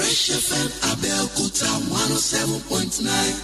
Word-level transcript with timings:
Fresh 0.00 0.30
FM 0.30 0.68
point 2.70 3.02
nine 3.02 3.34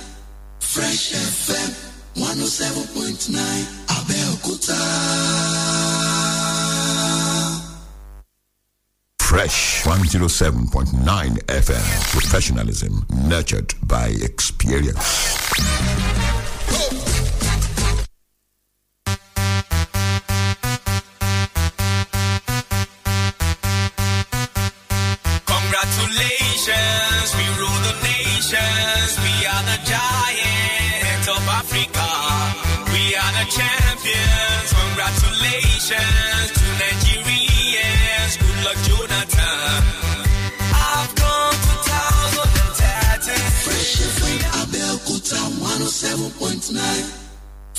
Fresh 0.59 1.13
FM 1.13 1.69
one 2.17 2.41
oh 2.41 2.47
seven 2.49 2.83
point 2.95 3.29
nine 3.29 3.67
Abẹ́òkúta. 3.89 4.79
Fresh 9.21 9.83
107.9 9.85 11.37
FM. 11.47 11.87
Professionalism 12.13 13.05
nurtured 13.29 13.75
by 13.87 14.07
experience. 14.23 15.37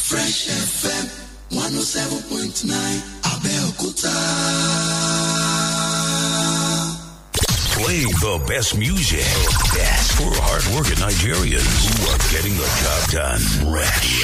Fresh 0.07 0.47
FM 0.47 1.05
one 1.52 1.73
oh 1.75 1.84
seven 1.84 2.21
point 2.31 2.63
nine 2.63 3.02
Abẹ́òkúta. 3.27 4.16
Playing 7.75 8.08
the 8.23 8.39
best 8.47 8.78
music. 8.78 9.28
Best 9.75 10.13
for 10.17 10.31
hardworking 10.47 10.97
Nigerians 11.03 11.75
who 11.91 12.08
are 12.11 12.19
getting 12.31 12.55
the 12.55 12.69
job 12.81 13.02
done. 13.11 13.41
Ready. 13.67 14.17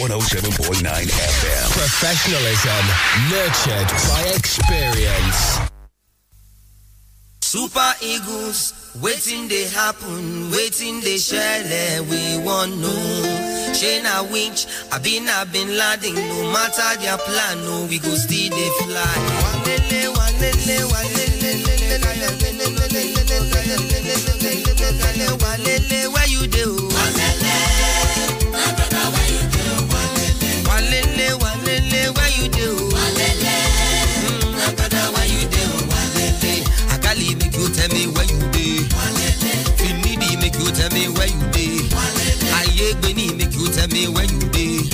107.9 0.00 0.82
FM. 0.82 1.66
Professionalism 1.76 2.84
nurtured 3.30 3.88
by 4.08 4.22
experience. 4.34 5.60
Super 7.56 7.94
Eagles, 8.02 8.92
waiting 9.00 9.48
they 9.48 9.64
happen, 9.64 10.50
waiting 10.50 11.00
they 11.00 11.16
share, 11.16 11.64
Let 11.64 12.02
we 12.02 12.36
want 12.44 12.76
know. 12.76 13.72
Shayna 13.72 14.30
Winch, 14.30 14.66
I 14.92 14.98
been 14.98 15.26
I 15.26 15.44
been 15.44 15.74
landing, 15.74 16.16
no 16.16 16.52
matter 16.52 17.00
their 17.00 17.16
plan, 17.16 17.64
no, 17.64 17.86
we 17.88 17.98
go 17.98 18.14
still 18.14 18.50
they 18.50 18.68
fly. 18.84 19.46
Me 43.96 44.08
where 44.08 44.24
you 44.28 44.38
be. 44.52 44.84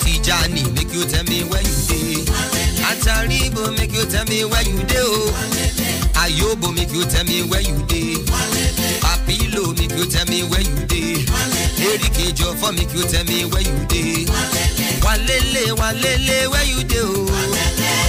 Tijani 0.00 0.64
make 0.74 0.92
you 0.94 1.04
tell 1.04 1.24
me 1.24 1.44
where 1.44 1.60
you 1.60 1.76
dey. 1.88 2.24
Ataribo 2.88 3.76
make 3.76 3.92
you 3.92 4.04
tell 4.06 4.24
me 4.26 4.44
where 4.44 4.62
you. 4.62 4.80
Oh. 4.96 5.32
Ayobo 6.16 6.74
make 6.74 6.90
you 6.92 7.04
tell 7.04 7.24
me 7.24 7.42
where 7.44 7.60
you 7.60 7.76
dey. 7.86 8.14
Papilo 9.04 9.76
make 9.78 9.92
you 9.92 10.06
tell 10.06 10.24
me 10.26 10.42
where 10.48 10.60
you 10.62 10.74
dey. 10.86 11.24
Erike 11.84 12.32
Jofo 12.32 12.72
make 12.74 12.92
you 12.94 13.04
tell 13.04 13.24
me 13.24 13.44
where 13.44 13.60
you 13.62 13.76
dey. 13.86 14.24
Walele, 15.04 15.76
walele, 15.76 16.48
where 16.50 16.64
you 16.64 16.82
dey? 16.84 17.00
Oh. 17.02 17.26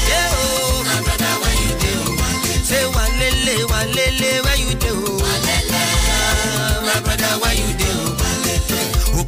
Yeah, 0.07 0.29
oh. 0.31 0.83
My 0.87 1.01
brother, 1.03 1.33
where 1.43 1.57
you 1.59 1.73
dey? 1.83 1.99
Oh. 1.99 2.15
Say 2.63 2.83
walele, 2.95 3.55
walele, 3.67 4.43
where 4.45 4.57
you 4.57 4.75
dey? 4.75 4.89
Oh. 4.91 5.12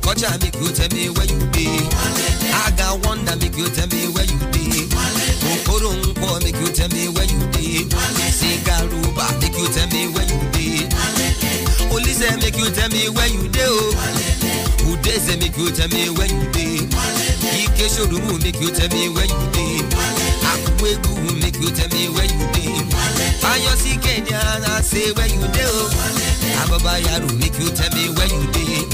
Oh. 0.08 0.12
Okocha 0.12 0.40
make 0.42 0.56
you 0.56 0.72
tell 0.72 0.90
me 0.90 1.10
where 1.10 1.26
you 1.26 1.40
dey. 1.52 1.80
Aga 2.66 2.96
wonder 3.08 3.36
make 3.38 3.58
you 3.58 3.68
tell 3.70 3.88
me 3.88 4.08
where 4.14 4.26
you 4.26 4.40
dey. 4.52 4.86
Okoro 5.52 5.94
Nkwo 6.04 6.44
make 6.44 6.56
you 6.60 6.68
tell 6.72 6.90
me 6.90 7.08
where 7.10 7.26
you 7.26 7.40
dey. 7.52 7.86
Sigaruba 8.32 9.26
make 9.42 9.58
you 9.58 9.68
tell 9.74 9.88
me 9.90 10.08
where 10.14 10.26
you 10.26 10.40
dey. 10.52 10.88
Olise 11.90 12.38
make 12.42 12.58
you 12.58 12.70
tell 12.72 12.90
me 12.90 13.10
where 13.10 13.28
you 13.28 13.48
dey. 13.50 13.66
Oh. 13.66 13.94
Udeze 14.86 15.40
make 15.40 15.58
you 15.58 15.72
tell 15.72 15.90
me 15.90 16.10
where 16.10 16.28
you 16.28 16.44
dey. 16.52 16.86
Ike 17.66 17.90
Shorunmu 17.90 18.42
make 18.44 18.60
you 18.62 18.70
tell 18.72 18.90
me 18.90 19.10
where 19.10 19.26
you 19.26 19.42
dey. 19.52 19.82
Akwegu 20.46 21.42
make 21.42 21.58
you 21.60 21.72
tell 21.72 21.90
me 21.90 22.10
where 22.10 22.26
you 22.26 22.46
dey. 22.54 22.78
Ayosi 23.42 24.02
Kenya 24.02 24.40
I 24.40 24.82
say 24.82 25.12
where 25.14 25.28
you 25.28 25.42
dey. 25.52 25.66
Oh. 25.66 25.90
Ababa 26.64 27.02
Yaro 27.02 27.30
make 27.40 27.58
you 27.60 27.70
tell 27.72 27.90
me 27.96 28.10
where 28.14 28.28
you 28.28 28.46
dey. 28.52 28.86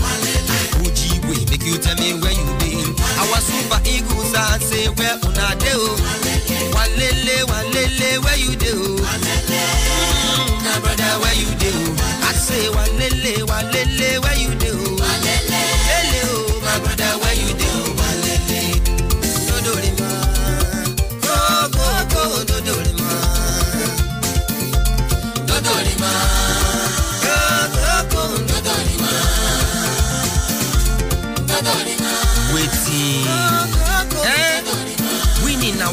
Ojibwe 1.32 1.50
make 1.50 1.66
you 1.66 1.78
tell 1.78 1.96
me 1.96 2.14
where 2.22 2.32
you 2.34 2.46
dey. 2.60 2.76
Our 3.22 3.40
super 3.40 3.80
eagles 3.88 4.34
I 4.36 4.58
say 4.60 4.88
where 5.00 5.16
una 5.24 5.56
dey. 5.60 5.72
Oh. 5.74 5.96
Walele 6.76 7.38
walele 7.52 8.10
where 8.24 8.38
you 8.38 8.56
dey. 8.56 8.72
Oh. 8.74 8.98
Mm, 9.52 10.82
brother 10.84 11.14
where 11.22 11.36
you. 11.40 11.48
Oh. 11.48 12.28
I 12.28 12.34
say 12.34 12.68
walele 12.76 13.34
walele 13.48 14.01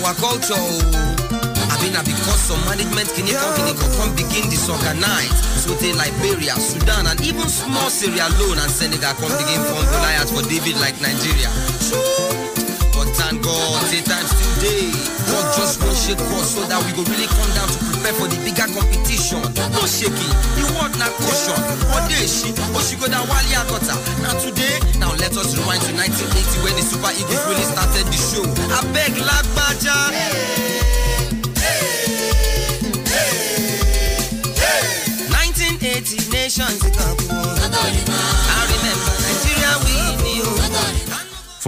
our 0.09 0.15
culture. 0.17 0.57
I 1.69 1.77
mean, 1.85 1.93
na 1.93 2.01
because 2.01 2.41
some 2.41 2.61
management 2.65 3.13
can 3.13 3.29
come 3.29 3.77
come 4.01 4.13
begin 4.17 4.49
disorganize. 4.49 5.37
So 5.61 5.75
they 5.77 5.93
Liberia, 5.93 6.57
Sudan, 6.57 7.07
and 7.07 7.21
even 7.21 7.49
small 7.49 7.91
Sierra 7.91 8.33
Leone 8.41 8.57
and 8.59 8.73
Senegal 8.73 9.13
come 9.21 9.35
begin 9.37 9.61
form 9.69 9.85
Goliath 9.93 10.33
for 10.33 10.43
David 10.49 10.81
like 10.81 10.97
Nigeria. 11.05 11.53
But 11.93 12.48
shake 16.09 16.33
us 16.41 16.57
so 16.57 16.65
that 16.65 16.81
we 16.89 16.91
go 16.97 17.05
really 17.13 17.29
come 17.29 17.53
down 17.53 17.69
to 17.69 17.77
prepare 17.85 18.17
for 18.17 18.29
the 18.33 18.41
bigger 18.41 18.65
competition. 18.73 19.45
No 19.77 19.85
shaking, 19.85 20.33
the 20.57 20.65
word 20.73 20.97
na 20.97 21.05
caution. 21.21 21.61
Odeshi, 21.93 22.57
Oshigoda 22.73 23.21
Wali 23.29 23.53
Akota. 23.53 23.93
Now 24.25 24.33
today, 24.41 24.81
now 24.97 25.13
let 25.21 25.37
us 25.37 25.53
rewind 25.53 25.85
to 25.85 25.93
1980 25.93 26.65
when 26.65 26.73
the 26.81 26.85
Super 26.89 27.13
Eagles 27.13 27.45
really 27.45 27.67
started 27.69 28.09
the 28.09 28.17
show. 28.17 28.45
I 28.73 28.81
beg 28.97 29.21
Lagbaja. 29.21 30.09
1980 35.29 36.33
nations 36.33 36.81
cup. 36.97 37.28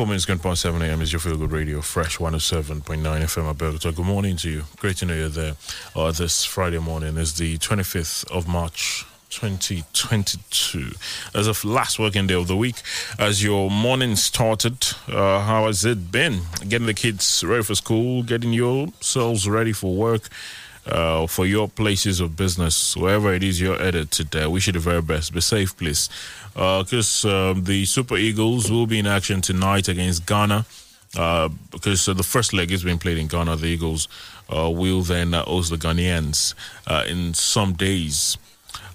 Four 0.01 0.07
minutes 0.07 0.25
gone 0.25 0.39
past 0.39 0.63
7 0.63 0.81
a.m. 0.81 1.03
is 1.03 1.13
your 1.13 1.21
Feel 1.21 1.37
Good 1.37 1.53
Radio, 1.53 1.83
Fresh 1.83 2.17
107.9 2.17 2.83
FM 3.03 3.55
Abeokuta. 3.55 3.95
Good 3.95 4.07
morning 4.07 4.35
to 4.39 4.49
you. 4.49 4.63
Great 4.79 4.97
to 4.97 5.05
know 5.05 5.13
you're 5.13 5.29
there. 5.29 5.57
Uh, 5.95 6.11
this 6.11 6.43
Friday 6.43 6.79
morning 6.79 7.19
is 7.19 7.35
the 7.35 7.59
25th 7.59 8.27
of 8.31 8.49
March. 8.49 9.05
2022 9.29 10.91
as 11.37 11.47
of 11.47 11.65
last 11.65 12.01
working 12.01 12.27
day 12.27 12.35
of 12.35 12.49
the 12.49 12.57
week 12.57 12.83
as 13.17 13.45
your 13.45 13.71
morning 13.71 14.17
started 14.17 14.85
uh, 15.07 15.39
how 15.39 15.67
has 15.67 15.85
it 15.85 16.11
been 16.11 16.41
getting 16.69 16.89
the 16.89 16.95
kids 16.95 17.45
ready 17.45 17.63
for 17.63 17.77
school 17.77 18.25
getting 18.25 18.53
yourselves 18.53 19.49
ready 19.49 19.73
for 19.73 19.95
work 19.95 20.29
uh, 20.87 21.27
for 21.27 21.47
your 21.47 21.69
places 21.69 22.21
of 22.21 22.37
business, 22.37 22.97
wherever 22.97 23.33
it 23.35 23.43
is 23.43 23.61
you're 23.61 23.79
headed 23.79 24.11
today. 24.11 24.47
Wish 24.47 24.67
you 24.67 24.73
the 24.73 24.79
very 24.79 25.03
best. 25.03 25.33
Be 25.33 25.41
safe, 25.41 25.77
please. 25.77 26.09
Because 26.55 27.25
um, 27.25 27.65
the 27.65 27.85
Super 27.85 28.17
Eagles 28.17 28.71
will 28.71 28.87
be 28.87 28.99
in 28.99 29.07
action 29.07 29.41
tonight 29.41 29.89
against 29.89 30.27
Ghana. 30.27 30.67
Uh, 31.17 31.49
because 31.73 32.09
uh, 32.09 32.15
the 32.15 32.23
first 32.23 32.53
leg 32.53 32.71
is 32.71 32.85
being 32.85 32.99
played 32.99 33.19
in 33.19 33.27
Ghana, 33.27 33.57
the 33.57 33.67
Eagles 33.67 34.07
uh, 34.55 34.71
will 34.71 35.03
then 35.03 35.35
uh, 35.35 35.45
host 35.45 35.71
the 35.71 35.77
Ghanaians 35.77 36.55
uh, 36.87 37.05
in 37.09 37.35
some 37.35 37.73
days. 37.73 38.39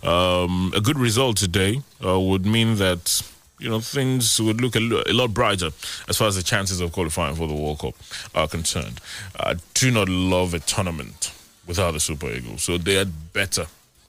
Um, 0.02 0.72
a 0.76 0.82
good 0.82 0.98
result 0.98 1.38
today 1.38 1.82
uh, 2.04 2.20
would 2.20 2.46
mean 2.46 2.76
that 2.76 3.22
you 3.60 3.70
know 3.70 3.80
things 3.80 4.40
would 4.40 4.62
look 4.62 4.76
a, 4.76 4.80
lo- 4.80 5.04
a 5.08 5.14
lot 5.14 5.34
brighter 5.34 5.72
as 6.08 6.18
far 6.18 6.28
as 6.28 6.36
the 6.36 6.44
chances 6.44 6.80
of 6.80 6.92
qualifying 6.92 7.36
for 7.36 7.48
the 7.48 7.54
World 7.54 7.80
Cup 7.80 7.96
are 8.34 8.48
concerned. 8.48 9.02
I 9.38 9.56
do 9.74 9.92
not 9.92 10.08
love 10.08 10.54
a 10.54 10.60
tournament 10.60 11.35
without 11.68 11.92
the 11.92 12.00
Super 12.00 12.32
Eagles, 12.32 12.64
so 12.64 12.78
they 12.78 12.96
had 12.96 13.34
better 13.34 13.66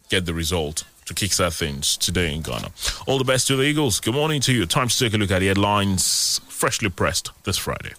get 0.09 0.27
the 0.27 0.35
result 0.35 0.85
to 1.07 1.15
kickstart 1.15 1.57
things 1.57 1.97
today 1.97 2.35
in 2.35 2.43
Ghana. 2.43 2.71
All 3.07 3.19
the 3.19 3.25
best 3.25 3.47
to 3.49 3.57
the 3.57 3.63
Eagles. 3.63 4.01
Good 4.01 4.15
morning 4.15 4.41
to 4.43 4.53
you. 4.53 4.67
Time 4.67 4.89
to 4.89 4.99
take 4.99 5.15
a 5.15 5.17
look 5.17 5.31
at 5.31 5.39
the 5.39 5.47
headlines 5.47 6.41
freshly 6.49 6.91
pressed 6.91 7.31
this 7.45 7.57
Friday. 7.57 7.93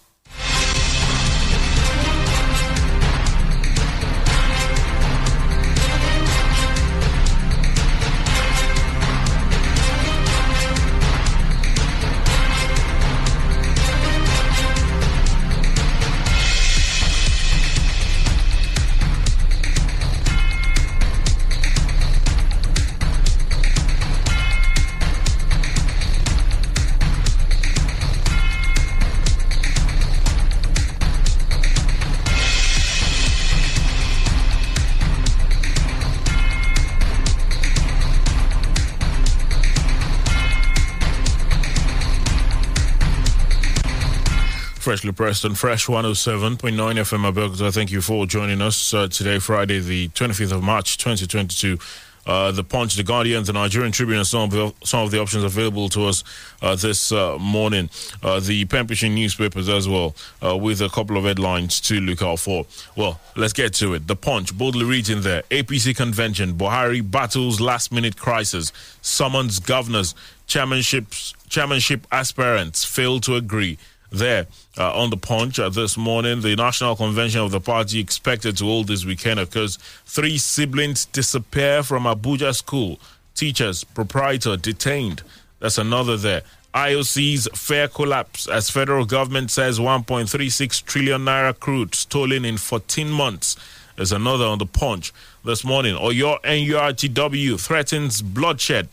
Freshly 44.98 45.12
pressed 45.12 45.44
and 45.44 45.56
fresh 45.56 45.86
107.9 45.86 46.58
FM 46.58 47.32
Abeokuta. 47.32 47.72
Thank 47.72 47.92
you 47.92 48.00
for 48.00 48.26
joining 48.26 48.60
us 48.60 48.92
uh, 48.92 49.06
today, 49.06 49.38
Friday, 49.38 49.78
the 49.78 50.08
25th 50.08 50.50
of 50.50 50.64
March, 50.64 50.98
2022. 50.98 51.78
Uh, 52.26 52.50
the 52.50 52.64
Punch, 52.64 52.96
the 52.96 53.04
Guardian, 53.04 53.44
the 53.44 53.52
Nigerian 53.52 53.92
Tribune, 53.92 54.18
and 54.18 54.26
some 54.26 54.42
of 54.42 54.50
the, 54.50 54.74
some 54.84 55.04
of 55.04 55.12
the 55.12 55.20
options 55.20 55.44
available 55.44 55.88
to 55.90 56.06
us 56.06 56.24
uh, 56.62 56.74
this 56.74 57.12
uh, 57.12 57.38
morning. 57.38 57.88
Uh, 58.24 58.40
the 58.40 58.64
pushing 58.64 59.14
newspapers 59.14 59.68
as 59.68 59.86
well, 59.88 60.16
uh, 60.44 60.56
with 60.56 60.80
a 60.82 60.88
couple 60.88 61.16
of 61.16 61.22
headlines 61.22 61.80
to 61.82 62.00
look 62.00 62.20
out 62.20 62.40
for. 62.40 62.66
Well, 62.96 63.20
let's 63.36 63.52
get 63.52 63.74
to 63.74 63.94
it. 63.94 64.08
The 64.08 64.16
Punch 64.16 64.58
boldly 64.58 64.84
reads 64.84 65.10
in 65.10 65.20
there: 65.20 65.42
APC 65.52 65.96
convention, 65.96 66.54
Buhari 66.54 67.08
battles 67.08 67.60
last 67.60 67.92
minute 67.92 68.16
crisis, 68.16 68.72
summons 69.00 69.60
governors, 69.60 70.16
chairmanships, 70.48 71.34
chairmanship 71.48 72.04
aspirants 72.10 72.84
fail 72.84 73.20
to 73.20 73.36
agree 73.36 73.78
there 74.10 74.46
uh, 74.76 74.94
on 74.94 75.10
the 75.10 75.16
punch 75.16 75.58
uh, 75.58 75.68
this 75.68 75.96
morning. 75.96 76.40
The 76.40 76.56
national 76.56 76.96
convention 76.96 77.40
of 77.40 77.50
the 77.50 77.60
party 77.60 78.00
expected 78.00 78.56
to 78.58 78.64
hold 78.64 78.88
this 78.88 79.04
weekend 79.04 79.40
occurs. 79.40 79.76
Three 80.06 80.38
siblings 80.38 81.04
disappear 81.06 81.82
from 81.82 82.04
Abuja 82.04 82.54
school. 82.54 82.98
Teachers, 83.34 83.84
proprietor 83.84 84.56
detained. 84.56 85.22
That's 85.60 85.78
another 85.78 86.16
there. 86.16 86.42
IOC's 86.74 87.48
fair 87.54 87.88
collapse 87.88 88.46
as 88.46 88.70
federal 88.70 89.04
government 89.04 89.50
says 89.50 89.78
1.36 89.78 90.84
trillion 90.84 91.22
naira 91.22 91.58
crude 91.58 91.94
stolen 91.94 92.44
in 92.44 92.56
14 92.56 93.10
months. 93.10 93.56
There's 93.96 94.12
another 94.12 94.44
on 94.44 94.58
the 94.58 94.66
punch 94.66 95.12
this 95.44 95.64
morning. 95.64 95.96
Or 95.96 96.12
your 96.12 96.38
NURTW 96.44 97.58
threatens 97.60 98.22
bloodshed, 98.22 98.88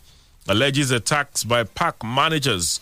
alleges 0.48 0.90
attacks 0.90 1.44
by 1.44 1.64
park 1.64 2.04
managers. 2.04 2.80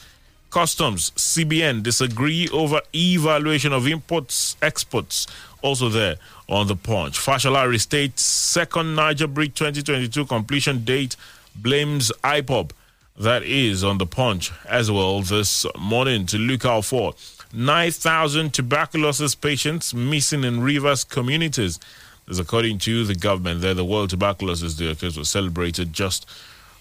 Customs, 0.54 1.10
CBN 1.16 1.82
disagree 1.82 2.48
over 2.50 2.80
evaluation 2.94 3.74
of 3.74 3.88
imports, 3.88 4.56
exports. 4.62 5.26
Also 5.64 5.90
there 5.90 6.18
on 6.48 6.68
the 6.68 6.76
punch. 6.76 7.18
Fashola 7.18 7.66
restates 7.68 8.20
second 8.20 8.94
Niger 8.94 9.26
Bridge 9.26 9.56
2022 9.56 10.28
completion 10.28 10.84
date, 10.86 11.16
blames 11.56 12.12
IPOB. 12.24 12.70
That 13.18 13.42
is 13.42 13.84
on 13.84 13.98
the 13.98 14.06
punch 14.06 14.52
as 14.70 14.92
well 14.92 15.22
this 15.22 15.66
morning 15.76 16.28
to 16.28 16.38
look 16.38 16.66
out 16.66 16.86
for. 16.86 17.16
9,000 17.52 18.54
tuberculosis 18.54 19.34
patients 19.34 19.96
missing 19.96 20.44
in 20.44 20.62
Rivers 20.62 21.04
communities. 21.04 21.80
This 22.28 22.38
according 22.38 22.78
to 22.80 23.06
the 23.06 23.16
government 23.16 23.62
there. 23.62 23.74
The 23.74 23.84
World 23.84 24.12
Tuberculosis 24.12 24.76
Day 24.76 24.96
was 25.18 25.30
celebrated 25.30 25.94
just 25.94 26.30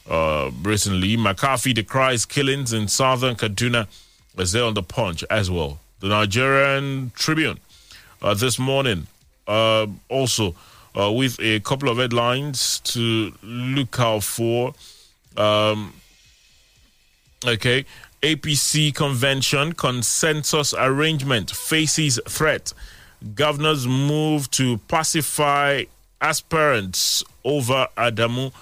uh, 0.09 0.51
recently. 0.63 1.17
McCarthy 1.17 1.73
decries 1.73 2.25
killings 2.25 2.73
in 2.73 2.89
southern 2.89 3.37
Kaduna 3.37 3.87
as 4.39 4.53
there 4.53 4.65
on 4.65 4.75
the 4.75 4.83
punch 4.83 5.25
as 5.31 5.51
well. 5.51 5.81
The 6.01 6.09
Nigerian 6.09 7.13
Tribune 7.15 7.59
uh, 8.21 8.35
this 8.35 8.59
morning 8.59 9.07
uh, 9.47 9.87
also 10.09 10.55
uh, 10.99 11.11
with 11.13 11.39
a 11.41 11.61
couple 11.61 11.89
of 11.89 11.99
headlines 11.99 12.81
to 12.81 13.33
look 13.43 13.99
out 14.01 14.25
for. 14.25 14.75
Um, 15.37 15.95
okay, 17.47 17.85
APC 18.23 18.95
convention 18.95 19.73
consensus 19.73 20.75
arrangement 20.77 21.51
faces 21.51 22.21
threat. 22.29 22.73
Governors 23.35 23.87
move 23.87 24.51
to 24.53 24.79
pacify 24.89 25.85
aspirants 26.21 27.23
over 27.45 27.87
Adamu 27.97 28.53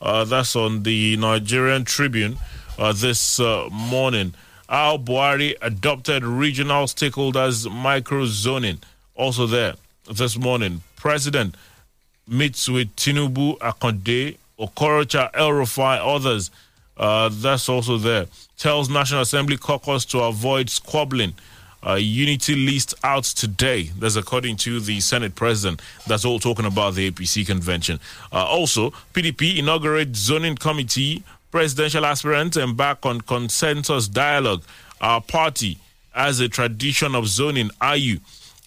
uh, 0.00 0.24
that's 0.24 0.56
on 0.56 0.82
the 0.82 1.16
Nigerian 1.16 1.84
Tribune 1.84 2.36
uh, 2.78 2.92
this 2.92 3.38
uh, 3.40 3.68
morning. 3.70 4.34
Al 4.68 4.98
Buhari 4.98 5.54
adopted 5.60 6.24
regional 6.24 6.84
stakeholders 6.86 7.70
micro 7.70 8.24
zoning. 8.26 8.78
Also 9.14 9.46
there 9.46 9.74
this 10.10 10.38
morning. 10.38 10.82
President 10.96 11.56
meets 12.26 12.68
with 12.68 12.94
Tinubu, 12.96 13.58
Akande, 13.58 14.36
Okorocha, 14.58 15.30
El 15.34 16.14
others. 16.14 16.50
Uh, 16.96 17.28
that's 17.32 17.68
also 17.68 17.96
there. 17.98 18.26
Tells 18.56 18.88
National 18.88 19.22
Assembly 19.22 19.56
caucus 19.56 20.04
to 20.06 20.20
avoid 20.20 20.68
squabbling. 20.70 21.34
Uh, 21.86 21.94
unity 21.94 22.54
list 22.54 22.94
out 23.02 23.24
today. 23.24 23.84
That's 23.98 24.16
according 24.16 24.56
to 24.58 24.80
the 24.80 25.00
Senate 25.00 25.34
president. 25.34 25.80
That's 26.06 26.24
all 26.24 26.38
talking 26.38 26.66
about 26.66 26.94
the 26.94 27.10
APC 27.10 27.46
convention. 27.46 28.00
Uh, 28.32 28.44
also, 28.44 28.90
PDP 29.14 29.58
inaugurates 29.58 30.18
zoning 30.18 30.56
committee. 30.56 31.22
Presidential 31.50 32.04
aspirants 32.04 32.56
embark 32.56 33.04
on 33.06 33.20
consensus 33.22 34.08
dialogue. 34.08 34.62
Our 35.00 35.20
party 35.20 35.78
has 36.12 36.38
a 36.40 36.48
tradition 36.48 37.14
of 37.14 37.26
zoning. 37.26 37.70
Ayu, 37.80 38.20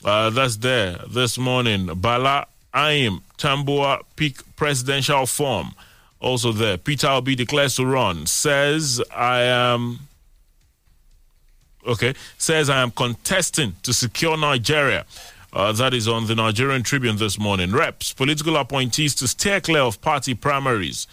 uh, 0.04 0.30
that's 0.32 0.58
there 0.58 0.98
this 1.08 1.38
morning. 1.38 1.86
Bala 1.96 2.48
Anyim 2.74 3.22
Tambuwal 3.38 4.02
peak 4.16 4.38
presidential 4.56 5.26
form. 5.26 5.76
Also 6.20 6.52
there. 6.52 6.78
Peter 6.78 7.08
Obi 7.08 7.36
declares 7.36 7.76
to 7.76 7.86
run. 7.86 8.26
Says 8.26 9.02
I 9.16 9.42
am 9.42 10.00
okay, 11.88 12.14
says 12.38 12.70
I 12.70 12.82
am 12.82 12.92
contesting 12.92 13.76
to 13.84 13.94
secure 13.94 14.38
Nigeria. 14.38 15.06
Uh, 15.52 15.72
that 15.72 15.94
is 15.94 16.08
on 16.08 16.26
the 16.26 16.34
Nigerian 16.36 16.82
Tribune 16.82 17.18
this 17.18 17.38
morning. 17.38 17.72
Reps, 17.72 18.12
political 18.14 18.58
appointees 18.58 19.14
to 19.16 19.28
steer 19.28 19.62
clear 19.62 19.82
of 19.82 20.02
party 20.02 20.34
primaries. 20.34 21.06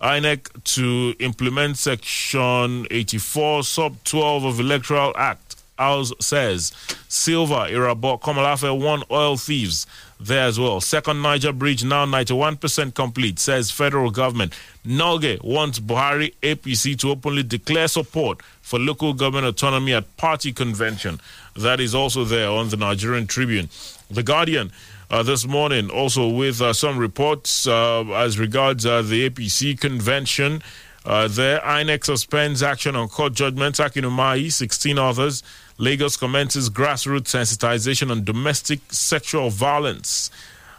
INEC 0.00 0.48
to 0.64 1.14
implement 1.20 1.76
Section 1.76 2.86
84, 2.90 3.62
Sub 3.64 4.02
12 4.04 4.44
of 4.44 4.60
Electoral 4.60 5.12
Act. 5.16 5.56
House 5.78 6.12
says 6.20 6.72
Sylva, 7.08 7.66
Irabor, 7.68 8.20
Komolafe, 8.20 8.78
one 8.78 9.02
oil 9.10 9.36
thieves 9.36 9.86
there 10.26 10.46
as 10.46 10.58
well. 10.58 10.80
Second 10.80 11.22
Niger 11.22 11.52
Bridge 11.52 11.84
now 11.84 12.04
91% 12.06 12.94
complete, 12.94 13.38
says 13.38 13.70
federal 13.70 14.10
government. 14.10 14.52
NULGE 14.84 15.42
wants 15.42 15.78
Buhari 15.78 16.34
APC 16.42 16.98
to 17.00 17.10
openly 17.10 17.42
declare 17.42 17.88
support 17.88 18.40
for 18.60 18.78
local 18.78 19.14
government 19.14 19.46
autonomy 19.46 19.92
at 19.92 20.16
party 20.16 20.52
convention. 20.52 21.20
That 21.56 21.80
is 21.80 21.94
also 21.94 22.24
there 22.24 22.48
on 22.48 22.68
the 22.68 22.76
Nigerian 22.76 23.26
Tribune. 23.26 23.68
The 24.10 24.22
Guardian. 24.22 24.72
Uh, 25.10 25.22
this 25.22 25.46
morning, 25.46 25.90
also 25.90 26.26
with 26.26 26.62
uh, 26.62 26.72
some 26.72 26.96
reports 26.96 27.66
uh, 27.66 28.02
as 28.14 28.38
regards 28.38 28.86
uh, 28.86 29.02
the 29.02 29.28
APC 29.28 29.78
convention. 29.78 30.62
Uh, 31.04 31.28
there, 31.28 31.60
INEC 31.60 32.04
suspends 32.06 32.62
action 32.62 32.96
on 32.96 33.08
court 33.08 33.34
judgments. 33.34 33.78
Akinumai, 33.78 34.50
16 34.50 34.98
others. 34.98 35.42
Lagos 35.78 36.16
commences 36.16 36.70
grassroots 36.70 37.28
sensitization 37.28 38.10
on 38.10 38.24
domestic 38.24 38.80
sexual 38.92 39.50
violence. 39.50 40.30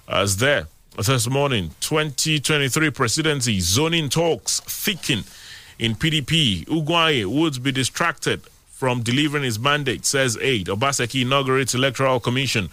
As 0.08 0.38
there, 0.38 0.68
this 0.98 1.30
morning, 1.30 1.72
2023 1.80 2.90
presidency 2.92 3.60
zoning 3.60 4.10
talks 4.10 4.60
thicken 4.62 5.24
in 5.80 5.96
PDP. 5.96 6.66
Ugwuanyi 6.66 7.26
would 7.26 7.64
be 7.64 7.72
distracted 7.72 8.42
from 8.70 9.02
delivering 9.02 9.44
his 9.44 9.60
mandate, 9.60 10.06
says 10.06 10.38
aide. 10.42 10.68
Obaseki 10.68 11.22
inaugurates 11.22 11.74
electoral 11.74 12.20
commission. 12.20 12.70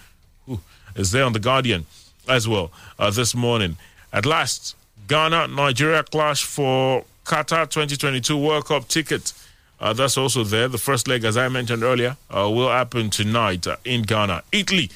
Ooh, 0.49 0.61
is 0.95 1.13
there 1.13 1.25
on 1.25 1.33
the 1.33 1.39
Guardian 1.39 1.87
as 2.29 2.47
well 2.47 2.71
uh, 2.99 3.11
this 3.11 3.35
morning. 3.35 3.77
At 4.13 4.27
last, 4.27 4.77
Ghana 5.09 5.49
Nigeria 5.49 6.03
clash 6.03 6.45
for 6.45 7.05
Qatar 7.25 7.69
2022 7.71 8.37
World 8.37 8.67
Cup 8.67 8.89
ticket. 8.89 9.33
Uh, 9.81 9.93
that's 9.93 10.19
also 10.19 10.45
there. 10.45 10.69
The 10.69 10.79
first 10.79 11.09
leg, 11.09 11.25
as 11.25 11.37
I 11.37 11.49
mentioned 11.49 11.83
earlier, 11.83 12.17
uh, 12.31 12.51
will 12.51 12.69
happen 12.69 13.09
tonight 13.11 13.67
uh, 13.67 13.77
in 13.85 14.03
Ghana. 14.03 14.43
Italy, 14.53 14.91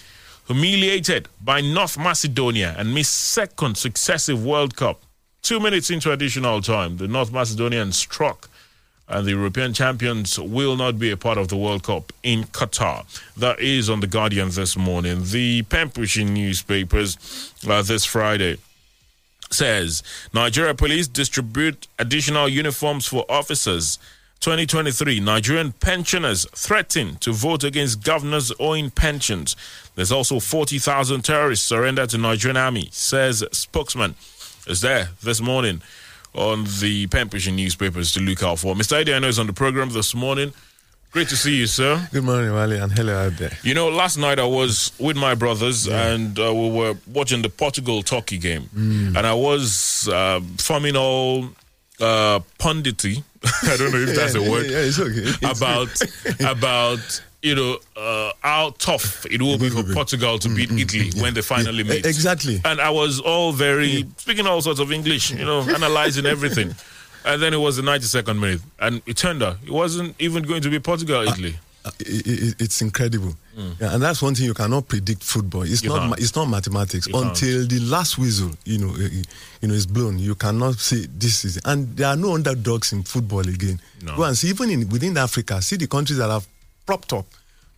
humiliated 0.47 1.29
by 1.43 1.61
North 1.61 1.99
Macedonia 1.99 2.75
and 2.77 2.95
missed 2.95 3.15
second 3.15 3.77
successive 3.79 4.45
World 4.45 4.77
Cup. 4.77 5.01
Two 5.43 5.61
minutes 5.61 5.91
into 5.91 6.13
additional 6.13 6.61
time, 6.61 6.99
the 6.99 7.09
North 7.09 7.33
Macedonians 7.33 7.97
struck 7.97 8.49
and 9.09 9.27
the 9.27 9.33
European 9.33 9.73
champions 9.75 10.39
will 10.39 10.77
not 10.77 10.99
be 10.99 11.11
a 11.11 11.17
part 11.17 11.37
of 11.37 11.49
the 11.49 11.57
World 11.57 11.83
Cup 11.83 12.13
in 12.23 12.45
Qatar. 12.45 13.05
That 13.37 13.61
is 13.61 13.91
on 13.91 14.01
The 14.01 14.07
Guardian 14.07 14.49
this 14.51 14.77
morning. 14.77 15.23
The 15.25 15.63
pushing 15.63 16.33
newspapers 16.33 17.53
uh, 17.69 17.83
this 17.83 18.05
Friday 18.05 18.57
says 19.51 20.03
Nigeria 20.33 20.75
police 20.75 21.07
distribute 21.07 21.87
additional 21.99 22.49
uniforms 22.49 23.07
for 23.07 23.25
officers. 23.29 23.99
2023 24.49 25.21
Nigerian 25.21 25.73
pensioners 25.73 26.45
threaten 26.55 27.17
to 27.17 27.33
vote 27.33 27.65
against 27.65 28.05
governors 28.05 28.53
owing 28.61 28.91
pensions. 28.91 29.57
There's 29.95 30.13
also 30.13 30.39
40,000 30.39 31.23
terrorists 31.25 31.67
surrendered 31.67 32.11
to 32.11 32.19
Nigerian 32.19 32.59
army, 32.59 32.91
says 32.93 33.43
spokesman. 33.53 34.17
Is 34.67 34.83
there 34.83 35.09
this 35.23 35.41
morning 35.41 35.81
on 36.35 36.65
the 36.81 37.07
pushing 37.07 37.57
newspapers 37.57 38.13
to 38.13 38.21
look 38.21 38.43
out 38.43 38.59
for. 38.59 38.75
Mr. 38.75 39.03
Adiano 39.03 39.29
is 39.29 39.39
on 39.39 39.47
the 39.47 39.55
program 39.55 39.89
this 39.89 40.15
morning. 40.15 40.53
Great 41.11 41.29
to 41.31 41.37
see 41.39 41.55
you, 41.57 41.67
sir. 41.67 42.07
Good 42.13 42.25
morning, 42.25 42.53
Wally, 42.53 42.77
and 42.77 42.93
hello 42.93 43.17
out 43.17 43.39
there. 43.39 43.57
You 43.63 43.73
know, 43.73 43.89
last 43.89 44.19
night 44.19 44.39
I 44.39 44.45
was 44.45 44.93
with 44.99 45.17
my 45.17 45.35
brothers 45.35 45.89
and 45.89 46.39
uh, 46.39 46.53
we 46.53 46.69
were 46.71 46.95
watching 47.07 47.41
the 47.41 47.49
Portugal 47.49 48.03
Turkey 48.03 48.37
game, 48.37 48.69
Mm. 48.77 49.17
and 49.17 49.27
I 49.27 49.33
was 49.33 50.07
uh, 50.13 50.41
forming 50.59 50.97
all 50.97 51.49
uh, 51.99 52.41
pundity. 52.59 53.23
I 53.63 53.77
don't 53.77 53.93
know 53.93 53.99
if 53.99 54.15
that's 54.17 54.35
a 54.35 54.43
word 54.43 54.67
yeah, 54.71 54.79
it's 54.79 54.99
okay. 54.99 55.29
It's- 55.29 55.59
about 55.61 55.91
about 56.41 57.23
you 57.43 57.55
know 57.55 57.79
uh, 57.97 58.33
how 58.41 58.75
tough 58.79 59.27
it 59.27 59.41
will 59.43 59.59
be 59.59 59.69
for 59.71 59.83
Portugal 59.93 60.39
to 60.39 60.49
beat 60.49 60.71
Italy 60.73 61.11
when 61.21 61.35
they 61.35 61.43
finally 61.43 61.85
Mm, 61.85 61.89
meet. 61.91 62.07
exactly. 62.07 62.61
And 62.65 62.81
I 62.81 62.91
was 62.91 63.21
all 63.21 63.53
very 63.53 64.07
speaking 64.17 64.47
all 64.47 64.61
sorts 64.63 64.81
of 64.81 64.91
English, 64.93 65.31
you 65.31 65.45
know, 65.45 65.61
analyzing 65.63 66.27
everything. 66.27 66.75
And 67.27 67.41
then 67.43 67.55
it 67.55 67.57
was 67.57 67.77
the 67.77 67.83
92nd 67.83 68.39
minute, 68.39 68.61
and 68.79 69.01
it 69.07 69.17
turned 69.17 69.43
out 69.43 69.57
it 69.65 69.71
wasn't 69.71 70.15
even 70.19 70.43
going 70.43 70.61
to 70.61 70.69
be 70.69 70.79
Portugal 70.79 71.23
Italy. 71.23 71.57
It- 72.01 72.27
it- 72.27 72.55
it's 72.61 72.81
incredible, 72.81 73.37
yeah, 73.57 73.93
and 73.95 74.03
that's 74.03 74.23
one 74.23 74.35
thing 74.35 74.47
you 74.47 74.55
cannot 74.55 74.89
predict 74.89 75.23
football. 75.23 75.63
It's 75.65 75.81
Mm. 75.81 75.85
You 75.85 75.89
not. 75.91 75.99
can't. 75.99 76.11
ma- 76.11 76.17
It's 76.19 76.35
not 76.35 76.47
mathematics 76.49 77.07
You 77.07 77.13
can't. 77.13 77.27
until 77.27 77.67
the 77.67 77.81
last 77.81 78.17
whistle, 78.17 78.53
you 78.65 78.79
know, 78.79 78.95
uh, 78.95 79.09
you 79.61 79.69
know, 79.69 79.75
is 79.75 79.85
blown. 79.87 80.19
You 80.19 80.35
cannot 80.35 80.81
say 80.81 81.07
this 81.19 81.45
is. 81.45 81.59
And 81.65 81.95
there 81.97 82.07
are 82.09 82.17
no 82.17 82.35
underdogs 82.35 82.93
in 82.93 83.03
football 83.03 83.41
again. 83.47 83.81
No. 84.03 84.17
Go 84.17 84.23
and 84.25 84.37
see 84.39 84.49
even 84.49 84.71
in 84.71 84.89
within 84.89 85.19
Africa. 85.19 85.61
See 85.61 85.77
the 85.77 85.87
countries 85.87 86.19
that 86.19 86.31
have 86.31 86.47
propped 86.87 87.13
up. 87.13 87.27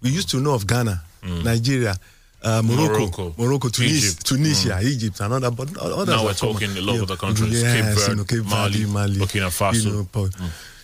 We 0.03 0.11
used 0.11 0.29
to 0.31 0.41
know 0.41 0.55
of 0.55 0.67
Ghana, 0.69 1.03
Nigeria. 1.43 1.99
Uh, 2.45 2.63
Morocco, 2.63 2.85
Mm. 2.85 2.99
Morocco, 3.01 3.35
Morocco, 3.39 3.69
Tunis, 3.71 3.93
Egypt. 4.05 4.19
Mm. 4.21 4.29
Tunisia, 4.29 4.81
Egypt, 4.85 5.21
and 5.21 5.33
other. 5.33 5.51
But 5.51 5.77
others 5.79 6.07
Now 6.07 6.25
we're 6.25 6.35
common. 6.35 6.55
talking 6.55 6.77
a 6.77 6.81
lot 6.81 6.95
Yeah, 6.95 7.03
of 7.03 7.09
the 7.09 7.17
countries, 7.17 7.51
Yes, 7.61 7.63
Cape 7.75 7.85
Verde, 7.97 8.11
you 8.11 8.15
know, 8.17 8.25
Cape 8.25 8.45
Mali, 8.45 8.71
Verde, 8.85 8.87
Mali, 8.93 9.17
Burkina 9.19 9.51
Faso. 9.51 9.75
You 9.85 9.93
know, 9.93 10.31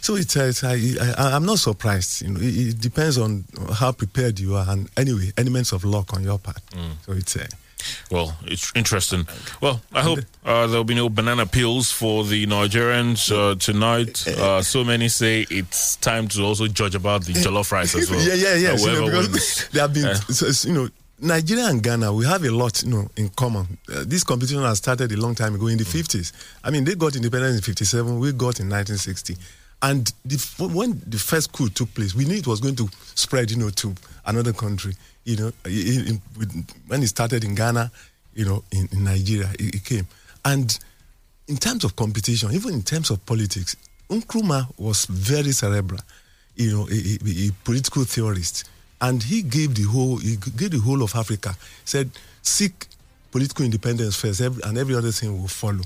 So 0.02 0.16
it's, 0.16 0.36
uh, 0.36 0.44
it's 0.48 0.64
I, 0.64 0.74
I, 1.16 1.36
I'm 1.36 1.46
not 1.46 1.58
surprised. 1.60 2.22
You 2.22 2.32
know, 2.32 2.40
it, 2.40 2.56
it 2.74 2.80
depends 2.80 3.18
on 3.18 3.44
how 3.72 3.92
prepared 3.92 4.38
you 4.40 4.56
are, 4.56 4.66
and 4.68 4.90
anyway, 4.96 5.30
elements 5.38 5.72
of 5.72 5.84
luck 5.84 6.12
on 6.12 6.24
your 6.24 6.38
part. 6.38 6.60
So 7.06 7.12
it's 7.12 7.36
uh, 7.36 7.46
Well, 8.10 8.36
it's 8.44 8.72
interesting. 8.74 9.26
Well, 9.60 9.80
I 9.92 10.02
hope 10.02 10.18
uh, 10.44 10.66
there'll 10.66 10.82
be 10.84 10.96
no 10.96 11.08
banana 11.08 11.46
peels 11.46 11.92
for 11.92 12.24
the 12.24 12.46
Nigerians 12.46 13.30
uh, 13.30 13.54
tonight. 13.54 14.26
Uh, 14.26 14.60
so 14.62 14.82
many 14.84 15.08
say 15.08 15.46
it's 15.50 15.96
time 15.96 16.26
to 16.28 16.42
also 16.42 16.66
judge 16.66 16.96
about 16.96 17.24
the 17.24 17.32
jollof 17.34 17.70
rice 17.70 17.94
as 17.94 18.10
well. 18.10 18.20
yeah, 18.20 18.34
yeah, 18.34 18.54
yeah. 18.56 18.70
Uh, 18.70 18.76
you 18.92 19.10
know, 19.10 19.22
because 19.28 19.68
they 19.72 19.80
have 19.80 19.94
been, 19.94 20.14
so 20.16 20.68
you 20.68 20.74
know, 20.74 20.88
Nigeria 21.20 21.66
and 21.66 21.80
Ghana, 21.80 22.12
we 22.12 22.26
have 22.26 22.42
a 22.44 22.50
lot, 22.50 22.82
you 22.82 22.90
know, 22.90 23.08
in 23.16 23.28
common. 23.28 23.78
Uh, 23.88 24.02
this 24.04 24.24
competition 24.24 24.62
has 24.62 24.78
started 24.78 25.12
a 25.12 25.16
long 25.16 25.36
time 25.36 25.54
ago 25.54 25.68
in 25.68 25.78
the 25.78 25.84
50s. 25.84 26.32
I 26.64 26.70
mean, 26.70 26.82
they 26.82 26.96
got 26.96 27.14
independence 27.14 27.54
in 27.56 27.62
57, 27.62 28.18
we 28.18 28.32
got 28.32 28.58
in 28.58 28.68
1960. 28.68 29.36
And 29.82 30.12
the, 30.24 30.36
when 30.72 31.02
the 31.06 31.18
first 31.18 31.52
coup 31.52 31.68
took 31.68 31.92
place, 31.94 32.14
we 32.14 32.24
knew 32.24 32.36
it 32.36 32.46
was 32.46 32.60
going 32.60 32.76
to 32.76 32.88
spread, 33.14 33.50
you 33.50 33.56
know, 33.56 33.70
to 33.70 33.94
another 34.26 34.52
country. 34.52 34.94
You 35.24 35.36
know, 35.36 35.52
in, 35.66 36.20
in, 36.40 36.66
when 36.86 37.02
it 37.02 37.08
started 37.08 37.42
in 37.44 37.54
Ghana, 37.54 37.90
you 38.34 38.44
know, 38.44 38.62
in, 38.70 38.88
in 38.92 39.04
Nigeria, 39.04 39.50
it, 39.58 39.74
it 39.74 39.84
came. 39.84 40.06
And 40.44 40.78
in 41.48 41.56
terms 41.56 41.84
of 41.84 41.96
competition, 41.96 42.52
even 42.52 42.74
in 42.74 42.82
terms 42.82 43.10
of 43.10 43.24
politics, 43.26 43.76
Nkrumah 44.08 44.78
was 44.78 45.06
very 45.06 45.52
cerebral, 45.52 46.00
you 46.56 46.70
know, 46.72 46.88
a, 46.88 46.94
a- 46.94 47.48
a 47.48 47.50
political 47.64 48.04
theorist, 48.04 48.64
and 49.00 49.22
he 49.22 49.42
gave 49.42 49.74
the 49.74 49.82
whole 49.82 50.18
he 50.18 50.36
gave 50.56 50.70
the 50.70 50.78
whole 50.78 51.02
of 51.02 51.14
Africa 51.16 51.56
said 51.84 52.10
seek 52.42 52.86
political 53.30 53.64
independence 53.64 54.14
first, 54.16 54.40
and 54.40 54.78
every 54.78 54.94
other 54.94 55.10
thing 55.12 55.40
will 55.40 55.48
follow. 55.48 55.82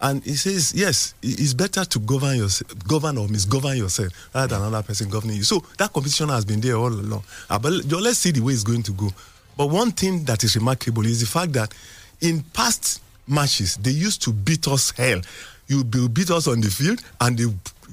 And 0.00 0.22
he 0.24 0.34
says, 0.34 0.74
yes, 0.74 1.14
it's 1.22 1.54
better 1.54 1.84
to 1.84 1.98
govern 2.00 2.36
yourself, 2.36 2.76
govern 2.86 3.16
or 3.16 3.26
misgovern 3.28 3.76
yourself 3.78 4.12
rather 4.34 4.48
than 4.58 4.66
another 4.66 4.82
person 4.86 5.08
governing 5.08 5.36
you. 5.38 5.44
So 5.44 5.64
that 5.78 5.92
competition 5.92 6.28
has 6.28 6.44
been 6.44 6.60
there 6.60 6.76
all 6.76 6.92
along. 6.92 7.22
Uh, 7.48 7.58
but 7.58 7.72
let- 7.72 7.90
let's 8.02 8.18
see 8.18 8.30
the 8.32 8.40
way 8.40 8.52
it's 8.52 8.64
going 8.64 8.82
to 8.82 8.92
go. 8.92 9.10
But 9.56 9.68
one 9.70 9.92
thing 9.92 10.24
that 10.24 10.44
is 10.44 10.56
remarkable 10.56 11.06
is 11.06 11.20
the 11.20 11.26
fact 11.26 11.52
that 11.54 11.72
in 12.20 12.42
past 12.52 13.00
matches, 13.26 13.76
they 13.76 13.92
used 13.92 14.20
to 14.22 14.32
beat 14.32 14.66
us 14.68 14.90
hell. 14.90 15.20
You 15.68 15.84
will 15.94 16.08
beat 16.08 16.30
us 16.30 16.46
on 16.48 16.60
the 16.60 16.68
field 16.70 17.00
and 17.20 17.38
they 17.38 17.46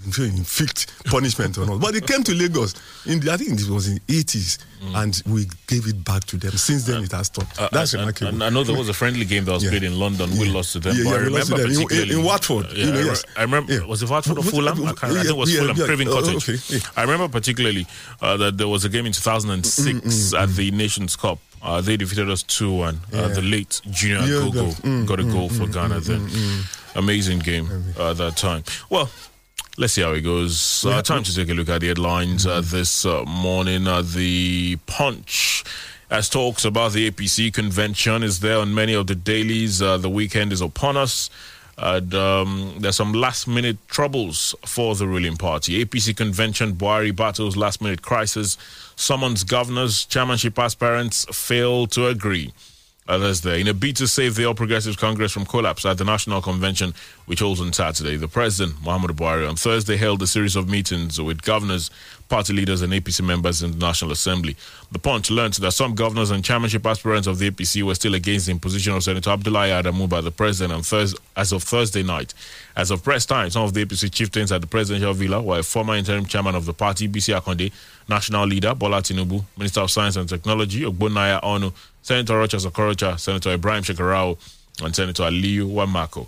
inflict 0.06 1.04
punishment 1.06 1.58
on 1.58 1.70
us. 1.70 1.78
But 1.80 1.94
they 1.94 2.02
came 2.02 2.24
to 2.24 2.34
Lagos 2.34 2.74
in 3.06 3.20
the, 3.20 3.32
I 3.32 3.38
think 3.38 3.60
it 3.60 3.70
was 3.70 3.88
in 3.88 4.00
80s 4.08 4.58
and 4.96 5.22
we 5.28 5.46
gave 5.68 5.86
it 5.88 6.04
back 6.04 6.24
to 6.26 6.38
them. 6.38 6.52
Since 6.54 6.86
then, 6.86 7.04
it 7.04 7.12
has 7.12 7.28
stopped. 7.28 7.60
Uh, 7.60 7.70
That's 7.72 7.94
I, 7.94 7.98
I- 7.98 8.02
remarkable. 8.02 8.44
I 8.44 8.50
know 8.50 8.64
there 8.64 8.76
was 8.78 8.90
a 8.90 8.94
friendly 8.94 9.26
game 9.26 9.46
that 9.46 9.52
was 9.54 9.64
Yeah. 9.64 9.70
played 9.70 9.84
in 9.84 9.98
London. 10.00 10.30
We 10.38 10.50
lost 10.50 10.74
to 10.74 10.80
them. 10.80 10.96
Yeah, 10.98 11.04
but 11.04 11.10
yeah, 11.12 11.16
I 11.18 11.24
we 11.24 11.30
lost 11.30 11.48
to 11.50 11.56
remember 11.56 11.58
them 11.58 11.66
in- 11.76 11.82
in- 11.82 11.88
particularly 11.88 12.20
in 12.20 12.26
Watford, 12.26 12.66
Yeah, 12.72 12.86
you 12.86 12.92
know, 12.92 13.00
I, 13.00 13.04
yes. 13.04 13.24
I 13.38 13.42
remember. 13.44 13.74
Yeah. 13.74 13.86
Was 13.86 14.02
it 14.04 14.10
Watford 14.10 14.38
or 14.40 14.44
Fulham? 14.44 14.82
I, 14.84 14.94
can't, 14.94 15.04
I 15.04 15.10
think 15.14 15.26
it 15.28 15.38
was 15.38 15.54
yeah, 15.54 15.60
Fulham. 15.62 15.78
yeah. 15.78 15.86
Craven 15.86 16.08
Oh, 16.08 16.22
Cottage. 16.22 16.50
okay, 16.50 16.60
yeah. 16.76 16.80
I 16.98 17.02
remember 17.04 17.28
particularly 17.28 17.86
uh, 18.22 18.38
that 18.38 18.58
there 18.58 18.68
was 18.68 18.84
a 18.86 18.90
game 18.90 19.06
in 19.06 19.12
2006 19.14 20.34
at 20.34 20.50
the 20.56 20.72
Nations 20.72 21.16
Cup. 21.16 21.40
Uh, 21.62 21.80
they 21.80 21.96
defeated 21.96 22.28
us 22.30 22.42
2 22.44 22.72
1. 22.74 22.96
Uh, 22.96 22.98
Yeah. 23.18 23.28
the 23.28 23.42
late 23.44 23.82
Junior 23.92 24.18
Yeah, 24.22 24.40
Gogo 24.52 24.66
mm, 24.82 25.06
got 25.06 25.20
a 25.20 25.24
goal 25.24 25.48
for 25.50 25.68
Ghana 25.68 26.00
then. 26.00 26.28
Amazing 26.96 27.40
game 27.40 27.70
uh, 28.00 28.14
that 28.14 28.36
time. 28.36 28.64
Well, 28.90 29.10
Let's 29.78 29.94
see 29.94 30.02
how 30.02 30.12
it 30.12 30.22
goes. 30.22 30.86
Uh, 30.86 31.02
time 31.02 31.24
to 31.24 31.34
take 31.34 31.50
a 31.50 31.54
look 31.54 31.70
at 31.70 31.80
the 31.80 31.88
headlines 31.88 32.46
uh, 32.46 32.62
this 32.62 33.06
uh, 33.06 33.24
morning. 33.24 33.88
Uh, 33.88 34.02
the 34.02 34.76
Punch, 34.86 35.64
as 36.10 36.28
talks 36.28 36.66
about 36.66 36.92
the 36.92 37.10
APC 37.10 37.54
convention, 37.54 38.22
is 38.22 38.42
there 38.42 38.58
on 38.58 38.76
many 38.76 38.94
of 38.94 39.08
the 39.08 39.16
dailies. 39.16 39.82
Uh, 39.82 39.98
the 39.98 40.10
weekend 40.10 40.52
is 40.52 40.60
upon 40.60 40.98
us. 40.98 41.30
And 41.78 42.14
um, 42.14 42.76
there's 42.80 42.98
some 42.98 43.14
last 43.14 43.48
minute 43.48 43.78
troubles 43.88 44.54
for 44.66 44.94
the 44.94 45.08
ruling 45.08 45.38
party. 45.38 45.84
APC 45.84 46.16
convention, 46.18 46.74
Buhari 46.74 47.16
battles 47.16 47.56
last 47.56 47.82
minute 47.82 48.02
crisis, 48.02 48.58
summons 48.98 49.46
governors, 49.46 50.06
chairmanship 50.06 50.60
aspirants 50.60 51.26
fail 51.32 51.88
to 51.88 52.08
agree. 52.08 52.54
Others 53.08 53.42
there. 53.42 53.56
In 53.56 53.68
a 53.68 53.74
bid 53.74 53.96
to 53.98 54.08
save 54.08 54.36
the 54.36 54.46
All 54.46 54.54
Progressives 54.54 54.96
Congress 54.96 55.32
from 55.32 55.46
collapse 55.46 55.86
at 55.86 55.98
the 55.98 56.06
National 56.06 56.42
Convention, 56.42 56.94
which 57.26 57.40
holds 57.40 57.62
on 57.62 57.72
Saturday, 57.74 58.18
the 58.18 58.28
President, 58.28 58.78
Muhammadu 58.84 59.12
Buhari, 59.16 59.48
on 59.48 59.56
Thursday 59.56 59.98
held 59.98 60.22
a 60.22 60.28
series 60.28 60.56
of 60.56 60.68
meetings 60.70 61.20
with 61.22 61.42
governors, 61.44 61.90
party 62.30 62.54
leaders, 62.54 62.82
and 62.82 62.92
APC 62.94 63.26
members 63.26 63.62
in 63.62 63.72
the 63.72 63.78
National 63.78 64.12
Assembly. 64.12 64.56
The 64.92 65.00
Punch 65.00 65.30
learned 65.30 65.54
that 65.56 65.72
some 65.72 65.96
governors 65.96 66.32
and 66.32 66.44
chairmanship 66.44 66.86
aspirants 66.86 67.28
of 67.28 67.40
the 67.40 67.52
APC 67.52 67.84
were 67.84 67.96
still 67.96 68.16
against 68.16 68.46
the 68.48 68.52
imposition 68.52 68.94
of 68.94 69.04
Senator 69.04 69.30
Abdullahi 69.30 69.70
Adamu 69.70 70.10
by 70.10 70.22
the 70.22 70.32
President 70.32 70.74
on 70.74 70.82
Thurs 70.84 71.16
as 71.36 71.52
of 71.52 71.64
Thursday 71.64 72.04
night. 72.04 72.34
As 72.76 72.90
of 72.92 73.04
press 73.04 73.26
time, 73.26 73.50
some 73.50 73.64
of 73.64 73.74
the 73.74 73.86
APC 73.86 74.12
chieftains 74.12 74.52
at 74.52 74.62
the 74.62 74.68
presidential 74.68 75.14
villa 75.14 75.42
were 75.42 75.60
a 75.60 75.64
former 75.64 75.96
interim 75.96 76.26
chairman 76.26 76.56
of 76.56 76.66
the 76.66 76.74
party, 76.74 77.08
Bisi 77.08 77.38
Akande, 77.40 77.72
national 78.10 78.46
leader, 78.48 78.74
Bola 78.76 79.02
Tinubu, 79.02 79.44
Minister 79.58 79.82
of 79.82 79.92
Science 79.92 80.16
and 80.16 80.28
Technology, 80.28 80.82
Ogbonnaya 80.82 81.42
Onu, 81.44 81.74
Senator 82.02 82.34
Rochas 82.34 82.66
Okorocha, 82.66 83.20
Senator 83.20 83.52
Ibrahim 83.54 83.84
Shekarau, 83.84 84.38
and 84.84 84.96
Senator 84.96 85.24
Aliyu 85.24 85.70
Wamakko. 85.70 86.28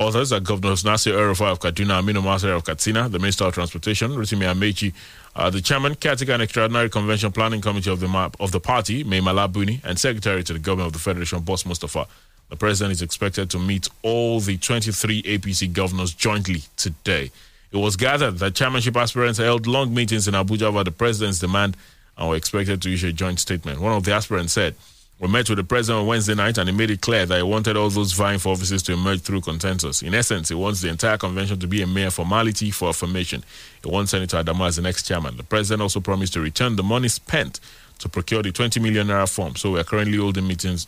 Others 0.00 0.32
are 0.32 0.40
Governors 0.40 0.82
Nasir 0.82 1.12
El-Rufai 1.12 1.52
of 1.52 1.60
Kaduna, 1.60 2.00
Aminu 2.02 2.22
Masari 2.22 2.56
of 2.56 2.64
Katsina, 2.64 3.06
the 3.10 3.18
Minister 3.18 3.44
of 3.44 3.52
Transportation, 3.52 4.12
Rotimi 4.12 4.50
Amaechi, 4.50 4.94
uh, 5.36 5.50
the 5.50 5.60
Chairman, 5.60 5.94
Caretaker 5.94 6.32
and 6.32 6.42
Extraordinary 6.42 6.88
Convention 6.88 7.30
Planning 7.30 7.60
Committee 7.60 7.90
of 7.90 8.00
the 8.00 8.08
map 8.08 8.34
of 8.40 8.50
the 8.50 8.60
party, 8.60 9.04
Mai 9.04 9.20
Mala 9.20 9.46
Buni, 9.46 9.78
and 9.84 9.98
Secretary 9.98 10.42
to 10.42 10.54
the 10.54 10.58
Government 10.58 10.86
of 10.86 10.92
the 10.94 10.98
Federation, 10.98 11.40
Boss 11.40 11.66
Mustapha. 11.66 12.06
The 12.48 12.56
President 12.56 12.92
is 12.92 13.02
expected 13.02 13.50
to 13.50 13.58
meet 13.58 13.90
all 14.00 14.40
the 14.40 14.56
23 14.56 15.22
APC 15.22 15.70
governors 15.70 16.14
jointly 16.14 16.62
today. 16.78 17.30
It 17.70 17.76
was 17.76 17.96
gathered 17.96 18.38
that 18.38 18.54
chairmanship 18.54 18.96
aspirants 18.96 19.38
held 19.38 19.66
long 19.66 19.92
meetings 19.92 20.26
in 20.26 20.32
Abuja 20.32 20.62
over 20.62 20.82
the 20.82 20.92
President's 20.92 21.40
demand 21.40 21.76
and 22.16 22.26
were 22.26 22.36
expected 22.36 22.80
to 22.80 22.92
issue 22.94 23.08
a 23.08 23.12
joint 23.12 23.38
statement. 23.38 23.82
One 23.82 23.92
of 23.92 24.04
the 24.04 24.12
aspirants 24.14 24.54
said, 24.54 24.76
we 25.20 25.28
met 25.28 25.50
with 25.50 25.58
the 25.58 25.64
president 25.64 26.00
on 26.00 26.06
Wednesday 26.06 26.34
night 26.34 26.56
and 26.56 26.66
he 26.66 26.74
made 26.74 26.90
it 26.90 27.02
clear 27.02 27.26
that 27.26 27.36
he 27.36 27.42
wanted 27.42 27.76
all 27.76 27.90
those 27.90 28.12
vying 28.12 28.38
for 28.38 28.52
offices 28.52 28.82
to 28.84 28.94
emerge 28.94 29.20
through 29.20 29.42
consensus. 29.42 30.00
In 30.02 30.14
essence, 30.14 30.48
he 30.48 30.54
wants 30.54 30.80
the 30.80 30.88
entire 30.88 31.18
convention 31.18 31.60
to 31.60 31.66
be 31.66 31.82
a 31.82 31.86
mere 31.86 32.10
formality 32.10 32.70
for 32.70 32.88
affirmation. 32.88 33.44
He 33.84 33.90
wants 33.90 34.12
Senator 34.12 34.42
Adamu 34.42 34.66
as 34.66 34.76
the 34.76 34.82
next 34.82 35.06
chairman. 35.06 35.36
The 35.36 35.42
president 35.42 35.82
also 35.82 36.00
promised 36.00 36.32
to 36.32 36.40
return 36.40 36.76
the 36.76 36.82
money 36.82 37.08
spent 37.08 37.60
to 37.98 38.08
procure 38.08 38.42
the 38.42 38.50
20 38.50 38.80
million 38.80 39.08
naira 39.08 39.30
form. 39.30 39.56
So 39.56 39.72
we 39.72 39.80
are 39.80 39.84
currently 39.84 40.16
holding 40.16 40.46
meetings 40.46 40.86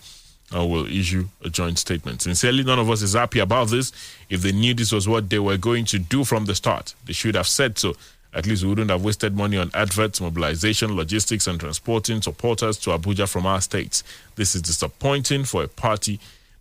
uh, 0.54 0.64
will 0.64 0.86
issue 0.86 1.28
a 1.44 1.50
joint 1.50 1.78
statement. 1.78 2.22
Sincerely, 2.22 2.64
none 2.64 2.78
of 2.78 2.88
us 2.90 3.02
is 3.02 3.12
happy 3.12 3.38
about 3.38 3.68
this. 3.68 3.92
If 4.28 4.42
they 4.42 4.52
knew 4.52 4.74
this 4.74 4.92
was 4.92 5.08
what 5.08 5.28
they 5.30 5.38
were 5.38 5.56
going 5.56 5.84
to 5.86 5.98
do 5.98 6.24
from 6.24 6.46
the 6.46 6.54
start, 6.54 6.94
they 7.06 7.12
should 7.12 7.34
have 7.34 7.46
said 7.48 7.78
so. 7.78 7.94
At 8.34 8.46
least 8.46 8.62
we 8.62 8.70
wouldn't 8.70 8.90
have 8.90 9.04
wasted 9.04 9.36
money 9.36 9.58
on 9.58 9.70
adverts, 9.74 10.20
mobilization, 10.20 10.96
logistics, 10.96 11.46
and 11.46 11.60
transporting 11.60 12.22
supporters 12.22 12.78
to 12.78 12.90
Abuja 12.90 13.28
from 13.28 13.44
our 13.44 13.60
states. 13.60 14.02
This 14.36 14.54
is 14.54 14.62
disappointing 14.62 15.44
for 15.44 15.64
a 15.64 15.68
party 15.68 16.18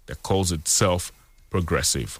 that 0.08 0.22
calls 0.22 0.52
itself 0.52 1.14
progressive. 1.50 2.20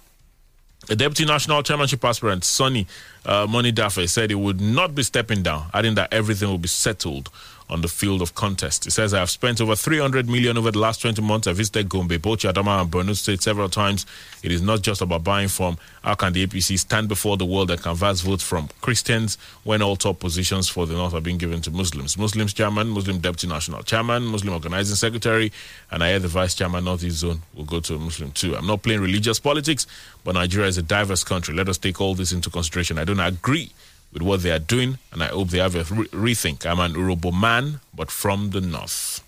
The 0.88 0.96
deputy 0.96 1.24
national 1.26 1.62
chairmanship 1.62 2.04
aspirant, 2.04 2.44
Sunny 2.44 2.86
uh, 3.24 3.46
Moniedafe, 3.46 4.08
said 4.08 4.30
he 4.30 4.34
would 4.34 4.60
not 4.60 4.94
be 4.94 5.02
stepping 5.02 5.42
down, 5.42 5.66
adding 5.72 5.94
that 5.94 6.12
everything 6.12 6.48
will 6.48 6.58
be 6.58 6.68
settled 6.68 7.28
on 7.68 7.80
the 7.80 7.88
field 7.88 8.22
of 8.22 8.34
contest. 8.34 8.84
He 8.84 8.90
says, 8.90 9.14
I 9.14 9.20
have 9.20 9.30
spent 9.30 9.60
over 9.60 9.74
300 9.74 10.28
million 10.28 10.58
over 10.58 10.70
the 10.70 10.78
last 10.78 11.00
20 11.02 11.22
months. 11.22 11.46
I 11.46 11.52
visited 11.52 11.88
Gombe, 11.88 12.08
Bauchi, 12.18 12.52
Adama, 12.52 12.80
and 12.80 12.90
Borno 12.90 13.16
State 13.16 13.42
several 13.42 13.68
times. 13.68 14.06
It 14.42 14.52
is 14.52 14.62
not 14.62 14.82
just 14.82 15.00
about 15.00 15.24
buying 15.24 15.48
from. 15.48 15.78
How 16.02 16.14
can 16.14 16.32
the 16.32 16.46
APC 16.46 16.78
stand 16.78 17.08
before 17.08 17.36
the 17.36 17.44
world 17.44 17.70
and 17.70 17.82
canvass 17.82 18.20
votes 18.20 18.42
from 18.42 18.68
Christians 18.80 19.38
when 19.64 19.82
all 19.82 19.96
top 19.96 20.18
positions 20.20 20.68
for 20.68 20.86
the 20.86 20.94
North 20.94 21.14
are 21.14 21.20
being 21.20 21.38
given 21.38 21.60
to 21.62 21.70
Muslims? 21.70 22.18
Muslims 22.18 22.52
chairman, 22.52 22.88
Muslim 22.88 23.18
deputy 23.18 23.46
national 23.46 23.82
chairman, 23.82 24.24
Muslim 24.24 24.54
organizing 24.54 24.96
secretary, 24.96 25.52
and 25.90 26.02
I 26.02 26.10
hear 26.10 26.18
the 26.18 26.28
vice 26.28 26.54
chairman, 26.54 26.84
Northeast 26.84 27.18
Zone, 27.18 27.42
will 27.54 27.64
go 27.64 27.80
to 27.80 27.94
a 27.94 27.98
Muslim 27.98 28.32
too. 28.32 28.56
I'm 28.56 28.66
not 28.66 28.82
playing 28.82 29.00
religious 29.00 29.38
politics, 29.38 29.86
but 30.24 30.34
Nigeria 30.34 30.68
is 30.68 30.78
a 30.78 30.82
diverse 30.82 31.24
country. 31.24 31.54
Let 31.54 31.68
us 31.68 31.78
take 31.78 32.00
all 32.00 32.14
this 32.14 32.32
into 32.32 32.50
consideration. 32.50 32.98
I 32.98 33.04
don't 33.04 33.20
agree 33.20 33.72
with 34.12 34.22
what 34.22 34.42
they 34.42 34.50
are 34.50 34.58
doing, 34.58 34.98
and 35.12 35.22
I 35.22 35.26
hope 35.28 35.48
they 35.48 35.58
have 35.58 35.74
a 35.74 35.84
re- 35.94 36.08
rethink. 36.08 36.66
I'm 36.66 36.80
an 36.80 36.94
Urhobo 36.94 37.32
man, 37.38 37.80
but 37.94 38.10
from 38.10 38.50
the 38.50 38.60
north. 38.60 39.22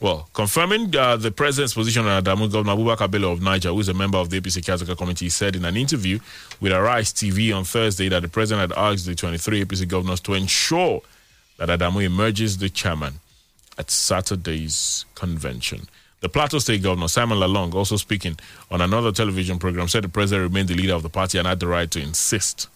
Well, 0.00 0.28
confirming 0.32 0.94
uh, 0.96 1.16
the 1.16 1.30
president's 1.30 1.74
position 1.74 2.06
on 2.06 2.22
Adamu, 2.22 2.50
Governor 2.50 2.76
Abubakar 2.76 3.10
Bello 3.10 3.30
of 3.32 3.40
Niger, 3.40 3.68
who 3.70 3.80
is 3.80 3.88
a 3.88 3.94
member 3.94 4.18
of 4.18 4.28
the 4.28 4.40
APC 4.40 4.64
Caretaker 4.64 4.96
Committee, 4.96 5.28
said 5.28 5.56
in 5.56 5.64
an 5.64 5.76
interview 5.76 6.18
with 6.60 6.72
Arise 6.72 7.12
TV 7.12 7.56
on 7.56 7.64
Thursday 7.64 8.08
that 8.08 8.20
the 8.20 8.28
president 8.28 8.70
had 8.72 8.78
asked 8.78 9.06
the 9.06 9.14
23 9.14 9.64
APC 9.64 9.86
governors 9.88 10.20
to 10.20 10.34
ensure 10.34 11.00
that 11.58 11.68
Adamu 11.68 12.02
emerges 12.04 12.58
the 12.58 12.68
chairman 12.68 13.14
at 13.78 13.90
Saturday's 13.90 15.04
convention. 15.14 15.86
The 16.20 16.28
Plateau 16.28 16.58
State 16.58 16.82
Governor, 16.82 17.08
Simon 17.08 17.38
Lalong, 17.38 17.74
also 17.74 17.96
speaking 17.96 18.36
on 18.70 18.80
another 18.80 19.12
television 19.12 19.58
program, 19.58 19.88
said 19.88 20.04
the 20.04 20.08
president 20.08 20.48
remained 20.50 20.68
the 20.68 20.74
leader 20.74 20.94
of 20.94 21.02
the 21.02 21.10
party 21.10 21.38
and 21.38 21.46
had 21.46 21.60
the 21.60 21.66
right 21.66 21.90
to 21.90 22.00
insist 22.00 22.68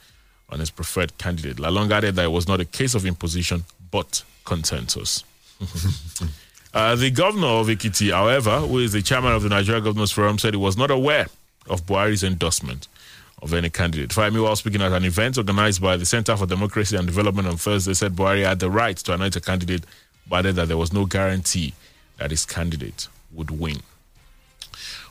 on 0.50 0.60
his 0.60 0.70
preferred 0.70 1.16
candidate. 1.18 1.56
Lalong 1.56 1.90
added 1.90 2.14
that 2.16 2.24
it 2.24 2.32
was 2.32 2.48
not 2.48 2.60
a 2.60 2.64
case 2.64 2.94
of 2.94 3.04
imposition, 3.04 3.64
but 3.90 4.22
consensus. 4.44 5.24
uh, 6.74 6.94
the 6.96 7.10
governor 7.10 7.46
of 7.46 7.66
Ekiti, 7.66 8.10
however, 8.12 8.60
who 8.60 8.78
is 8.78 8.92
the 8.92 9.02
chairman 9.02 9.32
of 9.32 9.42
the 9.42 9.48
Nigeria 9.48 9.80
Governors 9.80 10.12
Forum, 10.12 10.38
said 10.38 10.54
he 10.54 10.58
was 10.58 10.76
not 10.76 10.90
aware 10.90 11.26
of 11.68 11.84
Buhari's 11.86 12.22
endorsement 12.24 12.88
of 13.42 13.52
any 13.54 13.70
candidate. 13.70 14.10
Fayemi, 14.10 14.42
while 14.42 14.56
speaking 14.56 14.82
at 14.82 14.92
an 14.92 15.04
event 15.04 15.38
organized 15.38 15.80
by 15.80 15.96
the 15.96 16.06
Center 16.06 16.36
for 16.36 16.46
Democracy 16.46 16.96
and 16.96 17.06
Development 17.06 17.46
on 17.46 17.56
Thursday, 17.56 17.94
said 17.94 18.14
Buhari 18.16 18.44
had 18.44 18.58
the 18.58 18.70
right 18.70 18.96
to 18.96 19.12
anoint 19.12 19.36
a 19.36 19.40
candidate, 19.40 19.84
but 20.28 20.40
added 20.40 20.56
that 20.56 20.68
there 20.68 20.76
was 20.76 20.92
no 20.92 21.06
guarantee 21.06 21.74
that 22.18 22.30
his 22.30 22.44
candidate 22.44 23.06
would 23.32 23.50
win. 23.50 23.80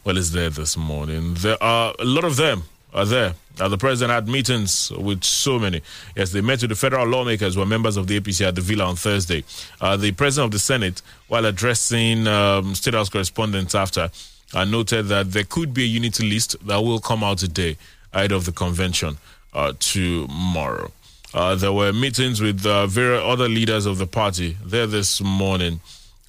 Well, 0.04 0.18
it's 0.18 0.32
there 0.32 0.50
this 0.50 0.76
morning. 0.78 1.36
There 1.36 1.62
are 1.62 1.94
a 2.00 2.06
lot 2.06 2.24
of 2.24 2.36
them 2.36 2.64
are 2.94 3.06
there. 3.06 3.34
Uh, 3.60 3.68
the 3.68 3.78
president 3.78 4.14
had 4.14 4.28
meetings 4.28 4.92
with 4.92 5.24
so 5.24 5.58
many. 5.58 5.82
Yes, 6.16 6.32
they 6.32 6.42
met 6.42 6.62
with 6.62 6.70
the 6.70 6.76
federal 6.76 7.08
lawmakers 7.08 7.56
who 7.56 7.62
are 7.62 7.66
members 7.66 7.98
of 7.98 8.08
the 8.08 8.20
APC 8.20 8.48
at 8.48 8.56
the 8.56 8.62
Villa 8.62 8.86
on 8.86 8.96
Thursday. 8.96 9.44
Uh, 9.82 9.98
the 9.98 10.12
president 10.12 10.46
of 10.46 10.52
the 10.52 10.60
Senate, 10.60 11.02
while 11.28 11.46
addressing 11.46 12.28
um, 12.28 12.76
State 12.76 12.94
House 12.94 13.10
correspondents 13.10 13.74
after, 13.76 14.10
uh, 14.54 14.66
noted 14.66 15.08
that 15.08 15.32
there 15.32 15.44
could 15.44 15.74
be 15.74 15.84
a 15.84 15.88
unity 15.88 16.30
list 16.30 16.56
that 16.66 16.78
will 16.78 17.00
come 17.00 17.24
out 17.24 17.40
today 17.40 17.78
ahead 18.14 18.32
of 18.32 18.46
the 18.46 18.52
convention 18.52 19.18
uh, 19.54 19.74
tomorrow. 19.80 20.92
Uh, 21.34 21.56
there 21.56 21.74
were 21.74 21.92
meetings 21.92 22.42
with 22.42 22.66
uh, 22.66 22.88
various 22.88 23.22
other 23.24 23.50
leaders 23.50 23.86
of 23.86 23.98
the 23.98 24.08
party 24.08 24.58
there 24.66 24.88
this 24.88 25.22
morning. 25.22 25.80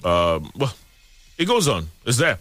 Um, 0.03 0.51
well, 0.55 0.73
it 1.37 1.45
goes 1.45 1.67
on. 1.67 1.87
It's 2.05 2.17
there. 2.17 2.37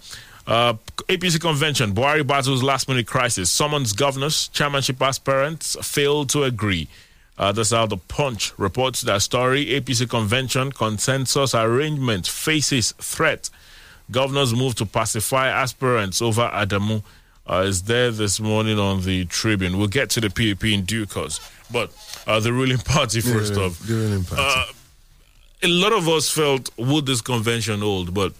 Uh, 0.49 0.73
APC 1.09 1.39
convention, 1.39 1.95
Buhari 1.95 2.27
battles 2.27 2.63
last 2.63 2.89
minute 2.89 3.07
crisis. 3.07 3.51
Summons 3.51 3.93
governors, 3.93 4.49
chairmanship 4.49 5.01
aspirants 5.03 5.77
failed 5.87 6.31
to 6.31 6.45
agree. 6.45 6.89
Uh, 7.37 7.53
that's 7.53 7.71
how 7.71 7.85
the 7.87 7.99
Punch 7.99 8.53
reports 8.59 9.03
that 9.03 9.21
story. 9.23 9.67
APC 9.67 10.09
convention 10.09 10.73
consensus 10.73 11.55
arrangement 11.55 12.27
faces 12.27 12.93
threat. 12.99 13.51
Governors 14.11 14.55
move 14.55 14.75
to 14.77 14.87
pacify 14.87 15.49
aspirants 15.49 16.23
over 16.23 16.49
Adamu. 16.53 17.03
Uh, 17.49 17.65
is 17.67 17.83
there 17.83 18.11
this 18.11 18.41
morning 18.41 18.79
on 18.79 19.03
the 19.03 19.27
Tribune. 19.27 19.77
We'll 19.79 19.87
get 19.89 20.09
to 20.11 20.21
the 20.21 20.29
PDP 20.29 20.73
in 20.73 20.85
due 20.85 21.07
course. 21.07 21.41
But 21.71 21.91
uh, 22.27 22.41
the 22.41 22.53
ruling 22.55 22.79
party, 22.95 23.21
first 23.21 23.55
Yeah, 23.55 23.61
off. 23.65 23.79
the 23.81 23.95
ruling 23.95 24.25
party. 24.25 24.43
Uh, 24.45 24.65
a 25.65 25.69
lot 25.69 25.93
of 25.93 26.09
us 26.09 26.31
felt, 26.31 26.71
would 26.79 27.05
this 27.05 27.21
convention 27.21 27.81
hold? 27.81 28.15
But 28.15 28.33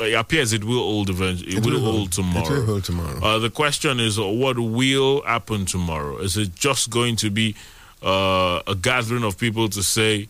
it 0.00 0.14
appears 0.14 0.52
it 0.52 0.64
will 0.64 0.82
hold 0.82 1.10
eventually. 1.10 1.56
It, 1.56 1.64
will, 1.64 1.80
hold 1.80 2.12
tomorrow. 2.12 2.46
It 2.46 2.50
will 2.50 2.66
hold 2.66 2.84
tomorrow. 2.84 3.18
Uh, 3.22 3.38
the 3.38 3.50
question 3.50 4.00
is, 4.00 4.18
what 4.18 4.58
will 4.58 5.22
happen 5.22 5.64
tomorrow? 5.66 6.18
Is 6.18 6.36
it 6.36 6.54
just 6.54 6.90
going 6.90 7.16
to 7.16 7.30
be 7.30 7.54
uh, 8.02 8.60
a 8.66 8.74
gathering 8.74 9.24
of 9.24 9.38
people 9.38 9.68
to 9.70 9.82
say, 9.82 10.28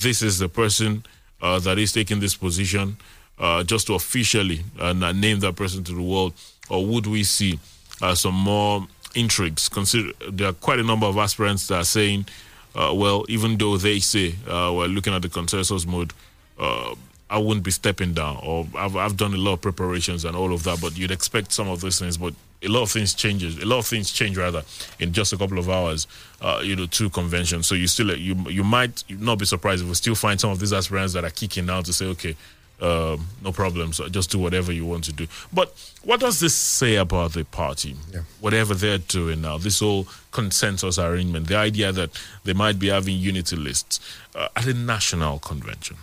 this 0.00 0.22
is 0.22 0.38
the 0.38 0.48
person 0.48 1.04
uh, 1.40 1.58
that 1.60 1.78
is 1.78 1.92
taking 1.92 2.20
this 2.20 2.34
position, 2.34 2.96
uh, 3.38 3.62
just 3.64 3.86
to 3.86 3.94
officially 3.94 4.60
uh, 4.78 4.92
name 4.92 5.40
that 5.40 5.56
person 5.56 5.84
to 5.84 5.92
the 5.92 6.02
world? 6.02 6.32
Or 6.68 6.84
would 6.84 7.06
we 7.06 7.22
see 7.24 7.58
uh, 8.02 8.14
some 8.14 8.34
more 8.34 8.86
intrigues? 9.14 9.68
Consider 9.68 10.10
there 10.30 10.48
are 10.48 10.52
quite 10.52 10.78
a 10.78 10.82
number 10.82 11.06
of 11.06 11.16
aspirants 11.16 11.68
that 11.68 11.76
are 11.76 11.84
saying, 11.84 12.26
uh, 12.74 12.92
well, 12.94 13.24
even 13.28 13.56
though 13.56 13.76
they 13.76 14.00
say 14.00 14.34
uh, 14.48 14.72
we're 14.74 14.86
looking 14.86 15.14
at 15.14 15.22
the 15.22 15.28
consensus 15.28 15.86
mode, 15.86 16.12
uh, 16.58 16.94
I 17.28 17.38
wouldn't 17.38 17.64
be 17.64 17.72
stepping 17.72 18.14
down, 18.14 18.38
or 18.42 18.66
I've, 18.76 18.96
I've 18.96 19.16
done 19.16 19.34
a 19.34 19.36
lot 19.36 19.54
of 19.54 19.60
preparations 19.60 20.24
and 20.24 20.36
all 20.36 20.52
of 20.52 20.62
that. 20.62 20.80
But 20.80 20.96
you'd 20.96 21.10
expect 21.10 21.52
some 21.52 21.68
of 21.68 21.80
those 21.80 21.98
things, 21.98 22.16
but 22.16 22.34
a 22.62 22.68
lot 22.68 22.82
of 22.82 22.90
things 22.90 23.14
changes. 23.14 23.58
A 23.58 23.66
lot 23.66 23.78
of 23.78 23.86
things 23.86 24.12
change 24.12 24.36
rather 24.36 24.62
in 25.00 25.12
just 25.12 25.32
a 25.32 25.36
couple 25.36 25.58
of 25.58 25.68
hours. 25.68 26.06
Uh, 26.40 26.60
you 26.62 26.76
know, 26.76 26.86
to 26.86 27.10
convention. 27.10 27.62
So 27.62 27.74
you 27.74 27.86
still 27.86 28.16
you 28.16 28.34
you 28.48 28.62
might 28.62 29.02
not 29.08 29.38
be 29.38 29.46
surprised 29.46 29.82
if 29.82 29.88
we 29.88 29.94
still 29.94 30.14
find 30.14 30.40
some 30.40 30.50
of 30.50 30.60
these 30.60 30.72
aspirants 30.72 31.14
that 31.14 31.24
are 31.24 31.30
kicking 31.30 31.68
out 31.68 31.86
to 31.86 31.92
say, 31.92 32.06
okay, 32.06 32.36
um, 32.80 33.26
no 33.42 33.52
problems, 33.52 33.96
so 33.96 34.08
just 34.08 34.30
do 34.30 34.38
whatever 34.38 34.70
you 34.70 34.84
want 34.84 35.04
to 35.04 35.12
do. 35.12 35.26
But 35.52 35.72
what 36.02 36.20
does 36.20 36.40
this 36.40 36.54
say 36.54 36.96
about 36.96 37.32
the 37.32 37.44
party? 37.44 37.96
Yeah. 38.12 38.20
Whatever 38.40 38.74
they're 38.74 38.98
doing 38.98 39.40
now, 39.40 39.56
this 39.58 39.80
whole 39.80 40.06
consensus 40.30 40.98
arrangement, 40.98 41.48
the 41.48 41.56
idea 41.56 41.90
that 41.92 42.10
they 42.44 42.52
might 42.52 42.78
be 42.78 42.88
having 42.88 43.16
unity 43.16 43.56
lists 43.56 44.00
uh, 44.34 44.48
at 44.54 44.66
a 44.66 44.74
national 44.74 45.38
convention. 45.38 45.96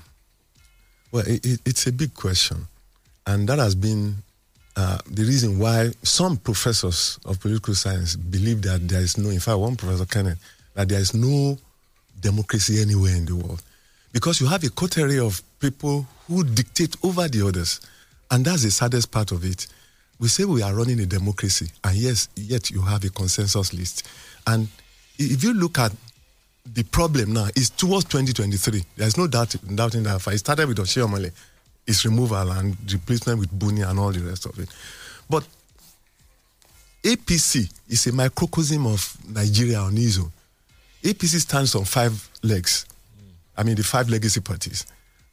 Well, 1.14 1.24
it, 1.28 1.46
it, 1.46 1.62
it's 1.64 1.86
a 1.86 1.92
big 1.92 2.16
question. 2.16 2.68
And 3.28 3.48
that 3.48 3.60
has 3.60 3.76
been 3.76 4.16
uh, 4.76 4.98
the 5.06 5.24
reason 5.24 5.60
why 5.60 5.92
some 6.02 6.38
professors 6.38 7.20
of 7.26 7.40
political 7.40 7.76
science 7.76 8.16
believe 8.16 8.64
that 8.64 8.88
there 8.90 9.00
is 9.00 9.16
no, 9.16 9.30
in 9.30 9.40
fact, 9.40 9.60
one 9.60 9.76
professor, 9.76 10.08
Kenneth, 10.08 10.40
that 10.74 10.90
there 10.90 11.00
is 11.00 11.14
no 11.14 11.56
democracy 12.20 12.82
anywhere 12.82 13.16
in 13.16 13.26
the 13.26 13.36
world. 13.36 13.62
Because 14.12 14.42
you 14.42 14.48
have 14.48 14.64
a 14.64 14.72
coterie 14.72 15.20
of 15.20 15.40
people 15.60 16.08
who 16.28 16.44
dictate 16.44 16.96
over 17.04 17.28
the 17.28 17.46
others. 17.46 17.80
And 18.32 18.44
that's 18.44 18.64
the 18.64 18.72
saddest 18.72 19.12
part 19.12 19.32
of 19.32 19.46
it. 19.46 19.68
We 20.20 20.30
say 20.30 20.46
we 20.46 20.64
are 20.64 20.74
running 20.74 21.00
a 21.00 21.06
democracy, 21.06 21.70
and 21.84 21.96
yes, 21.96 22.30
yet 22.36 22.72
you 22.72 22.82
have 22.82 23.04
a 23.04 23.10
consensus 23.10 23.74
list. 23.74 24.08
And 24.48 24.68
if 25.20 25.44
you 25.44 25.54
look 25.54 25.78
at 25.78 25.92
the 26.66 26.84
problem 26.84 27.34
now 27.34 27.48
is 27.56 27.70
towards 27.70 28.06
2023. 28.06 28.84
There's 28.96 29.18
no 29.18 29.28
doubt 29.28 29.56
doubting 29.76 30.04
that. 30.04 30.26
I 30.28 30.36
started 30.38 30.68
with 30.68 30.78
Oshiomhole, 30.78 31.32
its 31.86 32.06
removal 32.06 32.52
and 32.52 32.76
replacement 32.92 33.40
with 33.40 33.58
Buni 33.58 33.82
and 33.82 34.00
all 34.00 34.12
the 34.12 34.22
rest 34.22 34.46
of 34.46 34.58
it. 34.60 34.70
But 35.30 35.46
APC 37.04 37.70
is 37.90 38.08
a 38.08 38.14
microcosm 38.14 38.88
of 38.88 39.18
Nigeria 39.30 39.80
on 39.80 39.98
its 39.98 40.18
own. 40.20 40.32
APC 41.04 41.40
stands 41.42 41.76
on 41.76 41.84
five 41.84 42.30
legs. 42.44 42.86
I 43.58 43.64
mean, 43.64 43.76
the 43.76 43.84
five 43.84 44.10
legacy 44.10 44.40
parties. 44.40 44.86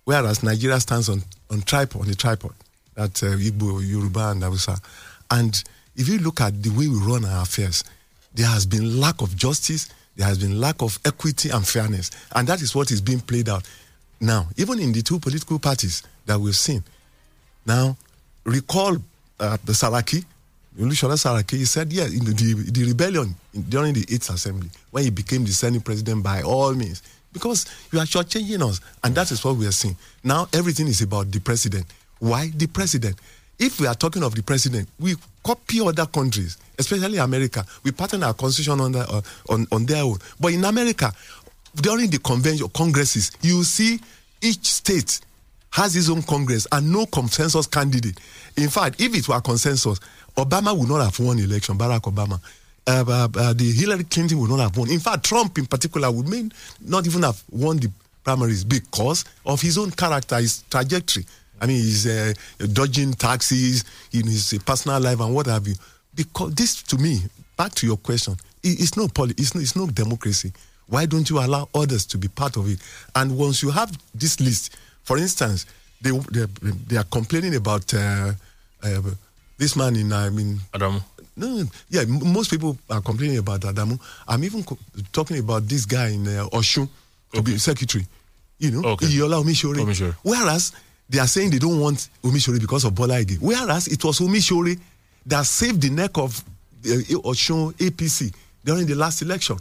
Whereas 0.05 0.43
Nigeria 0.43 0.81
stands 0.81 1.09
on, 1.09 1.23
on 1.51 1.63
tripod, 1.63 2.03
on 2.03 2.09
a 2.11 2.15
tripod. 2.15 2.53
That's 2.95 3.23
uh, 3.23 3.27
Igbo, 3.39 3.81
Yoruba, 3.89 4.31
and 4.31 4.43
Hausa. 4.43 4.77
And 5.31 5.63
if 5.95 6.09
you 6.09 6.19
look 6.19 6.41
at 6.41 6.61
the 6.61 6.71
way 6.71 6.89
we 6.89 6.97
run 6.99 7.25
our 7.25 7.43
affairs, 7.43 7.85
there 8.35 8.49
has 8.49 8.67
been 8.67 9.01
lack 9.01 9.23
of 9.23 9.37
justice, 9.37 9.89
there 10.21 10.29
has 10.29 10.37
been 10.39 10.61
lack 10.61 10.83
of 10.83 10.99
equity 11.07 11.49
and 11.49 11.67
fairness. 11.67 12.11
And 12.37 12.47
that 12.47 12.61
is 12.61 12.75
what 12.75 12.91
is 12.91 13.01
being 13.01 13.21
played 13.21 13.49
out 13.49 13.67
now, 14.21 14.49
even 14.59 14.79
in 14.79 14.93
the 14.93 15.01
two 15.01 15.19
political 15.19 15.59
parties 15.59 16.03
that 16.27 16.39
we've 16.39 16.55
seen. 16.55 16.85
Now, 17.65 17.97
recall 18.45 18.99
uh, 19.39 19.57
the 19.65 19.73
Saraki, 19.73 20.23
Olusola 20.79 21.17
Saraki, 21.17 21.57
he 21.57 21.65
said, 21.65 21.91
yeah, 21.91 22.05
in 22.05 22.23
the, 22.27 22.33
the, 22.33 22.71
the 22.71 22.85
rebellion 22.85 23.35
in, 23.55 23.63
during 23.63 23.95
the 23.95 24.03
8th 24.05 24.35
Assembly, 24.35 24.69
when 24.91 25.05
he 25.05 25.11
became 25.11 25.45
the 25.45 25.53
Senate 25.53 25.83
president 25.83 26.23
by 26.23 26.43
all 26.43 26.75
means, 26.75 27.03
because 27.33 27.65
you 27.91 27.99
are 27.99 28.05
shortchanging 28.05 28.61
us. 28.61 28.83
And 29.03 29.15
that 29.15 29.31
is 29.31 29.43
what 29.43 29.57
we 29.57 29.67
are 29.67 29.73
seeing. 29.73 29.97
Now, 30.23 30.49
everything 30.53 30.87
is 30.87 31.01
about 31.01 31.31
the 31.33 31.41
president. 31.41 31.87
Why 32.19 32.51
the 32.55 32.67
president? 32.67 33.17
if 33.61 33.79
we 33.79 33.87
are 33.87 33.95
talking 33.95 34.23
of 34.23 34.35
the 34.35 34.43
president, 34.43 34.89
we 34.99 35.15
copy 35.43 35.81
other 35.81 36.07
countries, 36.07 36.59
especially 36.79 37.19
America. 37.19 37.65
We 37.85 37.93
pattern 37.93 38.23
our 38.25 38.35
constitution 38.35 38.81
on, 38.81 38.93
the, 38.93 39.01
uh, 39.01 39.21
on, 39.49 39.67
on 39.73 39.87
their 39.87 40.03
own. 40.03 40.19
But 40.39 40.53
in 40.53 40.65
America, 40.65 41.13
during 41.77 42.11
the 42.11 42.19
convention 42.19 42.69
congresses, 42.69 43.33
you 43.43 43.63
see 43.65 44.01
each 44.43 44.67
state 44.67 45.21
has 45.73 45.95
its 45.95 46.11
own 46.11 46.23
congress 46.23 46.67
and 46.73 46.93
no 46.93 47.07
consensus 47.07 47.67
candidate. 47.67 48.19
In 48.57 48.69
fact, 48.69 49.01
if 49.01 49.15
it 49.17 49.29
were 49.29 49.41
consensus, 49.41 50.01
Obama 50.37 50.77
would 50.77 50.89
not 50.89 51.03
have 51.03 51.19
won 51.21 51.39
election, 51.39 51.77
Barack 51.79 52.03
Obama. 52.03 52.41
Uh, 52.87 53.05
uh, 53.07 53.29
uh, 53.39 53.53
the 53.53 53.71
Hillary 53.73 54.05
Clinton 54.05 54.39
would 54.41 54.51
not 54.51 54.59
have 54.61 54.77
won. 54.77 54.91
In 54.91 54.99
fact, 54.99 55.25
Trump 55.25 55.59
in 55.59 55.67
particular 55.67 56.11
would 56.11 56.29
mean 56.29 56.51
not 56.81 57.07
even 57.07 57.23
have 57.23 57.41
won 57.51 57.77
the 57.77 57.91
primaries 58.25 58.65
because 58.65 59.25
of 59.47 59.61
his 59.61 59.79
own 59.79 59.91
character, 59.91 60.37
his 60.37 60.65
trajectory. 60.71 61.25
I 61.61 61.67
mean, 61.67 61.77
he's 61.77 62.07
uh, 62.07 62.33
dodging 62.73 63.13
taxes 63.15 63.85
in 64.13 64.27
his 64.27 64.59
personal 64.65 65.01
life 65.01 65.21
and 65.21 65.35
what 65.35 65.47
have 65.47 65.67
you. 65.69 65.75
Because 66.15 66.55
this, 66.55 66.83
to 66.85 66.97
me, 66.99 67.21
back 67.57 67.73
to 67.75 67.87
your 67.87 67.97
question, 67.99 68.37
it's 68.63 68.97
no 68.97 69.09
poli- 69.09 69.35
it's 69.39 69.55
no, 69.55 69.61
it's 69.61 69.77
no 69.77 69.87
democracy. 69.87 70.53
Why 70.87 71.07
don't 71.07 71.29
you 71.31 71.39
allow 71.39 71.69
others 71.75 72.05
to 72.07 72.19
be 72.19 72.29
part 72.29 72.57
of 72.57 72.69
it? 72.69 72.79
And 73.15 73.37
once 73.39 73.63
you 73.63 73.71
have 73.71 73.97
this 74.15 74.41
list, 74.41 74.77
for 75.05 75.19
instance, 75.19 75.67
they 76.01 76.11
they, 76.33 76.47
they 76.89 76.97
are 76.97 77.05
complaining 77.05 77.55
about 77.55 77.93
uh, 77.95 78.33
uh, 78.83 79.03
this 79.59 79.77
man 79.77 79.97
in 79.97 80.13
I 80.13 80.31
mean 80.31 80.59
Adam. 80.75 81.01
no, 81.37 81.65
yeah, 81.91 82.03
m- 82.03 82.33
most 82.33 82.51
people 82.51 82.77
are 82.89 83.01
complaining 83.03 83.39
about 83.39 83.61
Adamu. 83.61 84.01
I'm 84.27 84.43
even 84.45 84.65
co- 84.65 84.79
talking 85.13 85.39
about 85.39 85.69
this 85.69 85.85
guy 85.87 86.09
in 86.09 86.27
uh, 86.27 86.49
Osun 86.53 86.89
to 87.35 87.43
be 87.43 87.59
secretary. 87.59 88.07
You 88.59 88.73
know, 88.73 88.89
Okay. 88.91 89.07
Iyiola 89.07 89.43
Omisore. 89.45 89.77
Omisore. 89.79 90.15
Whereas 90.23 90.73
they 91.11 91.19
are 91.19 91.27
saying 91.27 91.51
they 91.51 91.59
don't 91.59 91.81
want 91.81 92.09
Omisore 92.23 92.61
because 92.61 92.85
of 92.85 92.95
Bola 92.95 93.15
Ige. 93.23 93.39
Whereas 93.41 93.89
it 93.89 94.03
was 94.05 94.21
Omisore 94.21 94.79
that 95.27 95.45
saved 95.45 95.83
the 95.83 95.91
neck 95.91 96.17
of 96.17 96.39
uh, 96.87 96.89
Osun 97.29 97.73
APC 97.75 98.33
during 98.65 98.87
the 98.87 98.95
last 98.95 99.21
election. 99.23 99.57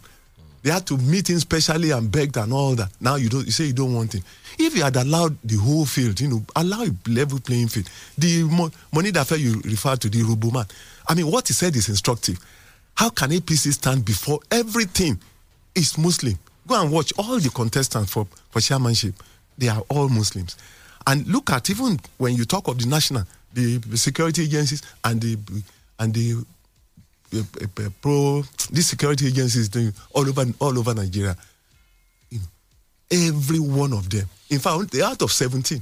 They 0.62 0.70
had 0.72 0.86
to 0.88 0.98
meet 0.98 1.30
him 1.30 1.40
specially 1.40 1.92
and 1.92 2.12
begged 2.12 2.38
and 2.38 2.52
all 2.54 2.76
that. 2.76 2.90
Now 3.02 3.16
you 3.16 3.30
don't. 3.30 3.46
You 3.46 3.52
say 3.52 3.66
you 3.66 3.74
don't 3.74 3.94
want 3.96 4.14
him. 4.14 4.24
If 4.60 4.76
you 4.76 4.84
had 4.84 4.96
allowed 4.98 5.38
the 5.44 5.56
whole 5.56 5.86
field, 5.86 6.20
you 6.20 6.28
know, 6.28 6.42
allow 6.56 6.84
a 6.84 6.92
level 7.10 7.40
playing 7.40 7.70
field. 7.70 7.90
The 8.18 8.44
mo- 8.44 8.72
money 8.94 9.12
that 9.12 9.32
you 9.40 9.62
referred 9.64 10.02
to 10.02 10.10
the 10.10 10.20
Rubu 10.22 10.54
man. 10.54 10.66
I 11.08 11.16
mean, 11.16 11.32
what 11.32 11.48
he 11.48 11.54
said 11.54 11.76
is 11.76 11.88
instructive. 11.90 12.38
How 12.96 13.10
can 13.10 13.30
APC 13.32 13.72
stand 13.74 14.04
before 14.04 14.40
everything 14.52 15.18
is 15.74 15.98
Muslim? 15.98 16.38
Go 16.68 16.82
and 16.82 16.92
watch 16.92 17.14
all 17.18 17.40
the 17.40 17.50
contestants 17.50 18.12
for, 18.12 18.28
for 18.52 18.60
chairmanship. 18.60 19.16
They 19.58 19.70
are 19.70 19.82
all 19.90 20.10
Muslims. 20.10 20.58
And 21.10 21.26
look 21.28 21.50
at 21.50 21.68
even 21.72 22.00
when 22.20 22.36
you 22.36 22.46
talk 22.46 22.68
of 22.68 22.78
the 22.78 22.86
national, 22.86 23.24
the 23.52 23.82
security 23.96 24.44
agencies 24.44 24.84
and 25.04 25.20
the 25.20 25.38
and 25.98 26.14
the 26.14 26.46
uh, 27.34 27.40
uh, 27.40 27.84
uh, 27.84 27.90
pro 28.00 28.44
these 28.70 28.86
security 28.90 29.26
agencies 29.26 29.70
doing 29.70 29.92
all 30.14 30.30
over 30.30 30.46
all 30.60 30.78
over 30.78 30.94
Nigeria. 30.94 31.36
You 32.30 32.38
know, 32.38 32.46
every 33.28 33.58
one 33.60 33.92
of 33.92 34.08
them. 34.12 34.28
In 34.52 34.60
fact, 34.60 34.96
out 35.02 35.20
of 35.24 35.32
17, 35.32 35.82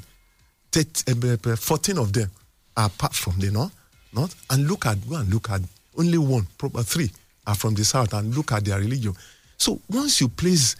13, 0.72 1.24
uh, 1.30 1.52
uh, 1.52 1.56
14 1.58 1.98
of 1.98 2.14
them 2.14 2.32
are 2.78 2.86
apart 2.86 3.14
from 3.14 3.38
the 3.38 3.52
north, 3.52 3.76
north. 4.14 4.34
And 4.50 4.66
look 4.70 4.86
at 4.86 4.98
and 5.12 5.28
look 5.34 5.50
at 5.50 5.60
only 5.98 6.18
one, 6.18 6.48
probably 6.58 6.84
three 6.84 7.12
are 7.46 7.56
from 7.56 7.74
the 7.74 7.84
south, 7.84 8.14
and 8.14 8.34
look 8.34 8.54
at 8.54 8.64
their 8.64 8.80
religion. 8.80 9.14
So 9.58 9.82
once 9.90 10.22
you 10.22 10.30
place 10.30 10.78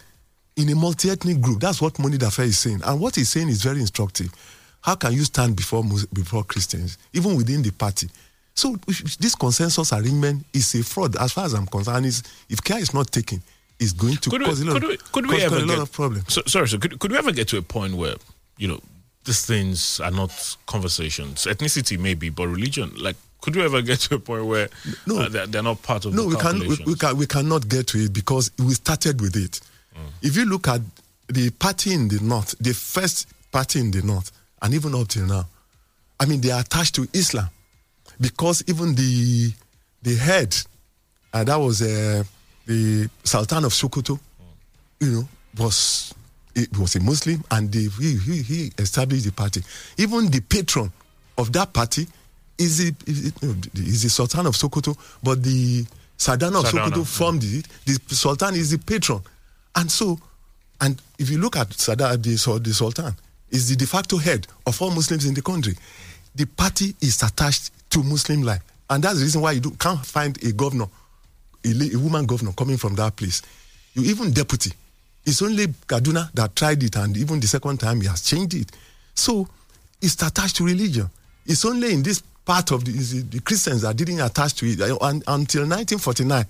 in 0.58 0.70
a 0.70 0.76
multi-ethnic 0.76 1.40
group, 1.40 1.60
that's 1.62 1.82
what 1.82 1.94
Moniedafe 1.96 2.44
is 2.44 2.58
saying, 2.58 2.82
and 2.84 3.00
what 3.00 3.16
he's 3.16 3.30
saying 3.30 3.48
is 3.50 3.62
very 3.64 3.80
instructive. 3.80 4.30
How 4.82 4.96
can 4.96 5.14
you 5.14 5.24
stand 5.24 5.56
before 5.56 5.84
before 6.14 6.44
Christians, 6.44 6.98
even 7.14 7.36
within 7.36 7.62
the 7.62 7.72
party? 7.72 8.10
So 8.54 8.76
this 9.20 9.36
consensus 9.36 9.94
arrangement 9.94 10.46
is 10.54 10.74
a 10.76 10.84
fraud, 10.84 11.16
as 11.18 11.32
far 11.32 11.46
as 11.46 11.54
I'm 11.54 11.68
concerned. 11.68 12.06
Is 12.06 12.24
if 12.50 12.64
care 12.64 12.80
is 12.80 12.94
not 12.94 13.12
taken, 13.12 13.42
it's 13.80 13.94
going 13.94 14.18
to 14.18 14.30
Could 14.30 14.44
cause 14.44 14.64
we, 14.64 14.68
a 14.68 14.74
lot, 14.74 14.82
could 14.82 14.90
we, 14.90 14.98
could 14.98 15.28
we 15.28 15.34
cause 15.36 15.44
ever 15.44 15.56
a 15.58 15.60
lot 15.60 15.68
get, 15.68 15.80
of 15.80 15.92
problems. 15.92 16.34
So, 16.34 16.42
sorry, 16.48 16.68
so 16.68 16.80
could, 16.80 16.98
could 17.00 17.12
we 17.12 17.18
ever 17.18 17.32
get 17.32 17.48
to 17.50 17.58
a 17.58 17.62
point 17.62 17.94
where, 17.94 18.16
you 18.58 18.68
know, 18.68 18.80
these 19.26 19.46
things 19.46 20.00
are 20.00 20.10
not 20.12 20.32
conversations? 20.66 21.46
Ethnicity 21.46 22.00
maybe, 22.00 22.30
but 22.30 22.48
religion, 22.48 22.92
like, 22.98 23.16
could 23.42 23.56
we 23.56 23.64
ever 23.64 23.84
get 23.84 24.00
to 24.00 24.16
a 24.16 24.20
point 24.20 24.46
where 24.46 24.70
No. 25.06 25.20
uh, 25.20 25.30
they're, 25.30 25.46
they're 25.48 25.64
not 25.64 25.84
part 25.84 26.06
of 26.06 26.14
No, 26.16 26.24
the 26.24 26.30
we 26.30 26.36
can 26.38 26.60
we, 26.60 26.78
we 26.86 26.96
can 26.96 27.18
we 27.18 27.28
cannot 27.28 27.68
get 27.68 27.88
to 27.88 28.00
it 28.00 28.14
because 28.14 28.50
we 28.58 28.74
started 28.74 29.22
with 29.22 29.36
it. 29.36 29.60
Mm. 29.98 30.10
If 30.22 30.36
you 30.38 30.46
look 30.46 30.68
at 30.68 30.82
the 31.28 31.50
party 31.52 31.94
in 31.94 32.08
the 32.08 32.20
north, 32.22 32.56
the 32.60 32.74
first 32.74 33.28
party 33.52 33.80
in 33.80 33.92
the 33.92 34.02
north, 34.02 34.32
and 34.62 34.74
even 34.74 34.94
up 34.96 35.08
till 35.08 35.26
now, 35.26 35.46
I 36.20 36.26
mean 36.26 36.42
they 36.42 36.52
are 36.52 36.62
attached 36.62 36.96
to 36.96 37.08
Islam 37.14 37.50
because 38.20 38.64
even 38.68 38.96
the 38.96 39.52
the 40.04 40.16
head, 40.16 40.56
and 41.34 41.48
that 41.48 41.58
was 41.60 41.82
uh, 41.82 42.24
the 42.66 43.10
Sultan 43.24 43.66
of 43.66 43.74
Sokoto, 43.74 44.20
you 45.00 45.12
know, 45.12 45.28
was 45.58 46.14
it 46.56 46.76
was 46.78 46.96
a 46.96 47.00
Muslim, 47.00 47.44
and 47.52 47.72
the, 47.72 47.90
he, 48.00 48.18
he 48.18 48.42
he 48.42 48.72
established 48.78 49.26
the 49.26 49.32
party. 49.32 49.62
Even 49.98 50.30
the 50.32 50.40
patron 50.42 50.92
of 51.38 51.52
that 51.54 51.72
party 51.74 52.08
is 52.58 52.78
the- 52.80 52.96
is 53.76 54.02
the 54.04 54.10
Sultan 54.10 54.46
of 54.48 54.56
Sokoto, 54.56 54.96
but 55.22 55.44
the 55.44 55.86
Sardauna 56.18 56.60
of 56.62 56.66
Sardauna, 56.66 56.90
Sokoto 56.92 57.06
formed 57.06 57.44
it. 57.44 57.68
The 57.86 58.16
Sultan 58.16 58.56
is 58.56 58.72
the 58.72 58.80
patron, 58.80 59.22
and 59.78 59.90
so, 59.90 60.20
and 60.82 61.02
if 61.18 61.30
you 61.30 61.38
look 61.38 61.56
at 61.56 61.72
Sada, 61.74 62.18
the, 62.18 62.36
Sul- 62.38 62.60
the 62.60 62.74
Sultan 62.74 63.16
is 63.50 63.70
the 63.70 63.76
de 63.76 63.86
facto 63.88 64.18
head 64.18 64.46
of 64.66 64.82
all 64.82 64.92
Muslims 64.92 65.26
in 65.26 65.34
the 65.34 65.42
country. 65.42 65.76
The 66.36 66.46
party 66.46 66.94
is 67.02 67.24
attached 67.24 67.72
to 67.92 68.04
Muslim 68.04 68.42
life, 68.42 68.62
and 68.90 69.04
that's 69.04 69.20
the 69.20 69.24
reason 69.24 69.42
why 69.42 69.54
you 69.54 69.62
do, 69.62 69.72
can't 69.72 70.06
find 70.06 70.42
a 70.44 70.52
governor 70.52 70.88
a, 71.66 71.94
a 71.94 71.98
woman 72.00 72.26
governor 72.26 72.52
coming 72.54 72.78
from 72.78 72.96
that 72.96 73.16
place. 73.16 73.42
You 73.94 74.04
even 74.04 74.32
deputy. 74.32 74.72
It's 75.26 75.42
only 75.42 75.68
Kaduna 75.68 76.32
that 76.34 76.56
tried 76.56 76.82
it, 76.84 76.96
and 76.96 77.16
even 77.18 77.40
the 77.40 77.48
second 77.48 77.80
time 77.80 78.02
he 78.02 78.08
has 78.08 78.22
changed 78.22 78.54
it. 78.56 78.72
So 79.14 79.48
it's 80.02 80.22
attached 80.22 80.58
to 80.58 80.66
religion. 80.66 81.10
It's 81.46 81.66
only 81.66 81.94
in 81.94 82.04
this 82.04 82.22
part 82.46 82.72
of 82.72 82.86
the, 82.86 82.92
the, 82.92 83.42
Christians 83.42 83.82
that 83.82 83.96
didn't 83.98 84.22
attach 84.22 84.54
to 84.56 84.66
it. 84.66 84.80
Un- 84.82 85.24
until 85.28 85.64
1949, 85.64 86.46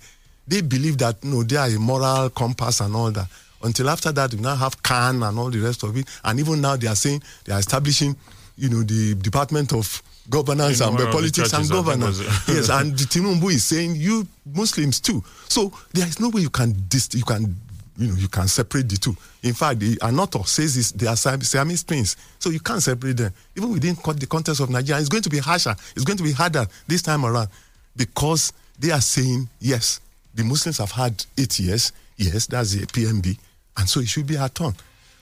they 0.48 0.60
believe 0.62 0.98
that 0.98 1.16
you 1.22 1.30
know, 1.30 1.42
they 1.42 1.56
are 1.56 1.68
a 1.68 1.78
moral 1.78 2.30
compass 2.30 2.80
and 2.80 2.94
all 2.96 3.10
that. 3.12 3.26
Until 3.62 3.90
after 3.90 4.12
that, 4.12 4.32
we 4.32 4.40
now 4.40 4.54
have 4.56 4.82
CAN 4.82 5.22
and 5.22 5.38
all 5.38 5.50
the 5.50 5.58
rest 5.58 5.82
of 5.82 5.96
it. 5.96 6.06
And 6.24 6.38
even 6.40 6.60
now, 6.60 6.76
they 6.76 6.86
are 6.86 6.94
saying 6.96 7.22
they 7.44 7.52
are 7.52 7.58
establishing, 7.58 8.16
you 8.56 8.68
know, 8.68 8.82
the 8.82 9.14
Department 9.16 9.72
of 9.72 10.02
Governance 10.30 10.80
and 10.80 10.92
one 10.92 11.00
of 11.02 11.06
the 11.08 11.12
Politics 11.12 11.52
and 11.52 11.64
churches, 11.68 11.70
I 11.72 11.74
think, 11.74 11.86
Governance. 11.86 12.18
yes, 12.48 12.68
and 12.68 12.96
the 12.96 13.04
Tinubu 13.12 13.50
is 13.50 13.64
saying 13.64 13.96
you 13.96 14.26
Muslims 14.54 15.00
too. 15.00 15.22
So 15.48 15.72
there 15.92 16.06
is 16.06 16.20
no 16.20 16.28
way 16.28 16.42
you 16.42 16.50
can 16.50 16.72
dis- 16.88 17.14
you 17.14 17.24
can 17.24 17.56
you 17.96 18.08
know 18.08 18.14
you 18.14 18.28
can 18.28 18.46
separate 18.46 18.88
the 18.88 18.96
two. 18.96 19.16
In 19.42 19.54
fact, 19.54 19.80
the 19.80 19.96
Anoto 19.96 20.46
says 20.46 20.74
this, 20.76 20.92
they 20.92 21.06
are 21.06 21.16
Siam- 21.16 21.40
Siamese 21.40 21.82
twins, 21.82 22.16
so 22.38 22.50
you 22.50 22.60
can't 22.60 22.82
separate 22.82 23.16
them. 23.16 23.32
Even 23.56 23.72
within 23.72 23.94
the 23.96 24.26
context 24.26 24.60
of 24.60 24.70
Nigeria, 24.70 25.00
it's 25.00 25.08
going 25.08 25.22
to 25.22 25.30
be 25.30 25.38
harsher. 25.38 25.74
It's 25.96 26.04
going 26.04 26.18
to 26.18 26.22
be 26.24 26.32
harder 26.32 26.66
this 26.86 27.02
time 27.02 27.24
around 27.24 27.48
because 27.96 28.52
they 28.78 28.90
are 28.92 29.00
saying 29.00 29.48
yes, 29.60 30.00
the 30.38 30.44
Muslims 30.44 30.78
have 30.78 30.92
had 30.92 31.24
eight 31.36 31.58
years. 31.58 31.92
Yes, 32.16 32.46
that's 32.46 32.72
the 32.74 32.86
PMB, 32.86 33.36
and 33.76 33.88
so 33.88 34.00
it 34.00 34.08
should 34.08 34.26
be 34.26 34.36
our 34.36 34.48
turn. 34.48 34.72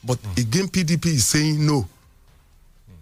But 0.05 0.19
hmm. 0.19 0.41
again, 0.41 0.69
PDP 0.69 1.07
is 1.07 1.27
saying 1.27 1.67
no 1.67 1.89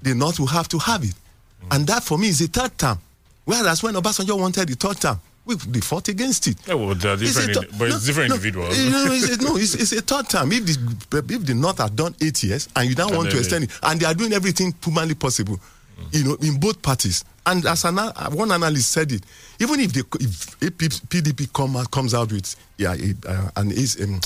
the 0.05 0.15
North 0.15 0.39
will 0.39 0.47
have 0.47 0.69
to 0.69 0.79
have 0.79 1.03
it. 1.03 1.15
Hmm. 1.63 1.69
And 1.73 1.87
that 1.89 2.05
for 2.05 2.19
me 2.19 2.29
is 2.29 2.41
a 2.43 2.47
third 2.47 2.77
term. 2.79 2.99
Whereas 3.45 3.83
when 3.83 3.95
Obasanjo 3.95 4.39
wanted 4.39 4.69
the 4.69 4.75
third 4.77 5.01
term, 5.01 5.21
we, 5.45 5.57
they 5.57 5.81
fought 5.81 6.09
against 6.09 6.47
it. 6.47 6.57
Yeah, 6.67 6.75
well, 6.75 6.95
they're 6.95 7.13
uh, 7.13 7.17
It's 7.21 7.37
a 7.37 7.47
different, 7.47 7.55
third- 7.55 7.65
indi- 7.65 7.79
but 7.79 7.89
it's 7.89 8.07
different 8.07 8.31
individuals. 8.33 8.79
you 8.79 8.91
know, 8.91 9.07
it's, 9.09 9.41
no, 9.43 9.57
it's, 9.57 9.75
it's 9.75 9.93
a 9.93 10.01
third 10.01 10.29
term. 10.29 10.53
If 10.53 10.65
the, 10.67 11.19
if 11.29 11.45
the 11.47 11.55
North 11.55 11.79
had 11.79 11.97
done 11.97 12.15
eight 12.23 12.43
years 12.43 12.69
and 12.77 12.89
you 12.89 12.95
don't 12.95 13.09
And 13.09 13.19
want 13.19 13.31
to 13.31 13.39
extend 13.39 13.65
it, 13.65 13.71
and 13.83 14.01
they 14.01 14.07
are 14.07 14.15
doing 14.15 14.33
everything 14.33 14.75
humanly 14.83 15.15
possible, 15.15 15.57
hmm. 15.57 16.05
you 16.13 16.25
know, 16.25 16.35
in 16.41 16.59
both 16.61 16.81
parties. 16.81 17.25
And 17.47 17.65
as 17.67 17.85
an, 17.85 17.99
uh, 17.99 18.31
one 18.31 18.53
analyst 18.53 18.91
said 18.93 19.13
it, 19.13 19.23
even 19.61 19.81
if, 19.81 19.93
they, 19.93 20.01
if 20.21 20.63
AP 20.63 20.79
PDP 21.09 21.53
come, 21.53 21.77
out- 21.77 21.91
comes 21.91 22.15
out 22.15 22.33
with 22.33 22.55
yeah, 22.79 22.95
a, 22.95 23.29
uh, 23.31 23.51
an 23.57 23.71
is 23.71 24.01
um, 24.03 24.21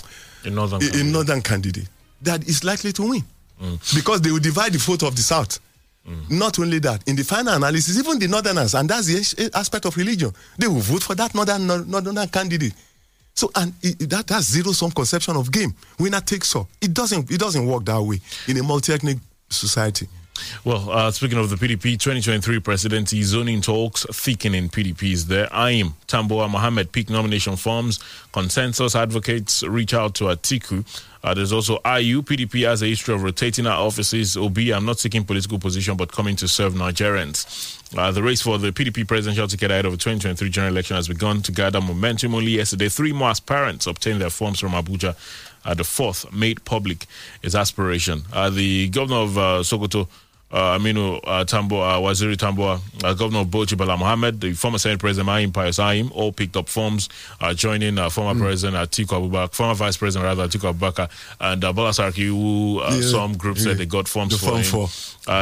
In 0.45 0.55
northern 0.55 0.83
a, 0.83 0.87
a 0.87 0.91
candidate. 0.91 1.13
northern 1.13 1.43
candidate 1.43 1.89
that 2.23 2.47
is 2.49 2.65
likely 2.65 2.93
to 2.93 3.09
win 3.09 3.25
because 3.95 4.21
they 4.23 4.31
will 4.31 4.41
divide 4.41 4.73
the 4.73 4.79
vote 4.79 5.03
of 5.03 5.15
the 5.17 5.23
south. 5.23 5.59
Not 6.31 6.59
only 6.59 6.79
that, 6.79 7.07
in 7.07 7.17
the 7.17 7.23
final 7.23 7.53
analysis, 7.55 7.99
even 7.99 8.19
the 8.19 8.29
northerners, 8.29 8.75
and 8.75 8.89
that's 8.89 9.07
the 9.09 9.51
aspect 9.55 9.85
of 9.85 9.95
religion, 9.97 10.33
they 10.57 10.67
will 10.67 10.81
vote 10.81 11.03
for 11.03 11.15
that 11.15 11.35
northern 11.35 11.67
northern 11.67 12.27
candidate. 12.29 12.73
So, 13.35 13.51
and 13.55 13.75
it- 13.83 14.09
that 14.09 14.27
that's 14.27 14.47
zero 14.51 14.73
sum 14.73 14.91
conception 14.91 15.37
of 15.37 15.53
game. 15.53 15.75
Winner 15.99 16.21
takes 16.23 16.57
all. 16.57 16.67
It 16.81 16.95
doesn't 16.95 17.31
it 17.31 17.39
doesn't 17.39 17.67
work 17.67 17.85
that 17.85 18.01
way 18.01 18.21
in 18.47 18.57
a 18.57 18.63
multi 18.63 18.93
ethnic 18.95 19.19
society. 19.51 20.09
Well, 20.65 20.91
uh, 20.91 21.11
speaking 21.11 21.39
of 21.39 21.51
the 21.51 21.57
PDP 21.57 21.99
2023 21.99 22.61
presidency 22.61 23.23
zoning 23.23 23.61
talks 23.61 24.05
thickening 24.11 24.65
in 24.65 24.69
PDPs 24.69 25.25
there. 25.25 25.47
Anyim 25.49 25.93
Tambuwal 26.07 26.51
Mohammed 26.51 26.93
peak 26.93 27.11
nomination 27.11 27.57
forms. 27.57 28.01
Consensus 28.33 28.95
advocates 28.95 29.63
reach 29.63 29.95
out 29.95 30.15
to 30.17 30.25
Atiku 30.25 30.85
Uh, 31.23 31.35
there's 31.35 31.53
also 31.53 31.79
Ayu. 31.79 32.23
PDP 32.23 32.67
has 32.67 32.83
a 32.83 32.87
history 32.87 33.15
of 33.15 33.23
rotating 33.23 33.67
our 33.67 33.79
offices. 33.87 34.37
OB, 34.37 34.59
I'm 34.73 34.85
not 34.85 34.99
taking 34.99 35.25
political 35.25 35.59
position, 35.59 35.97
but 35.97 36.13
coming 36.13 36.37
to 36.37 36.47
serve 36.49 36.75
Nigerians. 36.75 37.77
Uh, 37.97 38.13
the 38.13 38.23
race 38.23 38.41
for 38.43 38.59
the 38.59 38.71
PDP 38.71 39.07
presidential 39.07 39.49
ticket 39.49 39.71
ahead 39.71 39.85
of 39.85 39.93
the 39.93 39.99
2023 39.99 40.49
general 40.51 40.73
election 40.73 40.97
has 40.97 41.09
begun 41.09 41.43
to 41.43 41.53
gather 41.53 41.81
momentum. 41.81 42.35
Only 42.35 42.53
yesterday, 42.53 42.89
three 42.89 43.13
more 43.13 43.31
aspirants 43.31 43.87
obtained 43.87 44.21
their 44.21 44.31
forms 44.31 44.61
from 44.61 44.73
Abuja. 44.73 45.17
Uh, 45.65 45.75
the 45.75 45.85
fourth 45.85 46.33
made 46.33 46.65
public 46.65 47.07
his 47.43 47.55
aspiration. 47.55 48.23
Uh, 48.33 48.49
the 48.49 48.89
governor 48.91 49.21
of 49.21 49.39
uh, 49.39 49.43
Sokoto, 49.63 50.07
uh, 50.51 50.79
Aminu 50.79 51.21
uh, 51.25 51.45
Tambo, 51.45 51.81
uh, 51.81 51.99
Waziri 51.99 52.35
Tambuwal, 52.37 52.81
uh, 53.05 53.15
Governor 53.15 53.41
of 53.41 53.49
Bauchi 53.49 53.77
Bala 53.77 53.97
Mohammed, 53.99 54.41
the 54.41 54.53
former 54.55 54.79
Senate 54.79 54.99
President 54.99 55.27
Mahim 55.27 55.53
Pius 55.53 55.79
Anyim, 55.79 56.11
all 56.13 56.33
picked 56.33 56.57
up 56.57 56.69
forms, 56.69 57.09
uh, 57.41 57.53
joining 57.53 57.99
uh, 57.99 58.09
former 58.09 58.39
President 58.41 58.77
Atiku 58.91 59.21
Abubakar, 59.31 59.53
former 59.55 59.75
Vice 59.75 59.97
President 59.99 60.25
rather 60.25 60.49
Atiku 60.49 60.73
Abubakar, 60.73 61.11
and 61.41 61.63
uh, 61.65 61.73
Bola 61.73 61.91
Saraki, 61.91 62.27
who 62.27 62.81
uh, 62.83 62.95
Yeah, 62.95 63.01
some 63.03 63.37
groups 63.37 63.61
yeah. 63.61 63.73
said 63.73 63.79
they 63.79 63.87
got 63.87 64.09
forms 64.09 64.33
The 64.33 64.39
for 64.39 64.59
form 64.63 64.91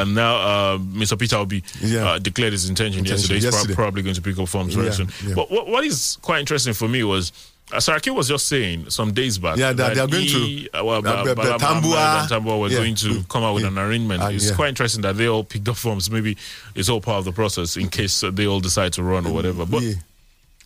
him. 0.09 0.15
now 0.15 0.37
uh, 0.37 0.79
Mr. 0.79 1.19
Peter 1.19 1.37
Obi 1.37 1.63
Yeah. 1.81 2.09
uh, 2.11 2.19
declared 2.19 2.53
his 2.53 2.69
intention, 2.69 2.99
Intention 3.01 3.17
yesterday. 3.17 3.35
He's 3.37 3.45
yesterday. 3.45 3.75
probably 3.75 4.03
going 4.03 4.15
to 4.17 4.23
pick 4.23 4.39
up 4.39 4.49
forms 4.49 4.75
very 4.75 4.93
soon. 4.93 5.09
But 5.35 5.51
what, 5.51 5.69
what 5.69 5.85
is 5.85 6.19
quite 6.23 6.41
interesting 6.41 6.73
for 6.75 6.89
me 6.89 7.05
was 7.05 7.33
uh, 7.73 7.77
Saraki 7.77 8.15
was 8.15 8.29
just 8.29 8.47
saying 8.47 8.91
some 8.91 9.13
days 9.13 9.39
back 9.39 9.57
Yeah, 9.57 9.73
that 9.73 9.95
they 9.95 10.01
are 10.01 10.07
going 10.07 10.23
he, 10.23 10.69
to- 10.69 10.81
uh, 10.81 10.85
well, 10.85 11.07
uh, 11.07 11.25
Ba- 11.25 11.35
Be- 11.35 11.43
Tambuwal, 11.43 12.21
and 12.21 12.31
Tambuwal 12.31 12.61
were 12.61 12.69
yeah, 12.69 12.79
going 12.79 12.95
to 12.97 13.25
come 13.29 13.43
out 13.43 13.55
with 13.55 13.65
yeah. 13.65 13.71
an 13.71 13.79
arrangement. 13.79 14.23
Uh, 14.23 14.29
it's 14.29 14.51
yeah. 14.51 14.55
quite 14.55 14.69
interesting 14.69 15.03
that 15.03 15.17
they 15.17 15.27
all 15.29 15.43
picked 15.45 15.69
up 15.69 15.77
forms. 15.77 16.11
Maybe 16.11 16.37
it's 16.75 16.89
all 16.89 17.01
part 17.01 17.19
of 17.19 17.25
the 17.25 17.33
process 17.33 17.77
in 17.77 17.89
case 17.89 18.23
they 18.33 18.47
all 18.47 18.61
decide 18.61 18.93
to 18.95 19.03
run 19.03 19.27
or 19.27 19.33
whatever. 19.33 19.67
But 19.67 19.83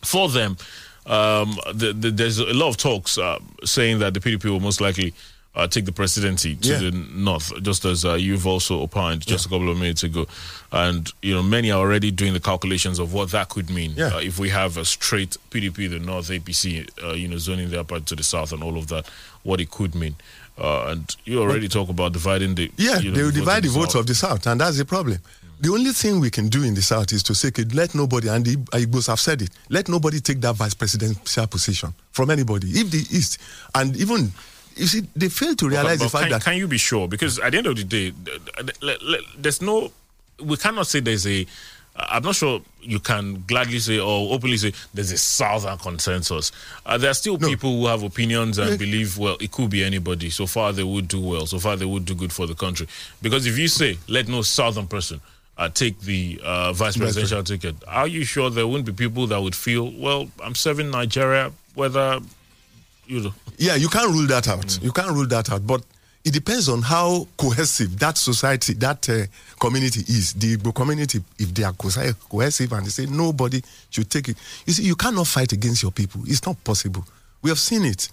for 0.03 0.29
them, 0.29 0.57
um, 1.07 1.57
the, 1.73 1.93
the, 1.93 2.11
there's 2.11 2.37
a 2.37 2.53
lot 2.53 2.69
of 2.69 2.77
talks 2.77 3.17
uh, 3.17 3.39
saying 3.63 3.99
that 3.99 4.13
the 4.13 4.19
PDP 4.19 4.45
will 4.45 4.59
most 4.59 4.79
likely 4.79 5.13
uh, 5.55 5.67
take 5.67 5.85
the 5.85 5.91
presidency 5.91 6.55
to 6.55 6.67
Yeah. 6.69 6.77
the 6.77 6.91
north, 6.91 7.51
just 7.61 7.83
as 7.85 8.05
uh, 8.05 8.13
you've 8.13 8.47
also 8.47 8.81
opined 8.81 9.25
just 9.27 9.45
a 9.45 9.49
couple 9.49 9.69
of 9.69 9.77
minutes 9.77 10.03
ago. 10.03 10.25
And, 10.71 11.11
you 11.21 11.33
know, 11.33 11.43
many 11.43 11.71
are 11.71 11.79
already 11.79 12.09
doing 12.11 12.31
the 12.33 12.39
calculations 12.39 12.99
of 12.99 13.11
what 13.13 13.31
that 13.31 13.49
could 13.49 13.69
mean 13.69 13.93
Yeah. 13.97 14.15
uh, 14.15 14.19
if 14.19 14.39
we 14.39 14.49
have 14.49 14.77
a 14.77 14.85
straight 14.85 15.35
PDP, 15.49 15.89
the 15.89 15.99
north, 15.99 16.29
APC, 16.29 16.87
uh, 17.03 17.11
you 17.13 17.27
know, 17.27 17.37
zoning 17.37 17.69
their 17.69 17.83
part 17.83 18.05
to 18.07 18.15
the 18.15 18.23
south 18.23 18.53
and 18.53 18.63
all 18.63 18.77
of 18.77 18.87
that, 18.87 19.05
what 19.43 19.59
it 19.59 19.69
could 19.71 19.93
mean. 19.95 20.15
Uh, 20.57 20.87
and 20.91 21.15
you 21.25 21.41
already 21.41 21.67
talk 21.67 21.89
about 21.89 22.13
dividing 22.13 22.55
the. 22.55 22.71
Yeah, 22.77 22.99
you 22.99 23.09
know, 23.09 23.15
they 23.17 23.23
will 23.23 23.31
divide 23.31 23.63
the 23.63 23.69
votes 23.69 23.95
of 23.95 24.05
the 24.05 24.13
South, 24.13 24.45
and 24.47 24.61
that's 24.61 24.77
the 24.77 24.85
problem. 24.85 25.17
The 25.59 25.69
only 25.71 25.91
thing 25.91 26.19
we 26.19 26.29
can 26.29 26.49
do 26.49 26.63
in 26.63 26.75
the 26.75 26.81
South 26.81 27.11
is 27.13 27.23
to 27.23 27.33
say, 27.35 27.51
let 27.73 27.95
nobody, 27.95 28.27
and 28.27 28.45
the 28.45 28.57
Igbos 28.57 29.07
have 29.07 29.19
said 29.19 29.41
it, 29.41 29.49
let 29.69 29.87
nobody 29.89 30.19
take 30.19 30.39
that 30.41 30.55
vice 30.55 30.73
presidential 30.75 31.47
position 31.47 31.93
from 32.11 32.29
anybody. 32.29 32.67
If 32.71 32.91
the 32.91 32.97
East, 33.17 33.37
and 33.73 33.95
even, 33.97 34.31
you 34.75 34.87
see, 34.87 35.01
they 35.15 35.29
fail 35.29 35.55
to 35.55 35.69
realize 35.69 35.99
But- 35.99 36.05
the 36.05 36.09
fact 36.09 36.23
can, 36.23 36.31
that 36.31 36.43
can 36.43 36.57
you 36.57 36.67
be 36.67 36.77
sure? 36.77 37.07
Because 37.07 37.39
at 37.39 37.51
the 37.51 37.57
end 37.57 37.67
of 37.67 37.75
the 37.75 37.83
day, 37.83 38.13
there's 39.37 39.61
no, 39.61 39.91
we 40.43 40.57
cannot 40.57 40.87
say 40.87 40.99
there's 40.99 41.27
a. 41.27 41.45
I'm 41.93 42.23
not 42.23 42.35
sure 42.35 42.61
you 42.81 43.01
can 43.01 43.43
gladly 43.47 43.77
say 43.79 43.99
or 43.99 44.33
openly 44.33 44.55
say 44.55 44.71
there's 44.93 45.11
a 45.11 45.17
southern 45.17 45.77
consensus. 45.77 46.53
Uh, 46.85 46.97
there 46.97 47.11
are 47.11 47.13
still 47.13 47.37
people 47.37 47.79
who 47.81 47.87
have 47.87 48.01
opinions 48.01 48.57
and 48.59 48.79
believe, 48.79 49.17
well, 49.17 49.35
it 49.41 49.51
could 49.51 49.69
be 49.69 49.83
anybody. 49.83 50.29
So 50.29 50.47
far, 50.47 50.71
they 50.71 50.85
would 50.85 51.09
do 51.09 51.19
well. 51.19 51.45
So 51.45 51.59
far, 51.59 51.75
they 51.75 51.85
would 51.85 52.05
do 52.05 52.15
good 52.15 52.31
for 52.31 52.47
the 52.47 52.55
country. 52.55 52.87
Because 53.21 53.45
if 53.45 53.57
you 53.57 53.67
say, 53.67 53.97
let 54.07 54.29
no 54.29 54.41
southern 54.41 54.87
person 54.87 55.19
uh, 55.57 55.67
take 55.67 55.99
the 55.99 56.39
uh, 56.45 56.71
vice 56.71 56.95
presidential 56.95 57.43
ticket, 57.43 57.75
are 57.89 58.07
you 58.07 58.23
sure 58.23 58.49
there 58.49 58.65
wouldn't 58.65 58.85
be 58.85 58.93
people 58.93 59.27
that 59.27 59.41
would 59.41 59.55
feel, 59.55 59.91
well, 59.91 60.29
I'm 60.41 60.55
serving 60.55 60.91
Nigeria, 60.91 61.51
whether, 61.75 62.21
Yeah, 63.57 63.75
you 63.75 63.89
can't 63.89 64.09
rule 64.11 64.27
that 64.27 64.47
out. 64.47 64.79
You 64.81 64.91
can't 64.91 65.11
rule 65.11 65.27
that 65.27 65.51
out. 65.51 65.65
But 65.67 65.83
it 66.23 66.33
depends 66.33 66.69
on 66.69 66.81
how 66.81 67.27
cohesive 67.37 67.97
that 67.99 68.17
society, 68.17 68.73
that 68.75 69.09
uh, 69.09 69.25
community 69.59 70.01
is. 70.07 70.33
The 70.33 70.57
community, 70.71 71.23
if 71.39 71.53
they 71.53 71.63
are 71.63 71.73
cohesi- 71.73 72.15
cohesive 72.29 72.71
and 72.73 72.85
they 72.85 72.89
say 72.89 73.05
nobody 73.07 73.61
should 73.89 74.09
take 74.09 74.29
it, 74.29 74.37
you 74.65 74.73
see, 74.73 74.83
you 74.83 74.95
cannot 74.95 75.27
fight 75.27 75.51
against 75.51 75.81
your 75.81 75.91
people. 75.91 76.21
It's 76.25 76.45
not 76.45 76.63
possible. 76.63 77.03
We 77.41 77.49
have 77.49 77.59
seen 77.59 77.85
it. 77.85 78.09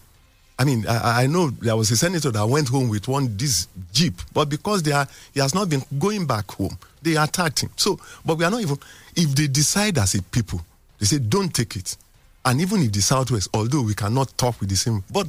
I 0.58 0.64
mean, 0.64 0.84
I, 0.88 1.22
I 1.22 1.26
know 1.28 1.50
there 1.50 1.76
was 1.76 1.90
a 1.92 1.96
senator 1.96 2.32
that 2.32 2.46
went 2.46 2.68
home 2.68 2.88
with 2.88 3.06
one 3.06 3.37
this 3.37 3.68
jeep, 3.92 4.14
but 4.32 4.48
because 4.48 4.82
they 4.82 4.90
are, 4.92 5.06
he 5.32 5.38
has 5.40 5.54
not 5.54 5.68
been 5.68 5.82
going 5.98 6.26
back 6.26 6.50
home, 6.50 6.76
they 7.02 7.14
attacked 7.16 7.61
him. 7.62 7.70
So, 7.76 8.00
but 8.26 8.38
we 8.38 8.44
are 8.44 8.50
not 8.50 8.61
even. 8.62 8.76
If 9.14 9.34
they 9.37 9.46
decide 9.46 9.98
as 9.98 10.14
a 10.16 10.22
people, 10.22 10.61
they 10.98 11.06
say 11.06 11.18
don't 11.18 11.54
take 11.54 11.76
it, 11.76 11.96
and 12.48 12.62
even 12.62 12.82
if 12.82 12.92
the 12.92 13.02
southwest, 13.02 13.48
although 13.52 13.82
we 13.82 13.94
cannot 13.94 14.37
talk 14.38 14.58
with 14.61 14.70
the 14.70 14.76
same, 14.76 15.04
but 15.12 15.26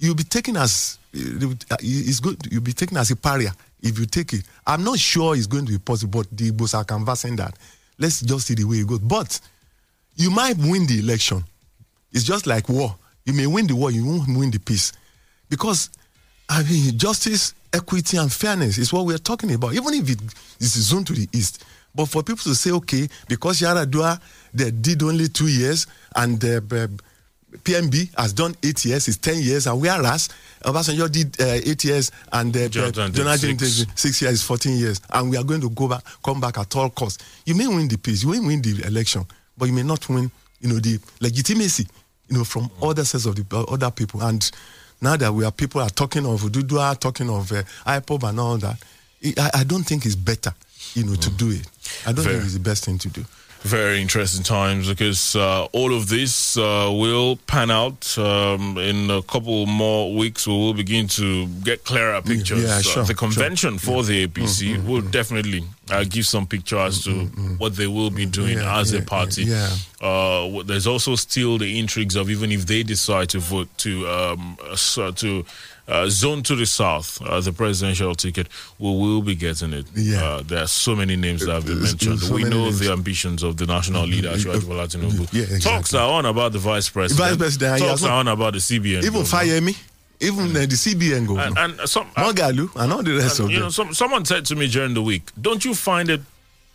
you'll 0.00 0.16
be 0.16 0.24
taken 0.24 0.56
as 0.56 0.98
uh, 1.14 1.76
it's 1.80 2.18
good. 2.18 2.38
You'll 2.50 2.62
be 2.62 2.72
taken 2.72 2.96
as 2.96 3.10
a 3.12 3.16
pariah 3.16 3.52
if 3.82 3.96
you 3.98 4.06
take 4.06 4.32
it. 4.32 4.42
I'm 4.66 4.82
not 4.82 4.98
sure 4.98 5.36
it's 5.36 5.46
going 5.46 5.66
to 5.66 5.72
be 5.72 5.78
possible, 5.78 6.22
but 6.22 6.36
the 6.36 6.50
Igbos 6.50 6.76
are 6.76 6.84
canvassing 6.84 7.36
that. 7.36 7.54
Let's 7.98 8.20
just 8.20 8.48
see 8.48 8.54
the 8.54 8.64
way 8.64 8.78
it 8.78 8.86
goes. 8.88 8.98
But 8.98 9.40
you 10.16 10.30
might 10.30 10.56
win 10.58 10.86
the 10.86 10.98
election. 10.98 11.44
It's 12.12 12.24
just 12.24 12.48
like 12.48 12.68
war. 12.68 12.96
You 13.24 13.32
may 13.32 13.46
win 13.46 13.68
the 13.68 13.76
war, 13.76 13.92
you 13.92 14.04
won't 14.04 14.36
win 14.36 14.50
the 14.50 14.58
peace. 14.58 14.92
Because, 15.48 15.88
I 16.48 16.64
mean, 16.64 16.98
justice, 16.98 17.54
equity, 17.72 18.16
and 18.16 18.32
fairness 18.32 18.76
is 18.78 18.92
what 18.92 19.06
we're 19.06 19.18
talking 19.18 19.52
about, 19.54 19.74
even 19.74 19.94
if 19.94 20.10
it 20.10 20.20
is 20.58 20.72
zoned 20.72 21.06
to 21.08 21.12
the 21.12 21.28
east. 21.32 21.64
But 21.94 22.06
for 22.06 22.22
people 22.22 22.44
to 22.44 22.54
say, 22.54 22.70
okay, 22.70 23.08
because 23.28 23.60
Yar'Adua 23.60 24.20
they 24.54 24.70
did 24.70 25.02
only 25.02 25.28
two 25.28 25.48
years 25.48 25.86
and 26.16 26.42
uh, 26.44 26.60
PMB 27.64 28.14
has 28.16 28.32
done 28.32 28.54
eight 28.62 28.84
years, 28.84 29.08
it's 29.08 29.16
10 29.18 29.38
years, 29.42 29.66
and 29.66 29.80
whereas 29.80 30.28
Obasanjo 30.64 31.10
did 31.10 31.40
uh, 31.40 31.44
eight 31.64 31.82
years 31.84 32.10
and 32.32 32.56
uh, 32.56 32.68
Jonathan 33.12 33.56
six. 33.56 33.76
did 33.78 33.98
six 33.98 34.22
years, 34.22 34.42
14 34.42 34.76
years, 34.76 35.00
and 35.10 35.30
we 35.30 35.36
are 35.36 35.42
going 35.44 35.60
to 35.60 35.70
go 35.70 35.88
back, 35.88 36.02
come 36.24 36.40
back 36.40 36.58
at 36.58 36.74
all 36.76 36.90
costs. 36.90 37.24
You 37.44 37.54
may 37.56 37.66
win 37.66 37.88
the 37.88 37.96
peace, 37.98 38.22
you 38.22 38.30
may 38.30 38.38
win 38.40 38.62
the 38.62 38.84
election, 38.86 39.24
but 39.58 39.66
you 39.66 39.72
may 39.74 39.82
not 39.82 40.08
win, 40.08 40.30
you 40.60 40.68
know, 40.68 40.78
the 40.78 41.00
legitimacy, 41.20 41.86
you 42.28 42.38
know, 42.38 42.44
from 42.44 42.70
other 42.82 43.04
sets 43.04 43.26
of 43.26 43.34
the 43.34 43.44
uh, 43.56 43.62
other 43.64 43.90
people. 43.90 44.22
And 44.22 44.48
now 45.00 45.16
that 45.16 45.32
we 45.32 45.44
are 45.44 45.50
people 45.52 45.80
are 45.80 45.90
talking 45.90 46.26
of 46.26 46.40
Ududua, 46.42 46.98
talking 47.00 47.28
of 47.30 47.50
uh, 47.50 47.62
IPOB 47.86 48.28
and 48.28 48.38
all 48.40 48.58
that, 48.58 48.76
I, 49.38 49.50
I 49.54 49.64
don't 49.64 49.82
think 49.84 50.06
it's 50.06 50.14
better, 50.14 50.54
you 50.94 51.04
know, 51.04 51.16
to 51.16 51.30
do 51.30 51.50
it. 51.50 51.66
I 52.06 52.12
don't 52.12 52.24
Fair. 52.24 52.34
think 52.34 52.44
it's 52.44 52.54
the 52.54 52.60
best 52.60 52.84
thing 52.84 52.98
to 52.98 53.08
do. 53.08 53.24
very 53.62 54.00
interesting 54.00 54.42
times 54.42 54.88
because 54.88 55.36
uh, 55.36 55.64
all 55.72 55.92
of 55.94 56.08
this 56.08 56.56
uh, 56.56 56.88
will 56.90 57.36
pan 57.46 57.70
out 57.70 58.16
um, 58.16 58.78
in 58.78 59.10
a 59.10 59.20
couple 59.22 59.66
more 59.66 60.14
weeks. 60.16 60.46
We 60.46 60.54
will 60.54 60.72
begin 60.72 61.08
to 61.08 61.46
get 61.62 61.84
clearer 61.84 62.22
pictures. 62.22 62.62
yeah, 62.62 62.78
Uh, 62.78 62.82
sure, 62.82 63.04
the 63.04 63.14
convention 63.14 63.76
for 63.78 64.02
the 64.02 64.26
APC 64.26 64.76
Mm-hmm, 64.76 64.88
will 64.88 65.02
definitely 65.02 65.62
uh, 65.90 66.04
give 66.08 66.24
some 66.24 66.46
picture 66.46 66.78
as 66.78 67.04
to 67.04 67.12
what 67.58 67.76
they 67.76 67.86
will 67.86 68.10
be 68.10 68.24
doing 68.24 68.56
Yeah, 68.58 68.78
as 68.80 68.94
a 68.94 69.02
party. 69.02 69.42
yeah. 69.44 69.68
Uh, 70.00 70.62
there's 70.64 70.86
also 70.86 71.14
still 71.16 71.58
the 71.58 71.78
intrigues 71.78 72.16
of 72.16 72.30
even 72.30 72.50
if 72.52 72.64
they 72.64 72.82
decide 72.82 73.28
to 73.28 73.40
vote 73.40 73.68
to 73.78 74.08
um, 74.08 74.56
uh, 74.70 75.12
to. 75.12 75.44
Uh, 75.88 76.08
zone 76.08 76.42
to 76.44 76.54
the 76.54 76.66
south, 76.66 77.20
uh, 77.22 77.40
the 77.40 77.52
presidential 77.52 78.14
ticket, 78.14 78.46
we 78.78 78.90
will 78.90 79.22
be 79.22 79.34
getting 79.34 79.72
it. 79.72 79.86
Yeah. 79.96 80.22
Uh, 80.22 80.42
there 80.42 80.62
are 80.62 80.68
so 80.68 80.94
many 80.94 81.16
names 81.16 81.44
that 81.44 81.52
have 81.52 81.66
been 81.66 81.82
mentioned. 81.82 82.20
so 82.20 82.34
we 82.34 82.44
know 82.44 82.64
names. 82.64 82.78
the 82.78 82.92
ambitions 82.92 83.42
of 83.42 83.56
the 83.56 83.66
national 83.66 84.06
leader, 84.06 84.28
Asiwaju 84.28 84.68
Bola 84.68 84.86
Tinubu. 84.86 85.32
Yeah, 85.32 85.42
exactly. 85.42 85.58
Talks 85.70 85.94
are 85.94 86.08
on 86.12 86.26
about 86.26 86.52
the 86.52 86.58
vice 86.60 86.88
president. 86.88 87.28
Vice 87.28 87.36
president, 87.38 87.82
Talks 87.82 88.04
are 88.04 88.12
on 88.12 88.28
about 88.28 88.52
the 88.52 88.60
CBN. 88.60 89.02
Even. 89.02 89.22
Fayemi, 89.22 89.76
even 90.20 90.50
uh, 90.50 90.60
the 90.60 90.66
CBN 90.76 91.26
governor, 91.26 91.58
And, 91.58 91.80
and 91.80 91.88
some, 91.88 92.06
uh, 92.16 92.32
and 92.36 92.92
all 92.92 93.02
the 93.02 93.16
rest 93.16 93.40
and, 93.40 93.46
of 93.46 93.50
you 93.50 93.56
them. 93.56 93.64
know, 93.64 93.70
some, 93.70 93.92
someone 93.94 94.24
said 94.24 94.44
to 94.46 94.54
me 94.54 94.68
during 94.68 94.94
the 94.94 95.02
week, 95.02 95.30
don't 95.40 95.64
you 95.64 95.74
find 95.74 96.08
it 96.08 96.20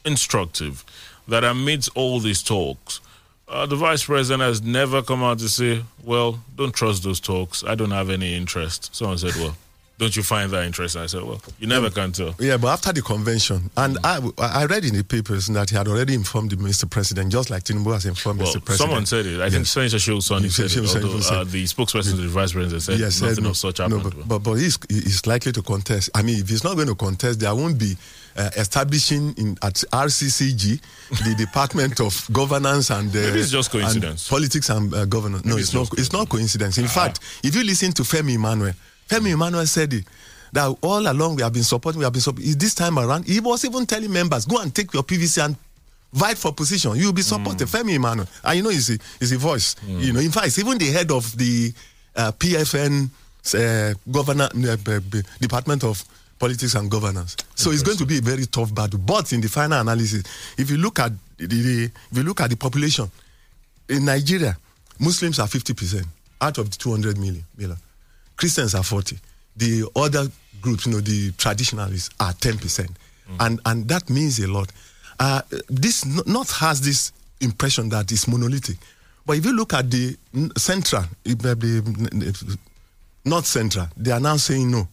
instructive 0.03 0.83
that 1.27 1.43
amidst 1.43 1.89
all 1.95 2.19
these 2.19 2.43
talks, 2.43 2.99
uh, 3.47 3.65
the 3.65 3.75
vice 3.75 4.03
president 4.03 4.41
has 4.41 4.61
never 4.61 5.01
come 5.01 5.23
out 5.23 5.39
to 5.39 5.49
say, 5.49 5.81
well, 6.03 6.39
don't 6.55 6.73
trust 6.73 7.03
those 7.03 7.19
talks. 7.19 7.63
I 7.63 7.75
don't 7.75 7.91
have 7.91 8.09
any 8.09 8.35
interest. 8.35 8.95
Someone 8.95 9.17
said, 9.17 9.35
well, 9.35 9.55
don't 9.97 10.13
you 10.15 10.23
find 10.23 10.51
that 10.51 10.65
interesting? 10.65 11.01
I 11.03 11.05
said, 11.05 11.23
well, 11.23 11.41
you 11.59 11.67
never 11.67 11.89
can 11.89 12.11
tell. 12.11 12.35
Yeah, 12.39 12.57
but 12.57 12.67
after 12.67 12.91
the 12.91 13.01
convention, 13.01 13.69
and 13.77 13.97
I, 14.03 14.19
I 14.39 14.65
read 14.65 14.83
in 14.83 14.93
the 14.95 15.03
papers 15.05 15.45
that 15.47 15.69
he 15.69 15.75
had 15.77 15.87
already 15.87 16.15
informed 16.15 16.49
the 16.51 16.57
Mr. 16.57 16.89
President, 16.89 17.31
just 17.31 17.49
like 17.49 17.63
Tinubu 17.63 17.93
has 17.93 18.05
informed 18.05 18.39
Well, 18.39 18.49
Mr. 18.49 18.65
President. 18.65 18.77
someone 18.77 19.05
said 19.05 19.25
it. 19.25 19.39
I 19.39 19.49
think 19.49 19.61
Yes. 19.61 19.69
Senator 19.69 19.97
Shehu 19.97 20.21
Sani 20.21 20.43
Yes, 20.45 20.55
said 20.55 20.65
Shehu 20.65 20.83
it, 20.97 21.03
although 21.03 21.19
said- 21.21 21.33
uh, 21.37 21.43
the 21.45 21.63
spokesperson 21.63 22.11
to 22.15 22.21
the 22.23 22.27
vice 22.27 22.51
president 22.51 22.81
said 22.81 22.99
Yes, 22.99 23.21
nothing 23.21 23.43
no, 23.45 23.51
of 23.51 23.57
such 23.57 23.79
no, 23.79 23.87
happened. 23.87 24.03
but, 24.03 24.27
but, 24.27 24.39
but 24.39 24.53
he's, 24.55 24.77
he's 24.89 25.25
likely 25.27 25.51
to 25.53 25.61
contest. 25.61 26.09
I 26.13 26.23
mean, 26.23 26.39
if 26.39 26.49
he's 26.49 26.63
not 26.65 26.75
going 26.75 26.87
to 26.87 26.95
contest, 26.95 27.39
there 27.39 27.55
won't 27.55 27.77
be 27.79 27.95
uh, 28.35 28.49
establishing 28.57 29.33
in 29.37 29.57
at 29.61 29.75
RCCG 29.91 30.81
the 31.23 31.35
Department 31.37 31.99
of 31.99 32.27
Governance 32.31 32.89
and 32.89 33.09
uh, 33.09 33.19
Maybe 33.19 33.39
it's 33.39 33.51
just 33.51 33.73
and 33.73 33.81
coincidence. 33.83 34.27
politics 34.29 34.69
and 34.69 34.93
uh, 34.93 35.05
governance. 35.05 35.45
No, 35.45 35.55
it's, 35.57 35.67
it's 35.67 35.73
not. 35.73 35.87
Ah. 35.91 35.95
It's 35.97 36.13
not 36.13 36.29
coincidence. 36.29 36.77
In 36.77 36.87
fact, 36.87 37.19
if 37.43 37.55
you 37.55 37.63
listen 37.63 37.91
to 37.93 38.03
Femi 38.03 38.35
Emmanuel, 38.35 38.73
Femi 39.07 39.31
Emmanuel 39.31 39.65
said 39.65 39.93
it. 39.93 40.05
That 40.53 40.73
all 40.81 41.05
along 41.05 41.35
we 41.35 41.41
have 41.43 41.51
been 41.51 41.63
supporting, 41.63 41.99
we 41.99 42.05
have 42.05 42.13
been 42.13 42.21
supporting. 42.21 42.57
This 42.57 42.73
time 42.73 42.97
around, 42.97 43.25
he 43.25 43.39
was 43.41 43.65
even 43.65 43.85
telling 43.85 44.11
members, 44.11 44.45
go 44.45 44.61
and 44.61 44.73
take 44.73 44.93
your 44.93 45.03
PVC 45.03 45.43
and 45.43 45.55
fight 46.13 46.37
for 46.37 46.53
position. 46.53 46.95
You'll 46.95 47.11
be 47.11 47.23
supported. 47.23 47.67
Hmm. 47.67 47.75
Femi 47.77 47.95
Emmanuel. 47.95 48.27
And 48.43 48.57
you 48.57 48.63
know, 48.63 48.69
he's 48.69 48.89
a, 48.89 48.97
he's 49.19 49.33
a 49.33 49.37
voice. 49.37 49.75
You 49.85 50.13
know, 50.13 50.19
in 50.21 50.31
fact, 50.31 50.57
even 50.57 50.77
the 50.77 50.91
head 50.91 51.11
of 51.11 51.37
the 51.37 51.73
uh, 52.15 52.31
PFN 52.31 53.09
uh, 53.53 53.93
governor, 54.09 54.45
uh, 54.55 55.21
Department 55.41 55.83
of 55.83 56.03
Politics 56.39 56.75
and 56.75 56.89
Governance. 56.91 57.35
So 57.55 57.71
it's 57.71 57.81
going 57.83 57.97
to 57.97 58.05
be 58.05 58.17
a 58.17 58.21
very 58.21 58.45
tough 58.45 58.73
battle. 58.73 58.99
But 58.99 59.31
in 59.33 59.41
the 59.41 59.47
final 59.47 59.79
analysis, 59.79 60.23
if 60.57 60.69
you 60.69 60.77
look 60.77 60.99
at 60.99 61.11
the, 61.37 61.47
the 61.47 61.83
if 62.11 62.17
you 62.17 62.23
look 62.23 62.41
at 62.41 62.49
the 62.49 62.57
population 62.57 63.09
in 63.89 64.05
Nigeria, 64.05 64.57
Muslims 64.99 65.39
are 65.39 65.47
50% 65.47 66.05
out 66.41 66.57
of 66.57 66.69
the 66.69 66.77
200 66.77 67.17
million. 67.17 67.43
million. 67.57 67.77
Christians 68.37 68.75
are 68.75 68.83
40. 68.83 69.17
The 69.57 69.89
other 69.95 70.27
groups, 70.61 70.85
you 70.85 70.91
know, 70.93 70.99
the 70.99 71.31
traditionalists 71.33 72.09
are 72.19 72.33
10%. 72.33 72.89
And, 73.39 73.59
and 73.65 73.87
that 73.87 74.09
means 74.09 74.39
a 74.39 74.47
lot. 74.47 74.71
Uh, 75.19 75.41
this 75.67 76.05
n- 76.05 76.19
North 76.27 76.51
has 76.59 76.81
this 76.81 77.11
impression 77.41 77.89
that 77.89 78.11
it's 78.11 78.27
monolithic. 78.27 78.77
But 79.25 79.37
if 79.37 79.45
you 79.45 79.55
look 79.55 79.73
at 79.73 79.89
the 79.89 80.15
central, 80.57 81.03
North 83.25 83.45
Central, 83.45 83.87
they 83.97 84.11
are 84.11 84.19
now 84.19 84.37
saying 84.37 84.69
no. 84.69 84.87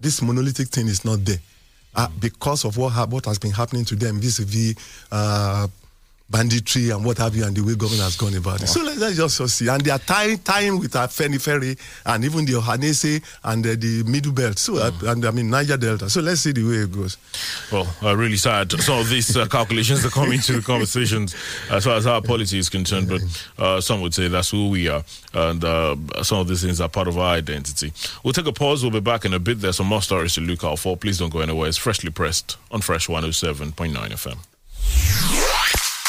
This 0.00 0.22
monolithic 0.22 0.68
thing 0.68 0.88
is 0.88 1.04
not 1.04 1.24
there. 1.24 1.38
Uh, 1.94 2.08
because 2.20 2.64
of 2.64 2.76
what, 2.76 2.90
ha- 2.90 3.06
what 3.06 3.24
has 3.26 3.38
been 3.38 3.50
happening 3.50 3.84
to 3.84 3.96
them 3.96 4.20
vis-a-vis 4.20 4.74
uh, 5.10 5.66
banditry 6.30 6.90
and 6.90 7.04
what 7.04 7.18
have 7.18 7.34
you, 7.34 7.44
and 7.44 7.56
the 7.56 7.62
way 7.62 7.74
government 7.74 8.02
has 8.02 8.16
gone 8.16 8.34
about 8.34 8.62
it. 8.62 8.68
So 8.68 8.82
let's, 8.82 8.98
let's 8.98 9.16
just, 9.16 9.38
just 9.38 9.56
see. 9.56 9.68
And 9.68 9.82
they 9.82 9.90
are 9.90 9.98
tying, 9.98 10.38
tying 10.38 10.78
with 10.78 10.92
Afenifere 10.92 11.78
and 12.06 12.24
even 12.24 12.44
the 12.44 12.52
Ohanaeze 12.52 13.22
and 13.44 13.66
uh, 13.66 13.70
the 13.76 14.04
Middle 14.06 14.32
Belt. 14.32 14.58
So, 14.58 14.76
uh, 14.76 14.92
and 15.06 15.24
I 15.24 15.30
mean, 15.30 15.50
Niger 15.50 15.76
Delta. 15.76 16.08
So 16.08 16.20
let's 16.20 16.42
see 16.42 16.52
the 16.52 16.62
way 16.66 16.84
it 16.84 16.92
goes. 16.92 17.16
Well, 17.72 17.88
uh, 18.02 18.16
really 18.16 18.36
sad. 18.36 18.70
Some 18.72 18.98
of 18.98 19.08
these 19.08 19.36
uh, 19.36 19.46
calculations 19.46 20.02
that 20.02 20.12
come 20.12 20.32
into 20.32 20.52
the 20.52 20.62
conversations 20.64 21.34
as 21.70 21.84
far 21.84 21.96
as 21.96 22.06
our 22.06 22.22
policy 22.22 22.58
is 22.58 22.68
concerned, 22.68 23.08
but 23.08 23.22
uh, 23.58 23.80
some 23.80 24.00
would 24.02 24.14
say 24.14 24.28
that's 24.28 24.50
who 24.50 24.70
we 24.70 24.88
are. 24.88 25.02
And 25.34 25.64
uh, 25.64 25.96
some 26.22 26.38
of 26.38 26.48
these 26.48 26.62
things 26.62 26.80
are 26.80 26.88
part 26.88 27.08
of 27.08 27.18
our 27.18 27.34
identity. 27.34 27.92
We'll 28.22 28.32
take 28.32 28.46
a 28.46 28.52
pause. 28.52 28.82
We'll 28.82 28.92
be 28.92 29.00
back 29.00 29.24
in 29.24 29.34
a 29.34 29.38
bit. 29.38 29.60
There's 29.60 29.76
some 29.76 29.86
more 29.86 30.02
stories 30.02 30.34
to 30.34 30.40
look 30.40 30.64
out 30.64 30.78
for. 30.78 30.96
Please 30.96 31.18
don't 31.18 31.30
go 31.30 31.40
anywhere. 31.40 31.68
It's 31.68 31.76
freshly 31.76 32.10
pressed 32.10 32.56
on 32.70 32.80
Fresh 32.80 33.08
107.9 33.08 33.74
FM. 33.74 35.59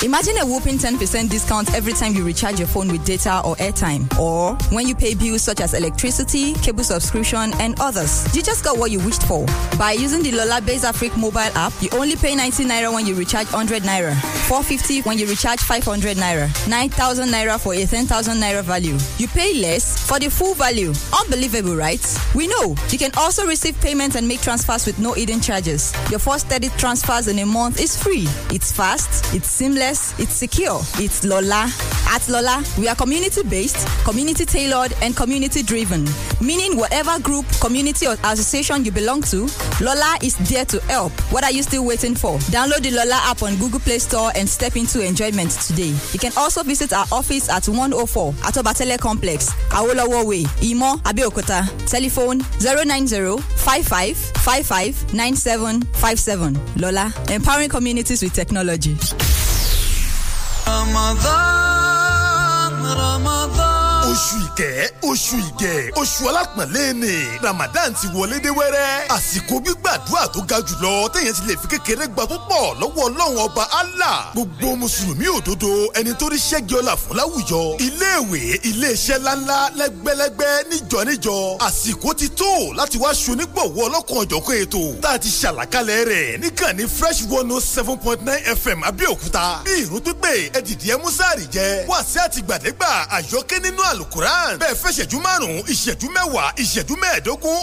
Imagine 0.03 0.35
a 0.37 0.45
whopping 0.47 0.79
10% 0.79 1.29
discount 1.29 1.75
every 1.75 1.93
time 1.93 2.15
you 2.15 2.25
recharge 2.25 2.57
your 2.57 2.67
phone 2.67 2.87
with 2.87 3.05
data 3.05 3.39
or 3.45 3.55
airtime, 3.57 4.11
or 4.17 4.55
when 4.75 4.87
you 4.87 4.95
pay 4.95 5.13
bills 5.13 5.43
such 5.43 5.61
as 5.61 5.75
electricity, 5.75 6.55
cable 6.55 6.83
subscription, 6.83 7.53
and 7.59 7.79
others. 7.79 8.25
You 8.35 8.41
just 8.41 8.63
got 8.63 8.79
what 8.79 8.89
you 8.89 8.99
wished 8.99 9.21
for. 9.21 9.45
By 9.77 9.91
using 9.91 10.23
the 10.23 10.31
Lola 10.31 10.59
Base 10.59 10.85
Africa 10.85 11.19
mobile 11.19 11.51
app, 11.53 11.71
you 11.81 11.89
only 11.91 12.15
pay 12.15 12.33
90 12.33 12.65
naira 12.65 12.91
when 12.91 13.05
you 13.05 13.13
recharge 13.13 13.45
100 13.53 13.83
naira, 13.83 14.15
450 14.47 15.01
when 15.01 15.19
you 15.19 15.27
recharge 15.27 15.59
500 15.59 16.17
naira, 16.17 16.49
9,000 16.67 17.29
naira 17.29 17.59
for 17.59 17.75
a 17.75 17.85
10,000 17.85 18.37
naira 18.37 18.63
value. 18.63 18.97
You 19.19 19.27
pay 19.27 19.53
less 19.61 20.07
for 20.07 20.17
the 20.17 20.31
full 20.31 20.55
value. 20.55 20.93
Unbelievable, 21.19 21.75
right? 21.75 22.01
We 22.33 22.47
know. 22.47 22.75
You 22.89 22.97
can 22.97 23.11
also 23.17 23.45
receive 23.45 23.79
payments 23.81 24.15
and 24.15 24.27
make 24.27 24.41
transfers 24.41 24.87
with 24.87 24.97
no 24.97 25.13
hidden 25.13 25.41
charges. 25.41 25.93
Your 26.09 26.19
first 26.19 26.47
30 26.47 26.69
transfers 26.69 27.27
in 27.27 27.37
a 27.37 27.45
month 27.45 27.79
is 27.79 27.95
free. 27.95 28.25
It's 28.49 28.71
fast, 28.71 29.31
it's 29.35 29.47
seamless, 29.47 29.90
it's 29.91 30.33
secure. 30.33 30.79
It's 30.95 31.23
Lola. 31.25 31.67
At 32.07 32.27
Lola, 32.29 32.63
we 32.77 32.87
are 32.87 32.95
community 32.95 33.43
based, 33.43 33.87
community 34.03 34.45
tailored, 34.45 34.93
and 35.01 35.15
community 35.15 35.63
driven. 35.63 36.05
Meaning, 36.41 36.77
whatever 36.77 37.19
group, 37.19 37.45
community, 37.59 38.07
or 38.07 38.13
association 38.23 38.83
you 38.85 38.91
belong 38.91 39.21
to, 39.23 39.49
Lola 39.81 40.17
is 40.21 40.35
there 40.49 40.65
to 40.65 40.79
help. 40.83 41.11
What 41.31 41.43
are 41.43 41.51
you 41.51 41.63
still 41.63 41.85
waiting 41.85 42.15
for? 42.15 42.37
Download 42.51 42.79
the 42.81 42.91
Lola 42.91 43.19
app 43.23 43.43
on 43.43 43.55
Google 43.57 43.79
Play 43.79 43.99
Store 43.99 44.31
and 44.35 44.47
step 44.47 44.75
into 44.75 45.05
enjoyment 45.05 45.51
today. 45.51 45.93
You 46.13 46.19
can 46.19 46.31
also 46.37 46.63
visit 46.63 46.93
our 46.93 47.05
office 47.11 47.49
at 47.49 47.67
104 47.67 48.33
Atobatele 48.33 48.99
Complex, 48.99 49.49
Awolowo 49.71 50.25
Way, 50.25 50.45
Imo, 50.63 50.95
Abeokuta. 51.03 51.67
Telephone 51.89 52.39
090 52.59 53.37
55 53.41 54.17
55 54.17 55.13
9757. 55.13 56.59
Lola, 56.77 57.13
empowering 57.29 57.69
communities 57.69 58.21
with 58.21 58.33
technology. 58.33 58.97
Ramazan, 60.71 62.71
Ramazan 63.01 63.70
oṣù 64.11 64.35
ìkẹ́ 64.47 64.89
oṣù 65.09 65.35
ìgẹ̀ 65.49 65.91
oṣù 66.01 66.23
alápọ̀nlé 66.29 66.93
ni. 66.93 67.15
Ramadan 67.43 67.93
ti 67.93 68.07
wọlé 68.15 68.39
dé 68.43 68.49
wẹ́rẹ́. 68.49 69.07
Àsìkò 69.15 69.55
gbígbàdúrà 69.63 70.27
tó 70.33 70.39
ga 70.49 70.57
jùlọ 70.67 71.09
téèyàn 71.13 71.33
ti 71.35 71.41
lè 71.47 71.55
fi 71.61 71.67
kékeré 71.71 72.07
gba 72.07 72.23
púpọ̀ 72.25 72.75
lọ́wọ́ 72.81 73.03
ọlọ́run 73.07 73.37
ọba 73.45 73.63
allah. 73.79 74.31
Gbogbo 74.35 74.75
mùsùlùmí 74.81 75.25
òdodo 75.37 75.69
ẹni 75.99 76.13
tó 76.19 76.25
rí 76.29 76.37
ṣẹ́gi 76.49 76.73
ọlá 76.81 76.93
fún 77.01 77.15
láwùjọ. 77.19 77.59
Iléèwé 77.87 78.41
iléeṣẹ́ 78.69 79.17
ńláńlá 79.19 79.57
lẹ́gbẹ́lẹ́gbẹ́ 79.79 80.53
níjọ 80.71 80.99
níjọ. 81.09 81.35
Àsìkò 81.67 82.13
ti 82.19 82.27
tó 82.29 82.51
láti 82.77 82.97
wá 82.97 83.11
ṣonígbọ̀wọ́ 83.23 83.83
ọlọ́kan 83.87 84.17
ọ̀jọ̀kan 84.23 84.57
ètò 84.63 84.81
tá 85.01 85.09
a 85.15 85.19
ti 85.19 85.29
ṣàlàkalẹ̀ 85.41 86.03
rẹ̀ 86.11 86.37
níkànnì 86.41 86.83
fresh 86.97 87.21
one 87.37 87.51
oh 87.51 87.59
seven 87.61 87.97
point 87.97 88.21
nine 88.25 88.43
fm 88.63 88.79
abẹ́òkúta. 88.89 89.63
Bí 89.65 89.71
ìrún 89.83 90.01
pípé 90.05 90.33
ẹ̀dìdì 90.59 90.87
ẹ̀ 90.93 90.99
músàrì 91.03 91.45
jẹ́. 91.55 91.87
Wàásù 91.89 92.17
àtìgbàdégbà 92.25 92.89
àyọkẹ́ 93.17 93.59
nínú 93.63 93.81
àlùkùrán 94.01 94.57
bẹ́ẹ̀ 94.59 94.75
fẹ́ 94.83 94.91
ṣẹ́jú 94.97 95.17
márùn-ún 95.25 95.63
ìṣẹ́jú 95.73 96.07
mẹ́wàá 96.15 96.49
ìṣẹ́jú 96.63 96.93
mẹ́ẹ̀ẹ́dógún 97.03 97.57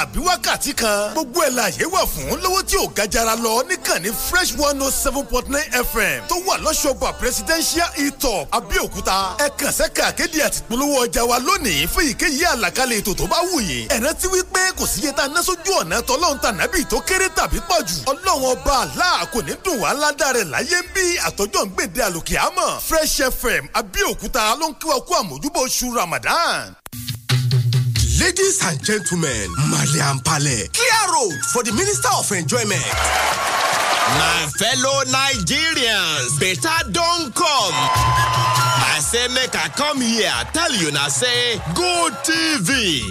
àbí 0.00 0.18
wákàtí 0.26 0.72
kan. 0.80 1.12
Gbogbo 1.14 1.40
ẹ̀ 1.46 1.50
la 1.58 1.66
yẹ 1.78 1.84
wà 1.94 2.02
fún 2.12 2.40
lówó 2.42 2.62
tí 2.68 2.76
ò 2.76 2.86
ga 2.96 3.04
lọ 3.44 3.62
níkànnì 3.68 4.10
fresh 4.28 4.52
one 4.66 4.80
oh 4.82 4.90
seven 4.90 5.24
point 5.26 5.48
nine 5.48 5.70
fm 5.92 6.20
tó 6.28 6.36
wà 6.46 6.56
lọ́sọ̀gbà 6.64 7.12
presidential 7.20 7.88
etop 8.06 8.48
abẹ́òkúta. 8.58 9.36
Ẹ 9.44 9.48
kàn 9.58 9.72
sẹ́ka 9.72 10.04
akéde 10.06 10.38
àtìpolówó 10.48 10.96
ọjà 11.06 11.22
wa 11.30 11.38
lónìí 11.46 11.86
fún 11.92 12.04
ìkéyìí 12.12 12.44
àlàkalẹ̀ 12.54 13.00
ètò 13.00 13.14
tó 13.18 13.24
bá 13.32 13.36
wù 13.50 13.58
yín. 13.68 13.88
Ẹ̀rẹ́ 13.96 14.14
tí 14.20 14.26
wípé 14.28 14.62
kò 14.78 14.86
sí 14.86 15.00
iye 15.02 15.12
tá 15.12 15.22
a 15.24 15.28
ná 15.28 15.40
sójú 15.42 15.72
ọ̀nà 15.82 15.96
tọ́lọ́run 16.08 16.38
tànàbì 16.42 16.84
tó 16.90 16.96
kéré 17.08 17.28
tàbí 17.38 17.58
pọ̀ 17.68 17.80
jù 17.88 17.96
ọlọ́run 18.12 18.44
ọba 18.52 18.74
àlá 18.84 19.26
kò 19.32 19.38
ní 19.46 19.52
dùn 19.64 19.78
wá 19.82 19.90
ládàá 20.02 20.32
láyé 20.52 20.78
bí 20.94 21.04
àtọ́jọ́ 21.28 21.62
ń 21.66 21.70
gbèdé 21.74 22.00
àlòkè 22.08 22.36
àmọ́. 22.48 22.68
Fresh 22.88 23.18
fm 23.40 23.64
abẹ́òkúta 23.80 24.42
ló 24.60 24.66
ń 24.70 24.74
kí 24.80 24.86
wa 24.88 24.98
kú 25.06 25.12
àmójúbọ̀ 25.30 25.62
oṣù 25.66 25.86
ramadan. 25.94 26.74
Ladies 28.20 28.60
and 28.68 28.82
gentlemen, 28.84 29.48
Malian 29.70 30.18
Pale, 30.24 30.68
clear 30.76 31.02
road 31.14 31.38
for 31.52 31.62
the 31.62 31.72
Minister 31.72 32.08
of 32.18 32.30
Enjoyment. 32.32 32.84
My 34.18 34.46
fellow 34.58 34.96
Nigerians, 35.06 36.38
better 36.40 36.90
don't 36.90 37.32
come. 37.34 37.74
I 38.92 38.98
say 39.00 39.28
make 39.28 39.54
I 39.54 39.68
come 39.68 40.00
here, 40.00 40.32
tell 40.52 40.72
you 40.74 40.90
now 40.90 41.08
say 41.08 41.56
Go 41.74 42.10
TV. 42.26 43.08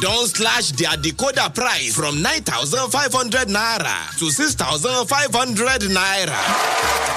Don't 0.00 0.28
slash 0.28 0.70
their 0.72 0.90
decoder 0.90 1.52
price 1.52 1.94
from 1.96 2.22
9,500 2.22 3.48
naira 3.48 4.16
to 4.18 4.30
6,500 4.30 5.80
naira. 5.90 6.38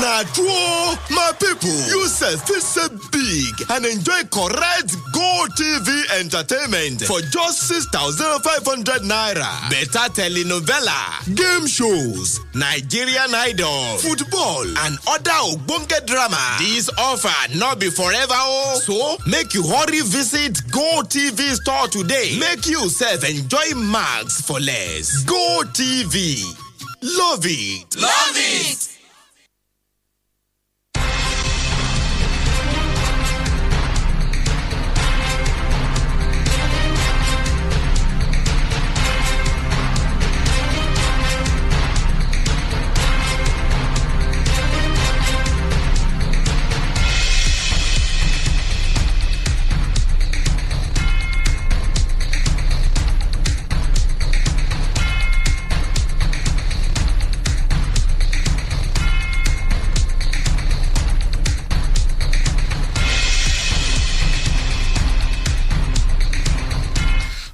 Now, 0.01 0.23
true, 0.33 0.97
my 1.15 1.31
people, 1.37 1.69
you 1.69 2.07
say 2.07 2.33
this 2.49 2.75
is 2.77 2.89
big 3.11 3.69
and 3.69 3.85
enjoy 3.85 4.23
correct 4.33 4.95
Go 5.13 5.45
TV 5.53 6.19
entertainment 6.19 7.03
for 7.03 7.21
just 7.21 7.67
6,500 7.67 9.03
naira. 9.05 9.69
Better 9.69 10.09
telenovela, 10.09 11.21
game 11.35 11.67
shows, 11.67 12.39
Nigerian 12.55 13.29
Idol, 13.35 13.97
football, 13.99 14.65
and 14.85 14.97
other 15.07 15.37
Ogbonge 15.53 16.03
drama. 16.07 16.55
This 16.57 16.89
offer 16.97 17.29
not 17.59 17.79
be 17.79 17.91
forever, 17.91 18.33
oh. 18.33 18.79
So, 18.81 19.17
make 19.29 19.53
you 19.53 19.61
hurry 19.67 20.01
visit 20.01 20.57
Go 20.71 21.03
TV 21.05 21.53
store 21.61 21.87
today. 21.87 22.37
Make 22.39 22.65
yourself 22.71 23.29
enjoy 23.29 23.75
mags 23.75 24.41
for 24.41 24.59
less. 24.59 25.23
Go 25.25 25.61
TV. 25.73 26.41
Love 27.01 27.45
it. 27.45 27.95
Love 27.97 28.35
it. 28.35 28.90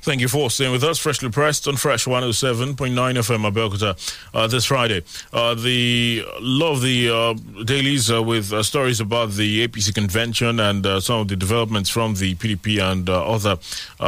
Thank 0.08 0.22
you 0.22 0.30
for 0.30 0.50
staying 0.50 0.72
with 0.72 0.86
us. 0.86 0.98
Freshly 1.00 1.30
pressed 1.30 1.68
on 1.68 1.76
Fresh 1.76 2.06
107.9 2.06 2.76
FM 2.96 3.52
Abeokuta 3.52 3.98
uh, 4.34 4.48
this 4.48 4.64
Friday. 4.64 5.04
Uh, 5.34 5.54
the 5.54 6.24
of 6.62 6.82
the 6.82 7.10
uh, 7.10 7.34
dailies 7.66 8.10
uh, 8.10 8.24
with 8.24 8.54
uh, 8.54 8.64
stories 8.64 9.02
about 9.02 9.32
the 9.32 9.68
APC 9.68 9.94
convention 9.94 10.62
and 10.62 10.86
uh, 10.86 11.02
some 11.02 11.20
of 11.20 11.28
the 11.28 11.36
developments 11.36 11.90
from 11.90 12.14
the 12.14 12.36
PDP 12.36 12.82
and 12.82 13.10
uh, 13.10 13.22
other 13.30 13.58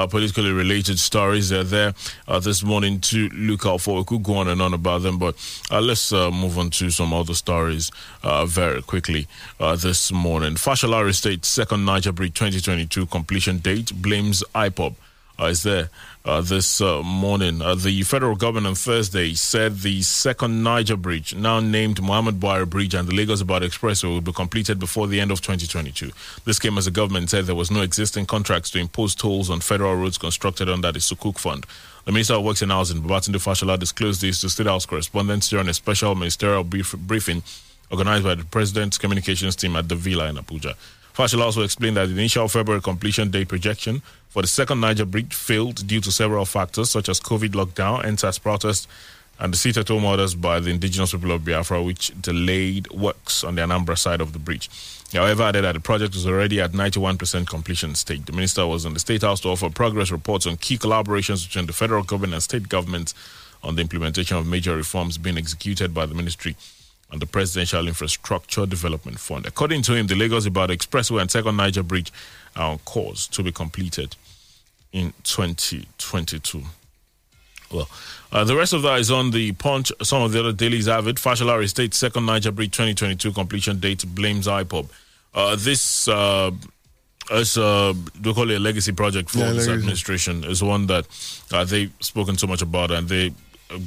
politically 0.07 0.53
related 0.53 0.97
stories. 0.99 1.49
They're 1.49 1.65
there 1.65 1.93
this 2.39 2.63
morning 2.63 3.01
to 3.01 3.27
look 3.33 3.65
out 3.65 3.81
for. 3.81 3.97
We 3.97 4.05
could 4.05 4.23
go 4.23 4.35
on 4.35 4.47
and 4.47 4.61
on 4.61 4.73
about 4.73 5.01
them, 5.01 5.17
but 5.19 5.35
let's 5.69 6.13
move 6.13 6.57
on 6.57 6.69
to 6.69 6.91
some 6.91 7.11
other 7.11 7.33
stories 7.33 7.91
very 8.45 8.81
quickly 8.83 9.27
this 9.75 10.13
morning. 10.13 10.53
Fashalari 10.53 11.13
State 11.13 11.43
second 11.43 11.83
Niger 11.83 12.13
Bridge 12.13 12.35
2022 12.35 13.05
completion 13.07 13.57
date 13.57 13.91
blames 14.01 14.45
IPOB 14.55 14.93
uh, 14.93 15.08
is 15.47 15.63
there 15.63 15.89
uh, 16.25 16.41
this 16.41 16.81
uh, 16.81 17.01
morning. 17.01 17.61
Uh, 17.61 17.75
the 17.75 18.03
federal 18.03 18.35
government 18.35 18.67
on 18.67 18.75
Thursday 18.75 19.33
said 19.33 19.79
the 19.79 20.01
second 20.01 20.63
Niger 20.63 20.97
Bridge, 20.97 21.33
now 21.33 21.59
named 21.59 21.97
Muhammadu 21.97 22.39
Buhari 22.39 22.69
Bridge, 22.69 22.93
and 22.93 23.07
the 23.07 23.15
Lagos 23.15 23.41
Ibadan 23.41 23.69
Expressway 23.69 24.09
will 24.09 24.21
be 24.21 24.33
completed 24.33 24.79
before 24.79 25.07
the 25.07 25.19
end 25.19 25.31
of 25.31 25.41
2022. 25.41 26.11
This 26.45 26.59
came 26.59 26.77
as 26.77 26.85
the 26.85 26.91
government 26.91 27.29
said 27.29 27.45
there 27.45 27.55
was 27.55 27.71
no 27.71 27.81
existing 27.81 28.25
contracts 28.25 28.69
to 28.71 28.79
impose 28.79 29.15
tolls 29.15 29.49
on 29.49 29.61
federal 29.61 29.95
roads 29.95 30.17
constructed 30.17 30.69
under 30.69 30.91
the 30.91 30.99
Sukuk 30.99 31.37
Fund. 31.39 31.65
The 32.05 32.11
Minister 32.11 32.33
of 32.35 32.43
Works 32.43 32.61
and 32.61 32.71
Housing, 32.71 33.01
Babatunde 33.01 33.35
Fashola, 33.35 33.77
disclosed 33.79 34.21
this 34.21 34.41
to 34.41 34.49
State 34.49 34.67
House 34.67 34.85
correspondents 34.85 35.49
during 35.49 35.69
a 35.69 35.73
special 35.73 36.15
ministerial 36.15 36.63
brief- 36.63 36.95
briefing 36.97 37.43
organized 37.91 38.23
by 38.23 38.35
the 38.35 38.45
President's 38.45 38.97
communications 38.97 39.55
team 39.55 39.75
at 39.75 39.89
the 39.89 39.95
Villa 39.95 40.27
in 40.29 40.35
Abuja. 40.35 40.75
Fashola 41.19 41.41
also 41.41 41.63
explained 41.63 41.97
that 41.97 42.05
the 42.05 42.13
initial 42.13 42.47
February 42.47 42.81
completion 42.81 43.29
date 43.29 43.49
projection 43.49 44.01
for 44.29 44.41
the 44.41 44.47
second 44.47 44.79
Niger 44.79 45.03
Bridge 45.03 45.33
failed 45.33 45.85
due 45.85 45.99
to 45.99 46.13
several 46.13 46.45
factors 46.45 46.89
such 46.89 47.09
as 47.09 47.19
COVID 47.19 47.49
lockdown, 47.49 48.05
EndSARS 48.05 48.41
protest, 48.41 48.87
and 49.37 49.51
the 49.51 49.57
sit-at-home 49.57 50.05
orders 50.05 50.33
by 50.33 50.61
the 50.61 50.69
indigenous 50.69 51.11
people 51.11 51.33
of 51.33 51.43
Biafra, 51.43 51.83
which 51.83 52.13
delayed 52.21 52.89
works 52.91 53.43
on 53.43 53.55
the 53.55 53.61
Anambra 53.61 53.97
side 53.97 54.21
of 54.21 54.31
the 54.31 54.39
bridge. 54.39 54.69
However, 55.11 55.43
added 55.43 55.65
that 55.65 55.73
the 55.73 55.81
project 55.81 56.13
was 56.13 56.25
already 56.25 56.61
at 56.61 56.71
91% 56.71 57.49
completion 57.49 57.95
state. 57.95 58.25
The 58.25 58.31
minister 58.31 58.65
was 58.65 58.85
in 58.85 58.93
the 58.93 58.99
State 59.01 59.23
House 59.23 59.41
to 59.41 59.49
offer 59.49 59.69
progress 59.69 60.11
reports 60.11 60.47
on 60.47 60.55
key 60.55 60.77
collaborations 60.77 61.45
between 61.45 61.65
the 61.65 61.73
federal 61.73 62.03
government 62.03 62.31
and 62.35 62.41
state 62.43 62.69
governments 62.69 63.13
on 63.61 63.75
the 63.75 63.81
implementation 63.81 64.37
of 64.37 64.47
major 64.47 64.73
reforms 64.73 65.17
being 65.17 65.37
executed 65.37 65.93
by 65.93 66.05
the 66.05 66.15
ministry 66.15 66.55
and 67.11 67.21
the 67.21 67.25
Presidential 67.25 67.87
Infrastructure 67.87 68.65
Development 68.65 69.19
Fund. 69.19 69.45
According 69.45 69.81
to 69.83 69.93
him, 69.95 70.07
the 70.07 70.15
Lagos 70.15 70.45
Ibadan 70.45 70.77
Expressway 70.77 71.21
and 71.21 71.31
Second 71.31 71.57
Niger 71.57 71.83
Bridge 71.83 72.11
are 72.55 72.71
on 72.71 72.77
course 72.79 73.27
to 73.27 73.41
be 73.43 73.51
completed 73.51 74.15
in 74.91 75.13
2022. 75.23 76.63
Well, 77.71 77.89
uh, 78.31 78.43
the 78.43 78.55
rest 78.55 78.73
of 78.73 78.81
that 78.83 78.99
is 78.99 79.11
on 79.11 79.31
the 79.31 79.51
punch. 79.53 79.91
Some 80.01 80.21
of 80.23 80.31
the 80.31 80.39
other 80.39 80.53
dailies 80.53 80.87
have 80.87 81.07
it. 81.07 81.17
Fashalari 81.17 81.69
State 81.69 81.93
Second 81.93 82.25
Niger 82.25 82.51
Bridge 82.51 82.71
2022 82.71 83.31
completion 83.31 83.79
date 83.79 84.03
blames 84.15 84.47
IPOB. 84.47 84.89
Uh, 85.35 85.55
this 85.55 86.07
uh, 86.07 86.49
is 87.31 87.57
uh, 87.59 87.93
they 88.19 88.33
call 88.33 88.49
it 88.49 88.55
a 88.55 88.59
legacy 88.59 88.91
project 88.91 89.29
for 89.29 89.39
Yeah, 89.39 89.51
this 89.53 89.67
legacy. 89.67 89.71
administration. 89.73 90.43
Is 90.45 90.63
one 90.63 90.87
that 90.87 91.05
uh, 91.51 91.63
they've 91.63 91.91
spoken 91.99 92.37
so 92.37 92.47
much 92.47 92.63
about, 92.63 92.89
and 92.89 93.07
they 93.07 93.33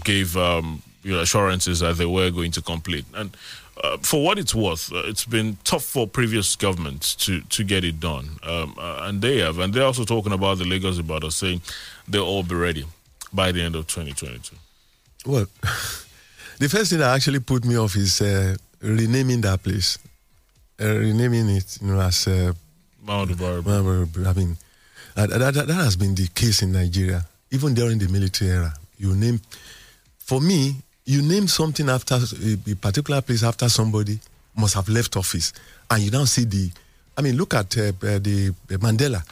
gave 0.04 0.36
um, 0.36 0.80
you 1.02 1.12
know, 1.12 1.20
assurances 1.20 1.80
that 1.80 1.96
they 1.96 2.06
were 2.06 2.30
going 2.30 2.52
to 2.52 2.62
complete. 2.62 3.04
And 3.14 3.36
uh, 3.82 3.98
for 3.98 4.22
what 4.22 4.38
it's 4.38 4.54
worth, 4.54 4.92
uh, 4.92 5.02
it's 5.06 5.24
been 5.24 5.56
tough 5.64 5.84
for 5.84 6.06
previous 6.06 6.56
governments 6.56 7.14
to 7.16 7.40
to 7.40 7.64
get 7.64 7.84
it 7.84 7.98
done, 8.00 8.38
um, 8.42 8.74
uh, 8.78 9.06
and 9.06 9.22
they 9.22 9.38
have. 9.38 9.58
And 9.58 9.72
they're 9.72 9.86
also 9.86 10.04
talking 10.04 10.32
about 10.32 10.58
the 10.58 10.64
Lagos 10.64 10.98
us 10.98 11.36
saying 11.36 11.62
they'll 12.08 12.24
all 12.24 12.42
be 12.42 12.54
ready 12.54 12.84
by 13.32 13.52
the 13.52 13.62
end 13.62 13.74
of 13.74 13.86
2022. 13.86 14.56
Well, 15.26 15.46
the 16.58 16.68
first 16.68 16.90
thing 16.90 16.98
that 16.98 17.14
actually 17.14 17.40
put 17.40 17.64
me 17.64 17.76
off 17.78 17.96
is 17.96 18.20
uh, 18.20 18.56
renaming 18.80 19.40
that 19.42 19.62
place, 19.62 19.98
uh, 20.80 20.86
renaming 20.86 21.48
it, 21.48 21.78
you 21.80 21.88
know, 21.88 22.00
as 22.00 22.28
uh, 22.28 22.52
Mount 23.04 23.30
Buhari. 23.30 24.26
I 24.26 24.32
mean, 24.32 24.56
that, 25.14 25.30
that, 25.30 25.54
that 25.54 25.74
has 25.74 25.96
been 25.96 26.14
the 26.14 26.28
case 26.28 26.62
in 26.62 26.72
Nigeria, 26.72 27.26
even 27.50 27.74
during 27.74 27.98
the 27.98 28.08
military 28.08 28.50
era. 28.50 28.74
You 28.98 29.14
name, 29.14 29.40
for 30.18 30.40
me, 30.40 30.76
you 31.04 31.22
name 31.22 31.48
something 31.48 31.88
after 31.88 32.14
a, 32.16 32.74
particular 32.76 33.20
place 33.22 33.42
after 33.42 33.68
somebody 33.68 34.18
must 34.56 34.74
have 34.74 34.88
left 34.88 35.16
office, 35.16 35.52
and 35.90 36.02
you 36.02 36.10
now 36.10 36.24
see 36.24 36.44
the, 36.44 36.70
I 37.16 37.22
mean, 37.22 37.36
look 37.36 37.54
at 37.54 37.76
uh, 37.76 37.80
uh, 37.88 38.18
the 38.18 38.54
uh, 38.70 38.74
Mandela. 38.76 39.22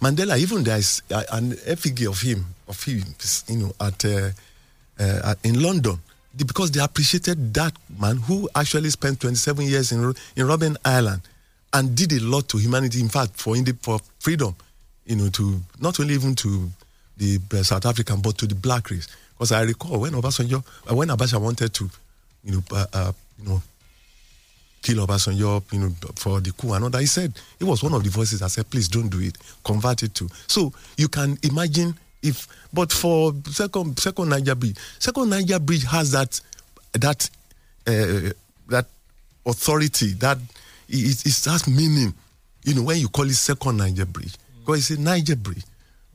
Mandela, 0.00 0.38
even 0.38 0.62
there 0.62 0.78
is 0.78 1.02
uh, 1.10 1.22
an 1.32 1.54
effigy 1.66 2.06
of 2.06 2.20
him, 2.20 2.44
of 2.68 2.82
him, 2.82 3.02
you 3.48 3.56
know, 3.56 3.72
at, 3.80 4.04
uh, 4.04 4.30
uh, 5.00 5.34
in 5.42 5.60
London, 5.62 5.98
because 6.36 6.70
they 6.70 6.80
appreciated 6.80 7.52
that 7.54 7.72
man 7.98 8.18
who 8.18 8.48
actually 8.54 8.90
spent 8.90 9.20
27 9.20 9.64
years 9.66 9.92
in 9.92 10.00
in 10.36 10.46
Robben 10.46 10.76
Island 10.84 11.22
and 11.72 11.96
did 11.96 12.12
a 12.12 12.20
lot 12.20 12.46
to 12.48 12.58
humanity. 12.58 13.00
In 13.00 13.08
fact, 13.08 13.40
for 13.40 13.56
inde- 13.56 13.78
for 13.80 13.98
freedom, 14.18 14.54
you 15.06 15.16
know, 15.16 15.30
to 15.30 15.60
not 15.80 15.98
only 15.98 16.12
even 16.14 16.34
to 16.34 16.70
the 17.16 17.38
South 17.62 17.86
African 17.86 18.20
but 18.20 18.36
to 18.38 18.46
the 18.46 18.54
black 18.54 18.90
race. 18.90 19.08
Because 19.36 19.52
I 19.52 19.62
recall 19.62 20.00
when 20.00 20.12
Obasanjo, 20.12 20.64
uh, 20.90 20.94
when 20.94 21.08
Abacha 21.08 21.38
wanted 21.40 21.72
to, 21.74 21.90
you 22.42 22.52
know, 22.52 22.62
uh, 22.72 22.86
uh, 22.92 23.12
you 23.42 23.48
know, 23.48 23.62
kill 24.82 25.06
Obasanjo, 25.06 25.62
you 25.72 25.78
know, 25.80 25.90
for 26.16 26.40
the 26.40 26.52
coup 26.52 26.72
and 26.72 26.84
all 26.84 26.90
that. 26.90 27.00
He 27.00 27.06
said 27.06 27.32
it 27.60 27.64
was 27.64 27.82
one 27.82 27.92
of 27.92 28.02
the 28.02 28.08
voices 28.10 28.40
that 28.40 28.50
said, 28.50 28.70
"Please 28.70 28.88
don't 28.88 29.08
do 29.08 29.20
it. 29.20 29.36
Convert 29.64 30.02
it 30.04 30.14
to." 30.14 30.28
So 30.46 30.72
you 30.96 31.08
can 31.08 31.38
imagine 31.42 31.94
if, 32.22 32.48
but 32.72 32.92
for 32.92 33.34
second 33.50 33.98
second 33.98 34.30
Niger 34.30 34.54
Bridge, 34.54 34.76
second 34.98 35.28
Niger 35.30 35.58
Bridge 35.58 35.84
has 35.84 36.12
that 36.12 36.40
that 36.92 37.28
uh, 37.86 38.30
that 38.68 38.86
authority 39.44 40.12
that 40.14 40.38
it, 40.88 41.26
it 41.26 41.44
has 41.44 41.66
meaning. 41.68 42.14
You 42.64 42.74
know 42.74 42.82
when 42.84 42.98
you 42.98 43.08
call 43.08 43.26
it 43.26 43.34
second 43.34 43.76
Niger 43.76 44.06
Bridge 44.06 44.34
because 44.60 44.90
it's 44.90 44.98
a 44.98 45.02
Niger 45.02 45.36
Bridge. 45.36 45.62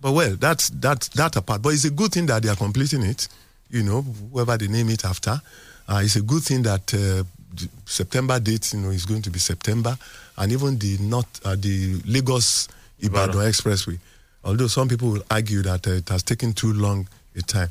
But 0.02 0.14
well, 0.14 0.36
that's 0.36 0.70
that's 0.70 1.10
that 1.10 1.36
apart. 1.36 1.62
But 1.62 1.74
it's 1.74 1.86
a 1.86 1.92
good 1.92 2.12
thing 2.12 2.26
that 2.26 2.42
they 2.42 2.50
are 2.50 2.56
completing 2.56 3.04
it. 3.04 3.28
You 3.70 3.84
know, 3.84 4.02
whoever 4.02 4.58
they 4.58 4.68
name 4.68 4.90
it 4.90 5.06
after, 5.06 5.40
uh, 5.88 6.02
it's 6.04 6.16
a 6.16 6.22
good 6.22 6.44
thing 6.44 6.64
that 6.64 6.94
uh, 6.94 7.24
the 7.56 7.70
September 7.86 8.40
date, 8.40 8.74
you 8.74 8.80
know, 8.80 8.90
is 8.90 9.06
going 9.06 9.22
to 9.22 9.30
be 9.30 9.40
September, 9.40 9.98
and 10.38 10.52
even 10.52 10.78
the 10.80 10.98
not 11.00 11.28
uh, 11.46 11.56
the 11.56 12.02
Lagos 12.06 12.68
Ibadan 13.00 13.36
Expressway. 13.48 13.98
Although 14.44 14.68
some 14.68 14.88
people 14.90 15.12
will 15.12 15.24
argue 15.30 15.62
that 15.62 15.88
uh, 15.88 15.92
it 15.92 16.10
has 16.10 16.24
taken 16.24 16.54
too 16.54 16.74
long 16.74 17.08
a 17.36 17.42
time, 17.44 17.70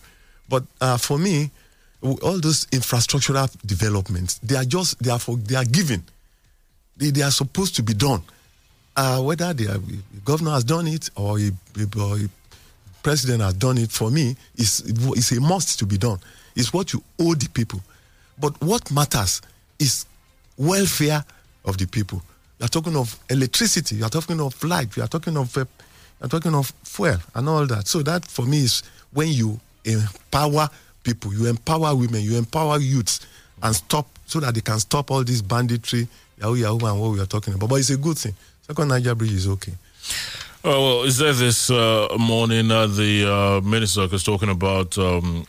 but 0.49 0.63
uh, 0.81 0.97
for 0.97 1.19
me, 1.19 1.51
all 2.03 2.39
those 2.41 2.67
infrastructural 2.67 3.51
developments, 3.67 4.39
they 4.39 4.57
are 4.57 4.65
just 4.65 5.03
they 5.03 5.11
are 5.11 5.19
for 5.19 5.37
they 5.37 5.57
are 5.57 5.65
given. 5.65 6.03
They, 6.97 7.11
they 7.11 7.23
are 7.23 7.31
supposed 7.31 7.77
to 7.77 7.83
be 7.83 7.95
done. 7.95 8.23
Uh, 8.97 9.21
whether 9.23 9.53
the 9.55 9.81
governor 10.25 10.51
has 10.51 10.65
done 10.65 10.87
it 10.87 11.09
or 11.17 11.39
a 11.39 11.51
president 13.03 13.41
has 13.43 13.55
done 13.55 13.79
it, 13.79 13.91
for 13.91 14.11
me, 14.11 14.37
is 14.57 14.83
it's 15.17 15.33
a 15.33 15.41
must 15.41 15.79
to 15.79 15.87
be 15.87 15.97
done. 15.97 16.19
It's 16.57 16.73
what 16.73 16.93
you 16.93 17.03
owe 17.19 17.35
the 17.35 17.49
people. 17.49 17.81
But 18.39 18.61
what 18.61 18.91
matters 18.91 19.41
is 19.79 20.07
welfare 20.57 21.25
of 21.65 21.79
the 21.79 21.87
people. 21.87 22.23
You 22.59 22.67
are 22.67 22.69
talking 22.69 22.97
of 22.97 23.19
electricity. 23.31 23.97
You 23.97 24.05
are 24.05 24.11
talking 24.11 24.41
of 24.41 24.63
light. 24.65 24.97
You 24.97 25.03
are 25.03 25.09
talking 25.09 25.37
of 25.37 25.57
uh, 25.57 25.61
you 26.21 26.27
are 26.27 26.29
talking 26.29 26.55
of 26.55 26.73
fuel 26.85 27.17
and 27.35 27.49
all 27.49 27.67
that. 27.67 27.87
So 27.87 28.03
that 28.03 28.27
for 28.27 28.45
me 28.45 28.59
is 28.65 28.83
when 29.13 29.29
you 29.29 29.59
empower 29.85 30.69
people, 31.03 31.33
you 31.33 31.47
empower 31.47 31.95
women, 31.95 32.21
you 32.21 32.37
empower 32.37 32.79
youths, 32.79 33.21
and 33.63 33.75
stop 33.75 34.07
so 34.27 34.41
that 34.41 34.55
they 34.55 34.61
can 34.61 34.79
stop 34.79 35.11
all 35.11 35.25
this 35.25 35.41
banditry, 35.43 36.07
yahoo 36.39 36.55
yahoo, 36.57 36.87
and 36.87 37.01
what 37.01 37.13
we 37.13 37.21
are 37.21 37.27
talking 37.27 37.55
about. 37.55 37.71
But 37.71 37.77
it's 37.77 37.91
a 37.91 37.97
good 37.97 38.19
thing. 38.19 38.35
Second 38.71 39.19
Bridge 39.19 39.33
is 39.33 39.49
okay. 39.49 39.73
Oh, 40.63 40.99
well, 40.99 41.03
is 41.03 41.19
there 41.19 41.33
this 41.33 41.71
uh, 41.71 42.07
morning 42.21 42.71
uh, 42.71 42.87
the 42.87 43.27
uh, 43.27 43.61
minister 43.69 44.07
was 44.07 44.23
talking 44.23 44.49
about 44.49 44.97
um, 44.97 45.45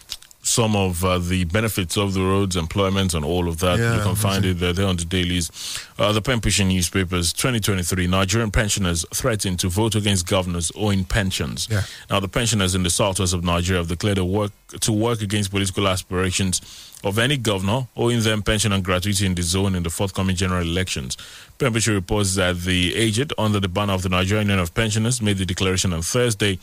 some 0.51 0.75
of 0.75 1.03
uh, 1.05 1.17
the 1.17 1.45
benefits 1.45 1.97
of 1.97 2.13
the 2.13 2.21
roads, 2.21 2.55
employment, 2.57 3.13
and 3.13 3.23
all 3.23 3.47
of 3.47 3.59
that. 3.59 3.79
Yeah, 3.79 3.95
you 3.95 4.01
can 4.03 4.15
find 4.15 4.43
it 4.43 4.59
there, 4.59 4.73
there 4.73 4.85
on 4.87 4.97
the 4.97 5.05
dailies. 5.05 5.49
Uh, 5.97 6.11
the 6.11 6.21
pen 6.21 6.41
pushing 6.41 6.67
newspapers 6.67 7.31
2023 7.31 8.07
Nigerian 8.07 8.51
pensioners 8.51 9.05
threaten 9.13 9.55
to 9.57 9.69
vote 9.69 9.95
against 9.95 10.27
governors 10.27 10.71
owing 10.75 11.05
pensions. 11.05 11.67
Yeah. 11.71 11.83
Now, 12.09 12.19
the 12.19 12.27
pensioners 12.27 12.75
in 12.75 12.83
the 12.83 12.89
southwest 12.89 13.33
of 13.33 13.43
Nigeria 13.43 13.79
have 13.81 13.87
declared 13.87 14.17
a 14.17 14.25
work 14.25 14.51
to 14.81 14.91
work 14.91 15.21
against 15.21 15.51
political 15.51 15.87
aspirations 15.87 16.61
of 17.03 17.17
any 17.17 17.37
governor 17.37 17.87
owing 17.95 18.21
them 18.21 18.41
pension 18.41 18.71
and 18.71 18.83
gratuity 18.83 19.25
in 19.25 19.35
the 19.35 19.41
zone 19.41 19.73
in 19.75 19.83
the 19.83 19.89
forthcoming 19.89 20.35
general 20.35 20.61
elections. 20.61 21.17
Pembrokeshire 21.59 21.93
reports 21.93 22.35
that 22.35 22.59
the 22.61 22.93
aged, 22.95 23.33
under 23.37 23.59
the 23.59 23.67
banner 23.69 23.93
of 23.93 24.01
the 24.01 24.09
Nigerian 24.09 24.47
Union 24.47 24.59
of 24.59 24.73
Pensioners, 24.73 25.21
made 25.21 25.37
the 25.37 25.45
declaration 25.45 25.93
on 25.93 26.01
Thursday 26.01 26.59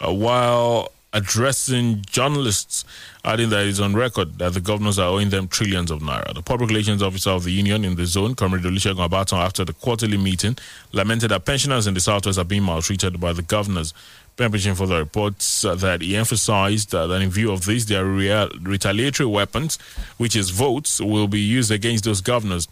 uh, 0.00 0.12
while 0.12 0.90
addressing 1.14 2.02
journalists, 2.06 2.84
adding 3.24 3.48
that 3.48 3.64
it's 3.66 3.80
on 3.80 3.94
record 3.94 4.38
that 4.38 4.52
the 4.52 4.60
governors 4.60 4.98
are 4.98 5.08
owing 5.08 5.30
them 5.30 5.48
trillions 5.48 5.90
of 5.90 6.00
naira. 6.00 6.34
The 6.34 6.42
public 6.42 6.68
relations 6.68 7.02
officer 7.02 7.30
of 7.30 7.44
the 7.44 7.52
union 7.52 7.84
in 7.84 7.94
the 7.94 8.04
zone, 8.04 8.34
Comrade 8.34 8.64
Olusegun 8.64 9.08
Abaton, 9.08 9.38
after 9.38 9.64
the 9.64 9.72
quarterly 9.72 10.18
meeting, 10.18 10.58
lamented 10.92 11.30
that 11.30 11.44
pensioners 11.46 11.86
in 11.86 11.94
the 11.94 12.00
southwest 12.00 12.38
are 12.38 12.44
being 12.44 12.64
maltreated 12.64 13.20
by 13.20 13.32
the 13.32 13.42
governors. 13.42 13.94
Pemberton 14.36 14.74
for 14.74 14.88
the 14.88 14.98
reports 14.98 15.64
uh, 15.64 15.76
that 15.76 16.00
he 16.02 16.16
emphasized 16.16 16.92
uh, 16.92 17.06
that 17.06 17.22
in 17.22 17.30
view 17.30 17.52
of 17.52 17.64
this, 17.64 17.84
their 17.84 18.04
rea- 18.04 18.50
retaliatory 18.60 19.28
weapons, 19.28 19.78
which 20.16 20.34
is 20.34 20.50
votes, 20.50 21.00
will 21.00 21.28
be 21.28 21.38
used 21.38 21.70
against 21.70 22.02
those 22.02 22.20
governors 22.20 22.66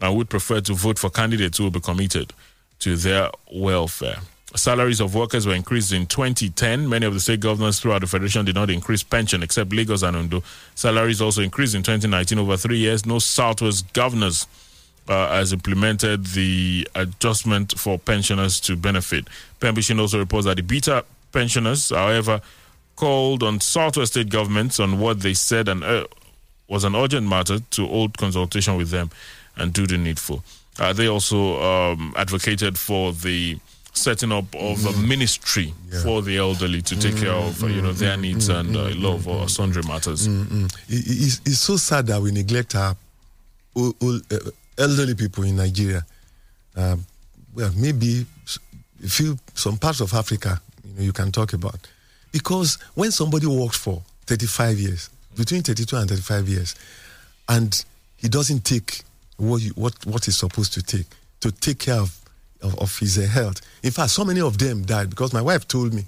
and 0.00 0.16
would 0.16 0.30
prefer 0.30 0.60
to 0.60 0.74
vote 0.74 0.96
for 0.96 1.10
candidates 1.10 1.58
who 1.58 1.64
will 1.64 1.72
be 1.72 1.80
committed 1.80 2.32
to 2.78 2.94
their 2.94 3.30
welfare. 3.52 4.18
Salaries 4.54 5.00
of 5.00 5.14
workers 5.14 5.46
were 5.46 5.54
increased 5.54 5.92
in 5.92 6.06
2010. 6.06 6.88
Many 6.88 7.04
of 7.04 7.12
the 7.12 7.20
state 7.20 7.40
governors 7.40 7.80
throughout 7.80 8.00
the 8.00 8.06
federation 8.06 8.46
did 8.46 8.54
not 8.54 8.70
increase 8.70 9.02
pension 9.02 9.42
except 9.42 9.72
Lagos 9.72 10.02
and 10.02 10.16
Ondo. 10.16 10.42
Salaries 10.74 11.20
also 11.20 11.42
increased 11.42 11.74
in 11.74 11.82
2019 11.82 12.38
over 12.38 12.56
three 12.56 12.78
years. 12.78 13.04
No 13.04 13.18
Southwest 13.18 13.92
governors 13.92 14.46
uh, 15.06 15.28
has 15.28 15.52
implemented 15.52 16.24
the 16.28 16.88
adjustment 16.94 17.78
for 17.78 17.98
pensioners 17.98 18.58
to 18.60 18.74
benefit. 18.74 19.28
Pembrokeshire 19.60 19.98
also 19.98 20.18
reports 20.18 20.46
that 20.46 20.56
the 20.56 20.62
beta 20.62 21.04
pensioners, 21.30 21.90
however, 21.90 22.40
called 22.96 23.42
on 23.42 23.60
Southwest 23.60 24.12
state 24.12 24.30
governments 24.30 24.80
on 24.80 24.98
what 24.98 25.20
they 25.20 25.34
said 25.34 25.68
and 25.68 25.84
uh, 25.84 26.06
was 26.68 26.84
an 26.84 26.96
urgent 26.96 27.28
matter 27.28 27.58
to 27.70 27.86
hold 27.86 28.16
consultation 28.16 28.76
with 28.76 28.90
them 28.90 29.10
and 29.56 29.72
do 29.74 29.86
the 29.86 29.98
needful. 29.98 30.42
Uh, 30.78 30.92
they 30.92 31.06
also 31.06 31.60
um, 31.62 32.14
advocated 32.16 32.78
for 32.78 33.12
the 33.12 33.58
setting 33.98 34.32
up 34.32 34.54
of 34.54 34.84
a 34.86 34.92
ministry 35.06 35.74
for 36.02 36.22
the 36.22 36.36
elderly 36.38 36.82
to 36.82 36.96
take 36.98 37.16
care 37.16 37.32
of 37.32 37.62
uh, 37.62 37.66
you 37.66 37.82
know 37.82 37.92
their 37.92 38.16
needs 38.16 38.48
and 38.48 38.76
uh, 38.76 39.08
of 39.08 39.26
uh, 39.28 39.46
sundry 39.46 39.82
matters. 39.82 40.28
Mm, 40.28 40.66
It- 40.88 41.06
it's, 41.06 41.40
it's 41.44 41.58
so 41.58 41.76
sad 41.76 42.06
that 42.06 42.20
we 42.20 42.30
neglect 42.30 42.74
our 42.74 42.96
old, 43.74 43.94
old, 44.00 44.22
uh, 44.32 44.38
elderly 44.78 45.14
people 45.14 45.44
in 45.44 45.56
Nigeria. 45.56 46.04
Um, 46.76 47.04
well, 47.54 47.72
maybe 47.76 48.24
a 49.04 49.08
few 49.08 49.36
some 49.54 49.76
parts 49.78 50.00
of 50.00 50.12
Africa, 50.14 50.60
you 50.84 50.94
know, 50.94 51.02
you 51.02 51.12
can 51.12 51.32
talk 51.32 51.52
about, 51.52 51.76
because 52.32 52.78
when 52.94 53.10
somebody 53.10 53.46
works 53.46 53.76
for 53.76 54.02
35 54.26 54.78
years, 54.78 55.10
between 55.36 55.62
32 55.62 55.96
and 55.96 56.08
35 56.08 56.48
years, 56.48 56.74
and 57.48 57.84
he 58.16 58.28
doesn't 58.28 58.64
take 58.64 59.02
what 59.36 59.60
you, 59.62 59.70
what 59.76 59.94
what 60.06 60.24
he's 60.24 60.36
supposed 60.38 60.72
to 60.74 60.82
take 60.82 61.06
to 61.40 61.50
take 61.52 61.78
care 61.78 62.00
of 62.00 62.14
of, 62.62 62.78
of 62.78 62.98
his 62.98 63.18
uh, 63.18 63.22
health. 63.22 63.60
In 63.82 63.90
fact, 63.90 64.10
so 64.10 64.24
many 64.24 64.40
of 64.40 64.58
them 64.58 64.82
died 64.84 65.10
because 65.10 65.32
my 65.32 65.42
wife 65.42 65.66
told 65.68 65.94
me 65.94 66.04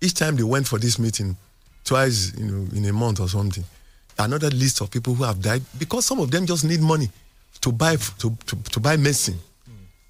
each 0.00 0.14
time 0.14 0.36
they 0.36 0.42
went 0.42 0.66
for 0.66 0.78
this 0.78 0.98
meeting, 0.98 1.36
twice 1.84 2.32
you 2.36 2.44
know 2.44 2.66
in 2.76 2.84
a 2.86 2.92
month 2.92 3.20
or 3.20 3.28
something, 3.28 3.64
another 4.18 4.50
list 4.50 4.80
of 4.80 4.90
people 4.90 5.14
who 5.14 5.24
have 5.24 5.40
died 5.40 5.62
because 5.78 6.04
some 6.04 6.20
of 6.20 6.30
them 6.30 6.46
just 6.46 6.64
need 6.64 6.80
money 6.80 7.08
to 7.60 7.70
buy 7.72 7.96
to, 8.18 8.36
to, 8.46 8.56
to 8.56 8.80
buy 8.80 8.96
medicine, 8.96 9.38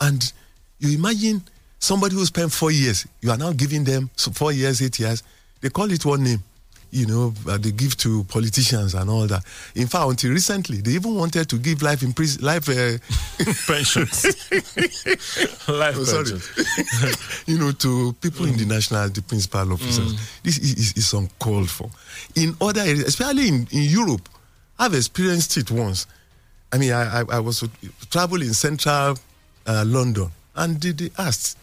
and 0.01 0.33
you 0.79 0.97
imagine 0.97 1.43
somebody 1.79 2.15
who 2.15 2.25
spent 2.25 2.53
four 2.53 2.71
years, 2.71 3.07
you 3.21 3.31
are 3.31 3.37
now 3.37 3.53
giving 3.53 3.85
them 3.85 4.09
so 4.17 4.31
four 4.31 4.53
years, 4.53 4.81
eight 4.83 4.99
years. 4.99 5.23
They 5.61 5.69
call 5.69 5.91
it 5.91 6.05
one 6.05 6.25
name, 6.25 6.43
you 6.95 7.07
know, 7.07 7.33
uh, 7.49 7.57
they 7.57 7.73
give 7.73 7.97
to 7.97 8.23
politicians 8.25 8.95
and 8.95 9.09
all 9.09 9.27
that. 9.27 9.43
In 9.75 9.87
fact, 9.87 10.11
until 10.11 10.31
recently, 10.31 10.83
they 10.83 10.91
even 10.93 11.15
wanted 11.15 11.49
to 11.49 11.57
give 11.59 11.81
life 11.81 12.03
in 12.03 12.13
prison, 12.13 12.45
life 12.45 12.69
uh, 12.69 12.99
pensions, 13.67 14.25
life 15.69 15.97
Oh, 15.99 16.05
sorry. 16.05 16.25
pensions. 16.25 17.45
you 17.47 17.59
know, 17.59 17.73
to 17.73 18.13
people 18.21 18.45
in 18.47 18.57
the 18.59 18.67
national, 18.67 19.09
the 19.09 19.23
principal 19.23 19.73
officers. 19.73 20.15
This 20.43 20.59
is, 20.59 20.75
is, 20.75 20.93
is 20.99 21.13
uncalled 21.15 21.71
for. 21.71 21.91
In 22.35 22.55
other 22.61 22.83
areas, 22.83 23.05
especially 23.05 23.49
in, 23.49 23.67
in 23.73 23.83
Europe, 23.89 24.29
I've 24.79 24.95
experienced 24.95 25.57
it 25.57 25.71
once. 25.71 26.07
I 26.73 26.79
mean, 26.79 26.93
I, 26.93 27.21
I, 27.21 27.25
I 27.33 27.39
was 27.41 27.65
traveling 28.11 28.49
in 28.49 28.55
central 28.55 29.17
uh, 29.67 29.85
London, 29.87 30.31
and 30.57 30.81
they, 30.81 30.93
they 30.93 31.11
asked, 31.19 31.57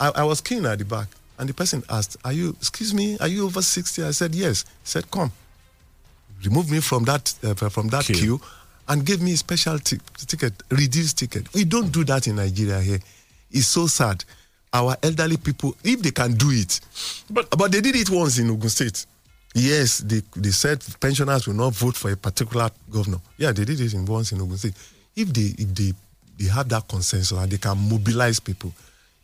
I, 0.00 0.10
I 0.16 0.24
was 0.24 0.40
keen 0.40 0.66
at 0.66 0.78
the 0.78 0.84
back, 0.84 1.06
and 1.38 1.48
the 1.48 1.54
person 1.54 1.82
asked, 1.88 2.16
"Are 2.24 2.32
you? 2.32 2.50
Excuse 2.60 2.92
me, 2.94 3.16
are 3.20 3.28
you 3.28 3.44
over 3.46 3.62
60? 3.62 4.02
I 4.04 4.10
said, 4.12 4.34
"Yes." 4.34 4.64
He 4.64 4.70
said, 4.84 5.10
"Come." 5.10 5.30
Remove 6.44 6.70
me 6.70 6.80
from 6.80 7.04
that 7.04 7.34
uh, 7.42 7.54
from 7.70 7.88
that 7.88 8.04
Queue. 8.04 8.14
queue, 8.16 8.40
and 8.88 9.04
give 9.04 9.22
me 9.22 9.32
a 9.32 9.36
special 9.36 9.78
ti- 9.78 9.98
ticket, 10.26 10.52
reduced 10.70 11.18
ticket. 11.18 11.52
We 11.54 11.64
don't 11.64 11.90
do 11.90 12.04
that 12.04 12.26
in 12.26 12.36
Nigeria 12.36 12.80
here. 12.80 13.00
It's 13.50 13.66
so 13.68 13.86
sad. 13.86 14.22
Our 14.72 14.96
elderly 15.02 15.38
people, 15.38 15.74
if 15.82 16.02
they 16.02 16.10
can 16.10 16.34
do 16.34 16.50
it, 16.50 16.80
But- 17.30 17.48
but 17.56 17.72
they 17.72 17.80
did 17.80 17.96
it 17.96 18.10
once 18.10 18.38
in 18.38 18.50
Ogun 18.50 18.68
State. 18.68 19.06
Yes, 19.54 19.98
they, 20.00 20.20
they 20.36 20.50
said 20.50 20.84
pensioners 21.00 21.46
will 21.46 21.54
not 21.54 21.72
vote 21.74 21.96
for 21.96 22.10
a 22.10 22.16
particular 22.16 22.70
governor. 22.90 23.20
Yeah, 23.38 23.52
they 23.52 23.64
did 23.64 23.80
it 23.80 23.94
in 23.94 24.04
once 24.04 24.32
in 24.32 24.40
Ogun 24.42 24.58
State. 24.58 24.74
If 25.14 25.32
they 25.32 25.54
if 25.56 25.74
they 25.74 25.94
they 26.38 26.44
have 26.50 26.68
that 26.68 26.86
consensus 26.86 27.32
and 27.38 27.50
they 27.50 27.56
can 27.56 27.78
mobilize 27.78 28.38
people, 28.40 28.70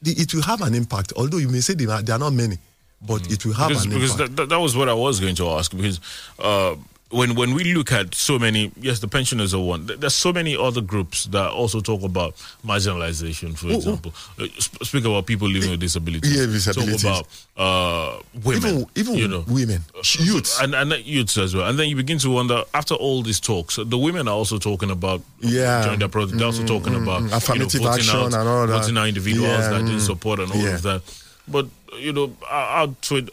the, 0.03 0.12
it 0.12 0.34
will 0.34 0.42
have 0.42 0.61
an 0.61 0.74
impact. 0.74 1.12
Although 1.16 1.38
you 1.38 1.48
may 1.48 1.61
say 1.61 1.74
they 1.74 1.86
are, 1.86 2.03
they 2.03 2.12
are 2.12 2.18
not 2.18 2.32
many, 2.32 2.59
but 3.00 3.30
it 3.30 3.44
will 3.46 3.55
have 3.55 3.68
because, 3.68 3.84
an 3.84 3.90
because 3.92 4.12
impact. 4.12 4.30
that, 4.30 4.36
that, 4.36 4.48
that 4.50 4.61
was 4.61 4.76
what 4.76 4.88
I 4.88 4.94
was 4.94 5.20
going 5.20 5.34
to 5.36 5.48
ask. 5.50 5.74
Because 5.74 6.00
uh, 6.38 6.74
when 7.12 7.34
when 7.34 7.54
we 7.54 7.74
look 7.74 7.92
at 7.92 8.14
so 8.14 8.38
many, 8.38 8.72
yes, 8.80 9.00
the 9.00 9.08
pensioners 9.08 9.52
are 9.54 9.60
one. 9.60 9.86
There's 9.86 10.14
so 10.14 10.32
many 10.32 10.56
other 10.56 10.80
groups 10.80 11.26
that 11.26 11.50
also 11.50 11.80
talk 11.80 12.02
about 12.02 12.34
marginalization. 12.64 13.56
For 13.56 13.68
example, 13.68 14.12
uh, 14.38 14.46
speak 14.58 15.04
about 15.04 15.26
people 15.26 15.48
living 15.48 15.70
with 15.70 15.80
disabilities. 15.80 16.34
Yeah, 16.34 16.46
disabilities. 16.46 17.02
Talk 17.02 17.26
about 17.56 18.16
uh, 18.16 18.22
women. 18.42 18.68
even 18.68 18.86
even 18.96 19.14
you 19.14 19.28
know. 19.28 19.44
women, 19.46 19.82
youths. 20.18 20.60
And, 20.60 20.74
and 20.74 20.92
youths 21.04 21.36
as 21.38 21.54
well. 21.54 21.68
And 21.68 21.78
then 21.78 21.88
you 21.88 21.96
begin 21.96 22.18
to 22.18 22.30
wonder, 22.30 22.64
after 22.72 22.94
all 22.94 23.22
these 23.22 23.40
talks, 23.40 23.76
the 23.76 23.98
women 23.98 24.26
are 24.26 24.34
also 24.34 24.58
talking 24.58 24.90
about 24.90 25.20
Yeah. 25.40 25.94
their 25.96 26.08
protest. 26.08 26.38
They're 26.38 26.46
also 26.46 26.64
talking 26.64 26.94
about 26.94 27.22
you 27.22 27.28
know, 27.28 27.36
Affirmative 27.36 27.80
voting 27.82 27.94
action 27.94 28.16
out, 28.16 28.34
and 28.34 28.48
all 28.48 28.66
that. 28.66 28.80
voting 28.80 28.96
out 28.96 29.08
individuals 29.08 29.48
Yeah, 29.48 29.68
that 29.70 29.78
didn't 29.84 29.96
mm. 29.96 30.06
support 30.06 30.40
and 30.40 30.50
all 30.50 30.58
Yeah. 30.58 30.74
of 30.74 30.82
that. 30.82 31.02
But 31.46 31.66
you 31.98 32.12
know, 32.12 32.32
out 32.50 33.00
to 33.02 33.16
it, 33.16 33.28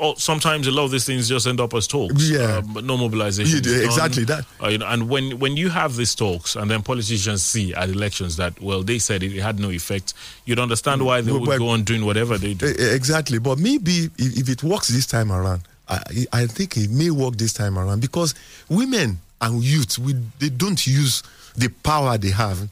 all, 0.00 0.16
sometimes 0.16 0.66
a 0.66 0.70
lot 0.72 0.84
of 0.84 0.90
these 0.90 1.04
things 1.04 1.28
just 1.28 1.46
end 1.46 1.60
up 1.60 1.72
as 1.74 1.86
talks. 1.86 2.28
Yeah. 2.28 2.38
uh, 2.58 2.60
but 2.62 2.84
no 2.84 2.96
mobilization. 2.96 3.58
Is 3.58 3.62
done. 3.62 3.84
exactly 3.84 4.24
that. 4.24 4.44
Uh, 4.62 4.68
you 4.68 4.78
know, 4.78 4.86
and 4.86 5.08
when 5.08 5.38
when 5.38 5.56
you 5.56 5.68
have 5.68 5.96
these 5.96 6.14
talks, 6.14 6.56
and 6.56 6.70
then 6.70 6.82
politicians 6.82 7.42
see 7.42 7.74
at 7.74 7.88
elections 7.88 8.36
that 8.36 8.60
well, 8.60 8.82
they 8.82 8.98
said 8.98 9.22
it, 9.22 9.32
it 9.36 9.40
had 9.42 9.58
no 9.60 9.70
effect. 9.70 10.14
You'd 10.44 10.58
understand 10.58 11.04
why 11.04 11.20
they 11.20 11.30
Well, 11.30 11.40
would 11.40 11.48
well, 11.48 11.58
go 11.58 11.68
on 11.68 11.84
doing 11.84 12.04
whatever 12.04 12.38
they 12.38 12.54
do. 12.54 12.66
Eh, 12.66 12.74
eh, 12.78 12.94
Exactly, 12.94 13.38
but 13.38 13.58
maybe 13.58 14.10
if, 14.18 14.38
if 14.40 14.48
it 14.48 14.62
works 14.62 14.88
this 14.88 15.06
time 15.06 15.30
around, 15.30 15.62
I, 15.88 16.26
I 16.32 16.46
think 16.46 16.76
it 16.76 16.90
may 16.90 17.10
work 17.10 17.36
this 17.36 17.52
time 17.52 17.78
around 17.78 18.00
because 18.00 18.34
women 18.68 19.18
and 19.40 19.62
youth, 19.62 19.98
we, 19.98 20.14
they 20.40 20.48
don't 20.48 20.84
use 20.86 21.22
the 21.56 21.68
power 21.68 22.18
they 22.18 22.30
have. 22.30 22.68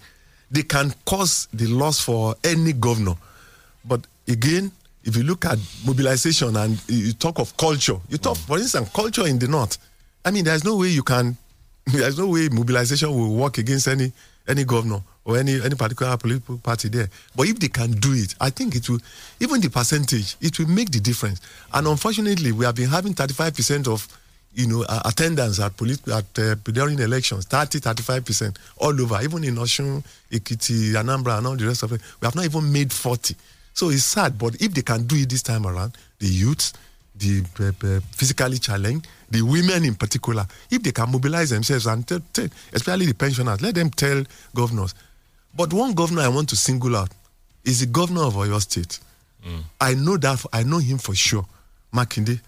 They 0.50 0.62
can 0.62 0.92
cause 1.04 1.48
the 1.52 1.66
loss 1.66 2.00
for 2.00 2.34
any 2.44 2.72
governor. 2.72 3.14
But 3.84 4.06
again, 4.28 4.72
if 5.06 5.16
you 5.16 5.22
look 5.22 5.44
at 5.44 5.58
mobilization 5.86 6.56
and 6.56 6.78
you 6.88 7.12
talk 7.12 7.38
of 7.38 7.56
culture, 7.56 7.96
you 8.08 8.18
talk, 8.18 8.36
for 8.36 8.58
instance, 8.58 8.90
culture 8.90 9.26
in 9.26 9.38
the 9.38 9.46
north. 9.46 9.78
I 10.24 10.32
mean, 10.32 10.44
there's 10.44 10.64
no 10.64 10.76
way 10.76 10.88
you 10.88 11.04
can, 11.04 11.36
there's 11.86 12.18
no 12.18 12.26
way 12.26 12.48
mobilization 12.50 13.10
will 13.14 13.34
work 13.34 13.58
against 13.58 13.86
any 13.88 14.12
any 14.48 14.64
governor 14.64 15.00
or 15.24 15.38
any 15.38 15.60
any 15.62 15.74
particular 15.76 16.16
political 16.16 16.58
party 16.58 16.88
there. 16.88 17.08
But 17.36 17.46
if 17.46 17.58
they 17.60 17.68
can 17.68 17.92
do 17.92 18.12
it, 18.14 18.34
I 18.40 18.50
think 18.50 18.74
it 18.74 18.88
will, 18.88 18.98
even 19.40 19.60
the 19.60 19.70
percentage, 19.70 20.36
it 20.40 20.58
will 20.58 20.68
make 20.68 20.90
the 20.90 21.00
difference. 21.00 21.40
And 21.72 21.86
unfortunately, 21.86 22.50
we 22.52 22.64
have 22.64 22.74
been 22.74 22.88
having 22.88 23.14
35% 23.14 23.86
of, 23.88 24.06
you 24.54 24.66
know, 24.66 24.84
uh, 24.88 25.02
attendance 25.04 25.60
at 25.60 25.76
polit- 25.76 26.06
at 26.08 26.38
uh, 26.38 26.54
during 26.64 26.98
elections, 26.98 27.44
30, 27.46 27.78
35% 27.80 28.56
all 28.78 29.00
over, 29.00 29.20
even 29.22 29.44
in 29.44 29.54
Osun, 29.56 30.04
Ekiti, 30.32 30.92
Anambra, 30.94 31.38
and 31.38 31.46
all 31.46 31.56
the 31.56 31.66
rest 31.66 31.84
of 31.84 31.92
it. 31.92 32.00
We 32.20 32.26
have 32.26 32.34
not 32.34 32.44
even 32.44 32.72
made 32.72 32.92
40. 32.92 33.34
So 33.76 33.90
it's 33.90 34.04
sad, 34.04 34.38
but 34.38 34.54
if 34.60 34.72
they 34.72 34.80
can 34.80 35.06
do 35.06 35.16
it 35.16 35.28
this 35.28 35.42
time 35.42 35.66
around, 35.66 35.92
the 36.18 36.26
youths, 36.26 36.72
the 37.14 37.44
uh, 37.60 37.86
uh, 37.86 38.00
physically 38.12 38.56
challenged, 38.58 39.06
the 39.30 39.42
women 39.42 39.84
in 39.84 39.94
particular, 39.94 40.46
if 40.70 40.82
they 40.82 40.92
can 40.92 41.10
mobilize 41.12 41.50
themselves 41.50 41.86
and 41.86 42.06
tell, 42.08 42.20
tell, 42.32 42.48
especially 42.72 43.04
the 43.04 43.12
pensioners, 43.14 43.60
let 43.60 43.74
them 43.74 43.90
tell 43.90 44.24
governors. 44.54 44.94
But 45.54 45.74
one 45.74 45.92
governor 45.92 46.22
I 46.22 46.28
want 46.28 46.48
to 46.48 46.56
single 46.56 46.96
out 46.96 47.10
is 47.64 47.80
the 47.80 47.86
governor 47.86 48.22
of 48.22 48.34
Oyo 48.34 48.58
State. 48.62 48.98
I 49.78 49.92
know 49.94 50.16
that 50.16 50.42
I 50.54 50.62
know 50.62 50.78
him 50.78 50.96
for 50.98 51.14
sure, 51.14 51.44
Makinde, 51.92 52.40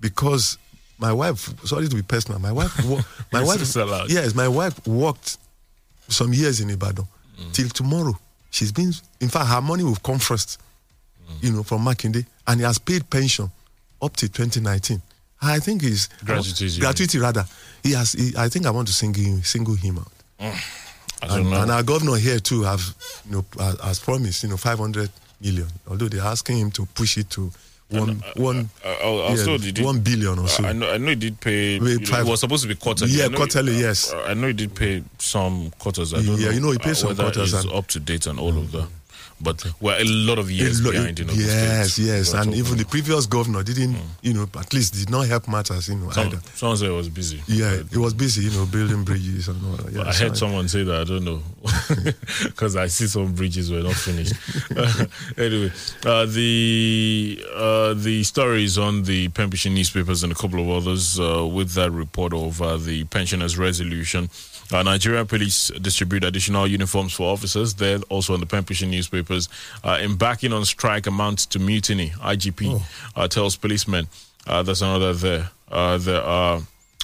because 0.00 0.58
my 0.98 1.12
wife. 1.12 1.48
Sorry 1.64 1.88
to 1.88 1.94
be 1.96 2.02
personal. 2.02 2.40
My 2.40 2.52
wife. 2.52 2.74
wo- 2.84 2.96
my 3.32 3.40
wife. 3.46 3.58
Yes, 4.10 4.34
my 4.34 4.48
wife 4.48 4.84
worked 4.86 5.38
some 6.08 6.32
years 6.34 6.60
in 6.60 6.70
Ibadan 6.70 7.06
till 7.52 7.68
tomorrow. 7.68 8.18
She's 8.56 8.72
been. 8.72 8.92
In 9.20 9.28
fact, 9.28 9.48
her 9.48 9.60
money 9.60 9.84
will 9.84 9.96
come 9.96 10.18
first. 10.18 10.58
Mm. 11.28 11.42
You 11.44 11.52
know, 11.52 11.62
from 11.62 11.84
Makinde, 11.84 12.24
and 12.46 12.60
he 12.60 12.64
has 12.64 12.78
paid 12.78 13.08
pension 13.10 13.50
up 14.00 14.16
to 14.16 14.28
2019. 14.28 15.02
I 15.42 15.58
think 15.60 15.82
he's 15.82 16.08
Gratuity, 16.24 16.80
gratuity 16.80 17.18
rather. 17.18 17.44
He 17.82 17.92
has. 17.92 18.12
He, 18.12 18.32
I 18.38 18.48
think 18.48 18.64
I 18.64 18.70
want 18.70 18.88
to 18.88 18.94
single 18.94 19.22
him, 19.22 19.42
single 19.42 19.74
him 19.74 19.98
out. 19.98 20.12
Mm. 20.40 20.82
I 21.22 21.26
don't 21.26 21.40
And, 21.40 21.50
know. 21.50 21.62
and 21.62 21.70
our 21.70 21.82
governor 21.82 22.16
here 22.16 22.38
too 22.38 22.62
have, 22.62 22.80
you 23.28 23.32
know, 23.36 23.44
has, 23.58 23.80
has 23.80 23.98
promised, 23.98 24.42
you 24.42 24.48
know, 24.50 24.56
500 24.56 25.10
million. 25.40 25.68
Although 25.88 26.08
they're 26.08 26.22
asking 26.22 26.58
him 26.58 26.70
to 26.72 26.86
push 26.86 27.18
it 27.18 27.28
to 27.30 27.50
one, 27.88 28.22
uh, 28.24 28.28
uh, 28.28 28.42
one, 28.42 28.70
I, 28.84 28.88
I, 28.88 29.08
I 29.08 29.34
yeah, 29.34 29.56
did- 29.58 29.78
one 29.84 30.00
billion 30.00 30.38
or 30.40 30.48
so. 30.48 30.64
I 30.64 30.72
know, 30.72 30.90
I 30.90 30.98
know 30.98 31.08
he 31.10 31.14
did 31.16 31.40
pay. 31.40 31.78
Wait, 31.78 32.06
five- 32.08 32.26
it 32.26 32.30
was 32.30 32.40
supposed 32.40 32.62
to 32.64 32.68
be 32.68 32.74
quarterly. 32.74 33.12
Yeah, 33.12 33.28
quarterly, 33.28 33.74
he- 33.74 33.80
yes. 33.82 34.12
I 34.12 34.34
know 34.34 34.48
he 34.48 34.52
did 34.54 34.74
pay 34.74 35.04
some 35.18 35.70
quarters. 35.78 36.12
I 36.12 36.16
don't 36.22 36.38
Yeah, 36.40 36.46
know. 36.48 36.52
you 36.54 36.60
know, 36.60 36.70
he 36.72 36.78
pays 36.78 37.04
uh, 37.04 37.08
some 37.08 37.16
quarters 37.16 37.54
and- 37.54 37.70
up 37.72 37.86
to 37.88 38.00
date 38.00 38.26
and 38.26 38.40
all 38.40 38.56
of 38.58 38.72
that. 38.72 38.78
Mm-hmm. 38.82 38.92
But 39.40 39.64
we're 39.80 39.98
a 40.00 40.04
lot 40.04 40.38
of 40.38 40.50
years 40.50 40.82
lo- 40.82 40.92
behind. 40.92 41.20
In 41.20 41.28
Ogun 41.30 41.40
yes, 41.40 41.98
yes, 41.98 42.32
and 42.34 42.54
even 42.54 42.78
the 42.78 42.84
previous 42.84 43.26
governor 43.26 43.62
didn't, 43.62 43.96
you 44.22 44.32
know, 44.32 44.46
at 44.58 44.72
least 44.72 44.94
did 44.94 45.10
not 45.10 45.26
help 45.26 45.46
matters, 45.48 45.88
you 45.88 45.96
know, 45.96 46.10
Some, 46.10 46.28
either. 46.28 46.40
someone 46.54 46.76
said 46.78 46.88
it 46.88 46.92
was 46.92 47.08
busy. 47.08 47.42
Yeah, 47.46 47.82
he 47.90 47.98
was 47.98 48.14
busy, 48.14 48.44
you 48.44 48.50
know, 48.50 48.66
building 48.66 49.04
bridges 49.04 49.48
and 49.48 49.62
all. 49.66 49.90
Yeah, 49.90 50.02
I 50.08 50.12
heard 50.14 50.36
someone 50.36 50.68
say 50.68 50.84
that 50.84 51.00
I 51.00 51.04
don't 51.04 51.24
know 51.24 51.42
because 52.44 52.76
I 52.76 52.86
see 52.86 53.06
some 53.06 53.34
bridges 53.34 53.70
were 53.70 53.82
not 53.82 53.94
finished. 53.94 54.34
anyway, 55.38 55.72
uh, 56.04 56.26
the 56.26 57.44
uh, 57.54 57.94
the 57.94 58.22
stories 58.24 58.78
on 58.78 59.02
the 59.04 59.28
Pembrokeshire 59.28 59.72
newspapers 59.72 60.22
and 60.22 60.32
a 60.32 60.34
couple 60.34 60.60
of 60.60 60.68
others 60.70 61.18
uh, 61.20 61.46
with 61.46 61.72
that 61.74 61.90
report 61.90 62.32
of 62.32 62.60
uh, 62.62 62.76
the 62.76 63.04
pensioners' 63.04 63.58
resolution. 63.58 64.28
Uh, 64.72 64.82
Nigerian 64.82 65.24
police 65.26 65.68
distribute 65.80 66.24
additional 66.24 66.66
uniforms 66.66 67.12
for 67.12 67.32
officers. 67.32 67.74
There, 67.74 67.98
also 68.08 68.34
on 68.34 68.40
the 68.40 68.46
Pembrokeshire 68.46 68.88
newspapers, 69.26 69.48
uh, 69.84 69.98
embarking 70.02 70.52
on 70.52 70.64
strike 70.64 71.06
amounts 71.06 71.46
to 71.46 71.58
mutiny. 71.58 72.10
IGP 72.10 72.80
uh, 73.16 73.28
tells 73.28 73.56
policemen. 73.56 74.06
Uh, 74.46 74.62
there's 74.62 74.82
another 74.82 75.12
there. 75.14 75.50
Uh, 75.70 75.98
there 75.98 76.22
are 76.22 76.60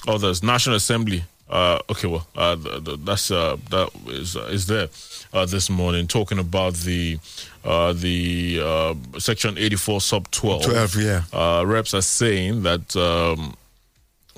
others. 0.07 0.43
National 0.43 0.75
Assembly. 0.75 1.23
Uh, 1.49 1.79
okay, 1.89 2.07
well, 2.07 2.25
uh, 2.35 2.55
th- 2.55 2.83
th- 2.85 2.99
that's 3.03 3.29
uh, 3.29 3.57
that 3.69 3.89
is 4.07 4.35
uh, 4.35 4.45
is 4.45 4.65
there 4.65 4.87
uh, 5.33 5.45
this 5.45 5.69
morning 5.69 6.07
talking 6.07 6.39
about 6.39 6.73
the 6.73 7.19
uh, 7.63 7.93
the 7.93 8.59
uh, 8.63 9.19
section 9.19 9.57
84 9.57 10.01
sub 10.01 10.31
12. 10.31 10.63
12, 10.63 10.95
yeah. 10.95 11.21
Uh, 11.31 11.63
reps 11.65 11.93
are 11.93 12.01
saying 12.01 12.63
that 12.63 12.95
um, 12.95 13.55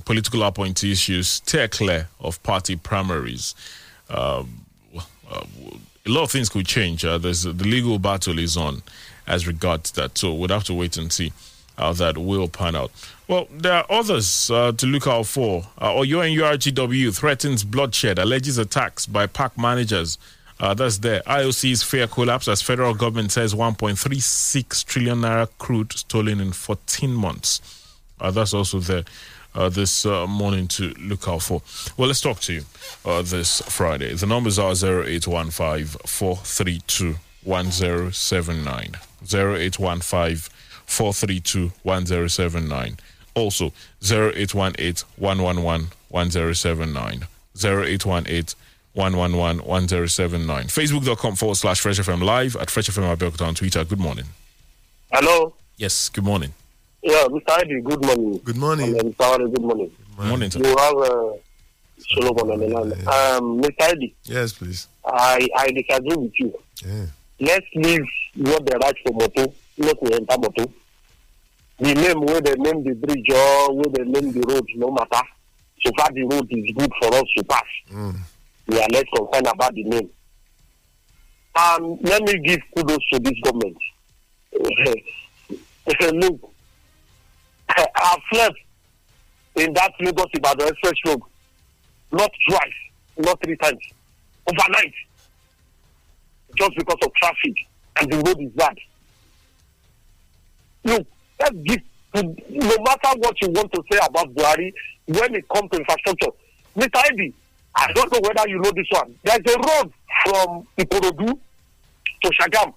political 0.03 0.43
appointees 0.43 0.99
should 0.99 1.25
steer 1.25 1.67
clear 1.67 2.09
of 2.19 2.41
party 2.43 2.75
primaries. 2.75 3.55
Um, 4.09 4.65
uh, 5.29 5.45
a 6.05 6.09
lot 6.11 6.23
of 6.23 6.31
things 6.31 6.49
could 6.49 6.65
change. 6.65 7.03
Uh, 7.03 7.17
there's 7.17 7.43
the 7.43 7.53
legal 7.53 7.99
battle 7.99 8.39
is 8.39 8.55
on 8.55 8.83
as 9.27 9.47
regards 9.47 9.91
that, 9.91 10.17
so 10.17 10.33
we'd 10.33 10.51
have 10.51 10.63
to 10.65 10.73
wait 10.73 10.97
and 10.97 11.11
see 11.11 11.33
how 11.77 11.93
that 11.93 12.17
will 12.17 12.47
pan 12.47 12.75
out. 12.75 12.91
Well, 13.27 13.47
there 13.51 13.73
are 13.73 13.85
others 13.89 14.49
uh, 14.51 14.71
to 14.73 14.85
look 14.85 15.07
out 15.07 15.25
for. 15.25 15.63
Uh, 15.77 15.91
Oyo 15.91 16.21
NURTW 16.23 17.17
threatens 17.17 17.63
bloodshed, 17.63 18.19
alleges 18.19 18.57
attacks 18.57 19.05
by 19.05 19.25
park 19.25 19.57
managers. 19.57 20.17
Uh, 20.59 20.73
that's 20.73 20.99
there. 20.99 21.21
IOC's 21.21 21.83
fear 21.83 22.07
collapse 22.07 22.47
as 22.47 22.61
federal 22.61 22.93
government 22.93 23.31
says 23.31 23.53
1.36 23.53 24.85
trillion 24.85 25.19
naira 25.19 25.49
crude 25.57 25.91
stolen 25.91 26.39
in 26.39 26.53
14 26.53 27.11
months. 27.13 27.61
Uh, 28.21 28.31
that's 28.31 28.53
also 28.53 28.79
there 28.79 29.03
uh, 29.55 29.69
this 29.69 30.05
uh, 30.05 30.27
morning 30.27 30.67
to 30.67 30.89
look 30.99 31.27
out 31.27 31.41
for. 31.43 31.61
Well, 31.97 32.07
let's 32.07 32.21
talk 32.21 32.39
to 32.41 32.53
you 32.53 32.63
uh, 33.05 33.21
this 33.21 33.61
Friday. 33.61 34.13
The 34.13 34.25
numbers 34.25 34.59
are 34.59 34.71
0815 34.71 35.85
432 36.05 37.15
1079. 37.43 38.95
0815 39.23 40.51
432 40.85 41.71
1079. 41.83 42.97
Also, 43.33 43.73
0818 44.03 45.07
111 45.17 45.87
1079. 46.09 47.27
0818 47.55 48.55
111 48.93 49.65
1079. 49.65 50.63
Facebook.com 50.67 51.35
forward 51.35 51.55
slash 51.55 51.81
Fresh 51.81 51.99
FM 51.99 52.23
Live 52.23 52.55
at 52.55 52.69
Fresh 52.69 52.89
FM 52.89 53.15
Abeokuta 53.15 53.47
on 53.47 53.55
Twitter. 53.55 53.83
Good 53.83 53.99
morning. 53.99 54.25
Hello. 55.11 55.53
Yes, 55.77 56.09
good 56.09 56.23
morning. 56.23 56.53
Yeah, 57.05 57.25
Mr. 57.29 57.51
Ivy, 57.51 57.81
good 57.81 58.03
morning. 58.03 58.41
Good 58.43 58.57
morning. 58.57 58.97
And, 58.97 59.15
uh, 59.19 59.23
Mr. 59.27 59.37
Wale, 59.37 59.47
good 59.49 59.61
morning. 59.61 59.91
Good 60.17 60.25
morning, 60.25 60.49
sir. 60.49 60.57
You 60.59 60.65
have 60.75 60.97
uh, 60.97 61.33
Solomon 61.99 62.51
on 62.51 62.59
the 62.59 62.67
line. 62.67 62.93
Um, 63.07 63.61
Mr. 63.61 63.81
Ivy, 63.91 64.15
Yes, 64.23 64.53
please. 64.53 64.87
I, 65.05 65.47
I 65.55 65.67
disagree 65.69 66.15
with 66.15 66.31
you. 66.39 66.51
Yeah. 66.83 67.05
Let's 67.39 67.67
leave 67.75 68.01
what 68.37 68.65
they 68.65 68.73
write 68.81 68.95
for 69.05 69.13
Moto, 69.13 69.53
not 69.77 69.99
to 70.03 70.13
enter 70.15 70.35
Moto. 70.39 70.73
The 71.77 71.93
name 71.93 72.21
where 72.21 72.41
they 72.41 72.55
name 72.55 72.83
the 72.83 72.95
bridge 72.95 73.29
or 73.29 73.75
where 73.75 73.85
they 73.93 74.03
name 74.03 74.31
the 74.31 74.41
road, 74.51 74.65
no 74.75 74.89
matter. 74.89 75.21
So 75.85 75.91
far, 75.95 76.09
the 76.11 76.23
road 76.23 76.47
is 76.49 76.73
good 76.75 76.91
for 76.99 77.13
us 77.13 77.25
to 77.37 77.43
pass. 77.43 77.65
Mm. 77.93 78.15
We 78.65 78.79
are 78.81 78.87
less 78.91 79.03
concerned 79.15 79.45
about 79.45 79.75
the 79.75 79.83
name. 79.83 80.09
Um, 81.55 81.99
let 82.01 82.23
me 82.23 82.39
give 82.39 82.61
kudos 82.75 82.97
to 83.13 83.19
this 83.19 83.39
government. 83.43 83.77
Look, 86.15 86.51
I've 87.69 88.19
slept 88.31 88.57
in 89.55 89.73
that 89.73 89.91
Lagos 89.99 90.27
Ibadan 90.33 90.67
express 90.67 90.93
road 91.05 91.21
not 92.11 92.31
twice, 92.49 92.73
not 93.17 93.41
three 93.43 93.57
times, 93.57 93.79
overnight, 94.47 94.93
just 96.57 96.71
because 96.77 96.97
of 97.03 97.13
traffic 97.15 97.53
and 97.99 98.11
the 98.11 98.17
road 98.17 98.39
is 98.39 98.51
bad. 98.51 98.77
Look, 100.83 101.07
let's 101.39 101.55
give, 101.63 101.79
no 102.13 102.23
matter 102.83 103.17
what 103.19 103.41
you 103.41 103.49
want 103.49 103.71
to 103.73 103.83
say 103.91 103.99
about 104.05 104.33
Buhari, 104.35 104.71
when 105.07 105.35
it 105.35 105.47
comes 105.49 105.69
to 105.71 105.79
infrastructure, 105.79 106.29
Mr. 106.77 107.01
Eddie, 107.11 107.33
I 107.75 107.91
don't 107.93 108.11
know 108.13 108.19
whether 108.21 108.47
you 108.49 108.59
know 108.61 108.71
this 108.75 108.87
one. 108.91 109.15
There's 109.23 109.39
a 109.53 109.57
road 109.57 109.91
from 110.25 110.67
Ikorodu 110.77 111.37
to 112.23 112.29
Sagamu. 112.39 112.73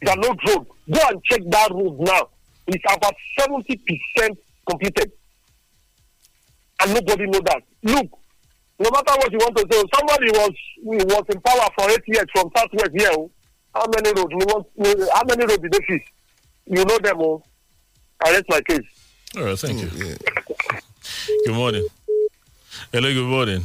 It's 0.00 0.10
an 0.12 0.24
old 0.24 0.40
road. 0.48 0.66
Go 0.90 1.00
and 1.08 1.24
check 1.24 1.40
that 1.48 1.70
road 1.70 1.98
now. 2.00 2.28
It's 2.66 2.84
about 2.94 3.14
70% 3.38 4.36
completed. 4.68 5.12
And 6.80 6.94
nobody 6.94 7.26
know 7.26 7.40
that. 7.40 7.62
Look, 7.82 8.10
no 8.78 8.90
matter 8.90 9.12
what 9.12 9.32
you 9.32 9.38
want 9.38 9.56
to 9.56 9.66
say, 9.70 9.82
oh, 9.82 9.84
somebody 9.94 10.30
was 10.30 10.50
was 10.82 11.24
in 11.32 11.40
power 11.40 11.68
for 11.78 11.90
eight 11.90 12.02
years 12.06 12.26
from 12.32 12.50
southwest 12.56 12.90
here. 12.96 13.10
oh. 13.12 13.30
How 13.74 13.86
many 13.86 14.12
roads? 14.16 14.32
We 14.32 14.44
want, 14.44 14.66
how 15.12 15.22
many 15.28 15.44
roads 15.44 15.62
did 15.62 15.72
they 15.72 15.80
fix? 15.86 16.10
You 16.66 16.84
know 16.84 16.98
them 16.98 17.20
all. 17.20 17.46
I 18.24 18.30
rest 18.32 18.44
my 18.48 18.60
case. 18.60 18.86
All 19.36 19.44
right, 19.44 19.58
thank 19.58 19.80
oh, 19.80 19.96
you. 19.96 20.16
Good 21.46 21.54
morning. 21.54 21.86
Hello, 22.92 23.12
good 23.12 23.26
morning. 23.26 23.64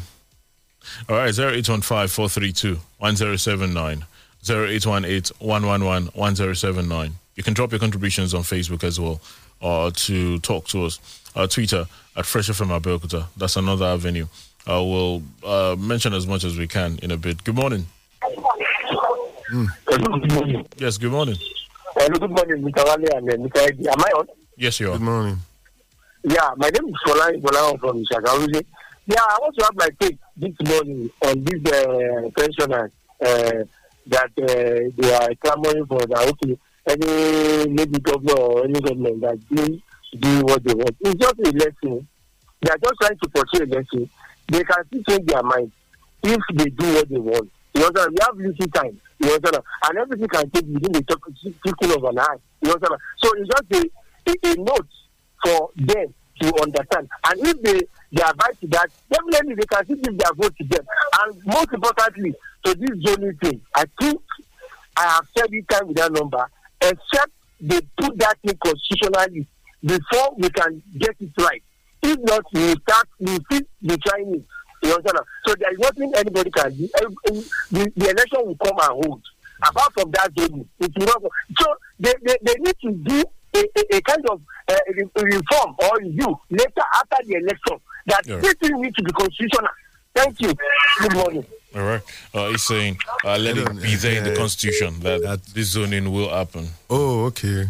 All 1.07 1.15
right, 1.15 1.37
0815 1.37 2.07
432 2.07 2.79
1079. 2.97 4.05
0818 4.47 5.35
111 5.39 6.09
1079. 6.13 7.15
You 7.39 7.43
can 7.43 7.53
drop 7.53 7.71
your 7.71 7.79
contributions 7.79 8.33
on 8.33 8.41
Facebook 8.41 8.83
as 8.83 8.99
well 8.99 9.21
or 9.61 9.91
to 9.91 10.39
talk 10.39 10.67
to 10.67 10.83
us. 10.83 10.99
Uh, 11.33 11.47
Twitter 11.47 11.85
at 12.17 12.25
Fresh 12.25 12.49
FM 12.49 12.77
Abeokuta. 12.77 13.27
That's 13.37 13.55
another 13.55 13.85
avenue. 13.85 14.25
Uh, 14.67 14.83
we'll 14.83 15.23
uh, 15.45 15.77
mention 15.79 16.13
as 16.13 16.27
much 16.27 16.43
as 16.43 16.57
we 16.57 16.67
can 16.67 16.99
in 17.01 17.11
a 17.11 17.17
bit. 17.17 17.41
Good 17.45 17.55
morning. 17.55 17.85
Good 19.49 20.33
morning. 20.33 20.67
Yes, 20.79 20.97
good 20.97 21.13
morning. 21.13 21.37
Hello, 21.95 22.19
good 22.19 22.29
morning, 22.29 22.61
Mr. 22.61 22.83
Wale 22.83 23.17
and 23.17 23.29
uh, 23.31 23.37
Mr. 23.37 23.69
Eddie. 23.69 23.87
Am 23.87 24.01
I 24.01 24.11
on? 24.17 24.27
Yes, 24.57 24.77
you 24.81 24.89
are. 24.89 24.97
Good 24.97 25.05
morning. 25.05 25.37
Yeah, 26.23 26.49
my 26.57 26.69
name 26.69 26.89
is 26.89 26.95
Fola 27.07 27.33
Ibola 27.33 27.79
from 27.79 28.03
Shagaruze. 28.11 28.65
Yeah, 29.05 29.15
I 29.21 29.37
want 29.39 29.55
to 29.57 29.63
have 29.63 29.75
my 29.77 29.87
take 30.01 30.17
this 30.35 30.55
morning 30.67 31.09
on 31.25 31.41
this 31.45 31.73
uh, 31.73 32.29
pensioners 32.37 32.91
uh, 33.25 33.63
that 34.07 34.31
uh, 34.37 34.91
they 35.01 35.13
are 35.13 35.33
clamoring 35.35 35.85
for 35.85 35.99
that 36.05 36.27
okay, 36.43 36.57
any 36.89 37.69
maybe 37.69 37.99
governor 37.99 38.33
or 38.39 38.63
any 38.65 38.79
government 38.79 39.21
that 39.21 39.39
do 39.49 39.81
do 40.17 40.41
what 40.41 40.63
they 40.63 40.73
want. 40.73 40.95
It's 41.01 41.15
just 41.15 41.39
a 41.39 41.51
lesson. 41.51 42.07
They 42.61 42.71
are 42.71 42.77
just 42.77 42.95
trying 43.01 43.17
to 43.17 43.29
portray 43.29 43.65
a 43.65 43.69
lesson. 43.69 44.09
They 44.47 44.63
can 44.63 44.85
still 44.87 45.03
change 45.03 45.27
their 45.27 45.43
mind 45.43 45.71
if 46.23 46.41
they 46.53 46.69
do 46.69 46.93
what 46.93 47.09
they 47.09 47.19
want. 47.19 47.49
You 47.73 47.85
understand? 47.85 48.11
We 48.11 48.17
have 48.21 48.35
little 48.37 48.67
time. 48.67 49.01
You 49.19 49.33
understand? 49.33 49.63
And 49.87 49.97
everything 49.97 50.27
can 50.27 50.49
take 50.49 50.65
within 50.65 50.91
the 50.91 51.53
trickle 51.63 51.97
of 51.97 52.03
an 52.05 52.19
eye. 52.19 52.35
You? 52.61 52.71
So 52.71 53.31
it's 53.37 53.49
just 53.49 53.85
a, 54.25 54.51
a, 54.51 54.55
note 54.57 54.87
for 55.43 55.69
them 55.75 56.13
to 56.41 56.61
understand. 56.61 57.07
And 57.25 57.39
if 57.47 57.61
they, 57.61 57.79
they 58.11 58.23
abide 58.23 58.59
to 58.61 58.67
that, 58.67 58.89
definitely 59.11 59.55
they 59.55 59.65
can 59.65 59.85
still 59.85 59.97
give 59.97 60.17
their 60.17 60.33
vote 60.33 60.55
to 60.57 60.63
them. 60.65 60.85
And 61.21 61.45
most 61.45 61.71
importantly, 61.71 62.33
to 62.65 62.75
this 62.75 62.99
zoning 63.05 63.37
thing, 63.37 63.61
I 63.75 63.85
think 63.99 64.21
I 64.97 65.03
have 65.03 65.27
said 65.37 65.47
it 65.51 65.69
time 65.69 65.87
with 65.87 65.97
that 65.97 66.11
number, 66.11 66.45
except 66.81 67.31
they 67.61 67.81
put 67.97 68.17
that 68.19 68.37
in 68.43 68.57
constitutionally 68.63 69.47
before 69.83 70.33
we 70.37 70.49
can 70.49 70.81
get 70.97 71.15
it 71.19 71.29
right. 71.39 71.61
If 72.01 72.17
not, 72.21 72.43
we 72.53 72.71
start, 72.71 73.07
we 73.19 73.37
be 73.49 73.97
trying 73.97 74.35
it. 74.35 74.43
You 74.83 74.93
understand? 74.95 75.19
So 75.45 75.55
there 75.59 75.73
is 75.73 75.79
nothing 75.79 76.13
anybody 76.15 76.49
can 76.51 76.77
do. 76.77 76.89
The, 77.71 77.91
the 77.95 78.09
election 78.09 78.39
will 78.45 78.55
come 78.63 78.77
and 78.81 79.05
hold. 79.05 79.21
Apart 79.61 79.93
from 79.93 80.11
that 80.11 80.31
it 80.37 80.51
will 80.51 81.05
not. 81.05 81.21
go. 81.21 81.29
So 81.59 81.65
they, 81.99 82.13
they, 82.25 82.37
they 82.43 82.53
need 82.59 82.75
to 82.83 82.91
do 82.91 83.23
a, 83.55 83.59
a, 83.59 83.97
a 83.97 84.01
kind 84.01 84.25
of 84.29 84.41
uh, 84.69 84.75
reform 85.21 85.75
or 85.83 85.97
review 85.99 86.39
later 86.49 86.83
after 86.95 87.17
the 87.27 87.33
election 87.35 87.77
that 88.07 88.25
Yeah. 88.25 88.37
this 88.37 88.53
thing 88.53 88.79
needs 88.81 88.95
to 88.95 89.03
be 89.03 89.11
constitutional. 89.11 89.67
Thank 90.15 90.39
you. 90.39 90.53
Good 91.01 91.13
morning. 91.13 91.45
All 91.75 91.83
right. 91.83 92.01
Uh, 92.33 92.49
he's 92.49 92.63
saying, 92.63 92.97
uh, 93.23 93.37
let 93.37 93.57
it 93.57 93.81
be 93.81 93.95
there 93.95 94.17
in 94.17 94.23
the 94.23 94.35
Constitution 94.35 94.99
that 95.01 95.41
this 95.53 95.69
zoning 95.69 96.11
will 96.11 96.29
happen. 96.29 96.69
Oh, 96.89 97.25
okay. 97.25 97.67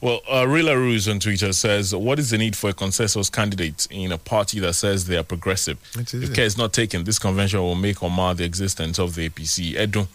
Well, 0.00 0.20
uh, 0.28 0.44
Rila 0.44 0.74
Ruse 0.76 1.08
on 1.08 1.20
Twitter 1.20 1.52
says, 1.52 1.94
What 1.94 2.18
is 2.18 2.30
the 2.30 2.38
need 2.38 2.54
for 2.56 2.70
a 2.70 2.74
consensus 2.74 3.30
candidate 3.30 3.86
in 3.90 4.12
a 4.12 4.18
party 4.18 4.60
that 4.60 4.74
says 4.74 5.06
they 5.06 5.16
are 5.16 5.22
progressive? 5.22 5.78
If 5.96 6.34
care 6.34 6.44
is 6.44 6.58
not 6.58 6.72
taken, 6.72 7.04
this 7.04 7.18
convention 7.18 7.60
will 7.60 7.74
make 7.76 8.02
or 8.02 8.10
mar 8.10 8.34
the 8.34 8.44
existence 8.44 8.98
of 8.98 9.14
the 9.14 9.28
APC. 9.30 9.74
Edu 9.74 10.06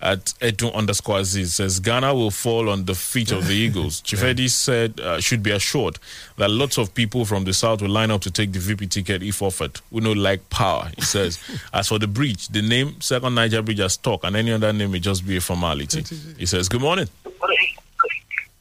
at 0.00 0.26
Edu 0.40 0.72
underscore 0.74 1.18
Aziz 1.18 1.54
says 1.56 1.80
Ghana 1.80 2.14
will 2.14 2.30
fall 2.30 2.68
on 2.68 2.84
the 2.84 2.94
feet 2.94 3.32
of 3.32 3.46
the 3.46 3.52
Eagles. 3.64 4.00
Chifedi 4.02 4.48
said 4.48 5.00
uh, 5.00 5.20
should 5.20 5.42
be 5.42 5.50
assured 5.50 5.98
that 6.36 6.48
lots 6.50 6.78
of 6.78 6.94
people 6.94 7.24
from 7.24 7.44
the 7.44 7.52
south 7.52 7.82
will 7.82 7.88
line 7.90 8.10
up 8.10 8.20
to 8.22 8.30
take 8.30 8.52
the 8.52 8.60
VP 8.60 8.86
ticket 8.86 9.22
if 9.22 9.42
offered. 9.42 9.80
We 9.90 10.00
know 10.00 10.12
like 10.12 10.48
power. 10.50 10.90
He 10.96 11.02
says, 11.02 11.38
as 11.72 11.88
for 11.88 11.98
the 11.98 12.06
bridge, 12.06 12.48
the 12.48 12.62
name 12.62 13.00
Second 13.00 13.34
Niger 13.34 13.62
Bridge 13.62 13.78
has 13.80 13.96
talk, 13.96 14.22
and 14.24 14.36
any 14.36 14.52
other 14.52 14.72
name 14.72 14.92
may 14.92 15.00
just 15.00 15.26
be 15.26 15.36
a 15.36 15.40
formality. 15.40 16.04
He 16.38 16.46
says, 16.46 16.68
"Good 16.68 16.80
morning." 16.80 17.08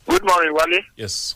Good 0.08 0.24
morning, 0.26 0.54
Wale. 0.54 0.80
Yes. 0.96 1.36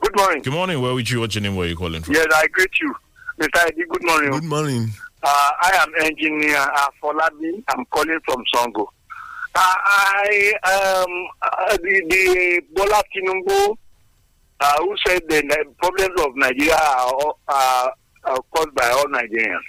Good 0.00 0.14
morning. 0.16 0.42
Good 0.42 0.52
morning. 0.52 0.80
Where 0.80 0.92
would 0.92 1.08
you? 1.10 1.20
What's 1.20 1.34
your 1.34 1.42
name? 1.42 1.56
Where 1.56 1.66
are 1.66 1.70
you 1.70 1.76
calling 1.76 2.02
from? 2.02 2.14
Yes, 2.14 2.26
I 2.36 2.46
greet 2.48 2.70
you. 2.80 2.94
Mr. 3.40 3.66
Eddie, 3.66 3.84
good 3.88 4.04
morning. 4.04 4.30
Good 4.30 4.44
morning. 4.44 4.88
Uh, 5.26 5.50
I 5.62 5.70
am 5.82 6.04
engineer 6.04 6.56
uh, 6.58 6.88
Folabi. 7.02 7.62
I'm 7.68 7.84
calling 7.86 8.18
from 8.26 8.42
Songo. 8.54 8.86
Uh, 9.54 9.74
I 9.86 10.52
um 10.64 11.28
uh, 11.40 11.76
the, 11.78 12.02
the 12.10 12.62
Bola 12.74 13.02
Tinubu 13.14 13.76
uh, 14.60 14.76
who 14.80 14.94
said 15.06 15.22
the 15.28 15.42
problems 15.78 16.20
of 16.20 16.36
Nigeria 16.36 16.74
are, 16.76 17.92
caused 18.54 18.74
by 18.74 18.88
all 18.90 19.04
Nigerians. 19.06 19.62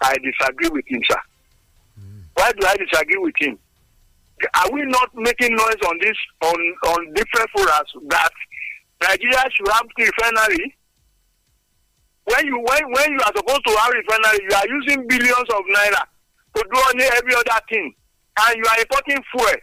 I 0.00 0.14
disagree 0.18 0.68
with 0.70 0.84
him, 0.86 1.00
sir. 1.08 1.20
Why 2.34 2.52
do 2.52 2.66
I 2.66 2.76
disagree 2.76 3.16
with 3.18 3.34
him? 3.38 3.58
Are 4.54 4.70
we 4.72 4.84
not 4.84 5.10
making 5.14 5.54
noise 5.56 5.82
on 5.88 5.98
this 6.02 6.16
on 6.42 6.74
on 6.88 7.14
different 7.14 7.48
forums 7.56 7.90
that 8.10 8.30
Nigeria 9.02 9.42
should 9.54 9.68
have 9.72 9.86
refinery? 9.96 10.76
When 12.28 12.46
you 12.46 12.58
when 12.60 12.92
when 12.92 13.12
you 13.12 13.20
are 13.24 13.32
supposed 13.34 13.64
to 13.66 13.76
have 13.80 13.92
refinery, 13.92 14.44
you 14.48 14.56
are 14.56 14.68
using 14.68 15.06
billions 15.08 15.48
of 15.48 15.62
naira 15.74 16.04
to 16.56 16.64
do 16.72 16.80
only 16.88 17.04
every 17.04 17.34
other 17.34 17.60
thing, 17.68 17.94
and 18.40 18.56
you 18.56 18.64
are 18.68 18.80
importing 18.80 19.22
fuel, 19.30 19.56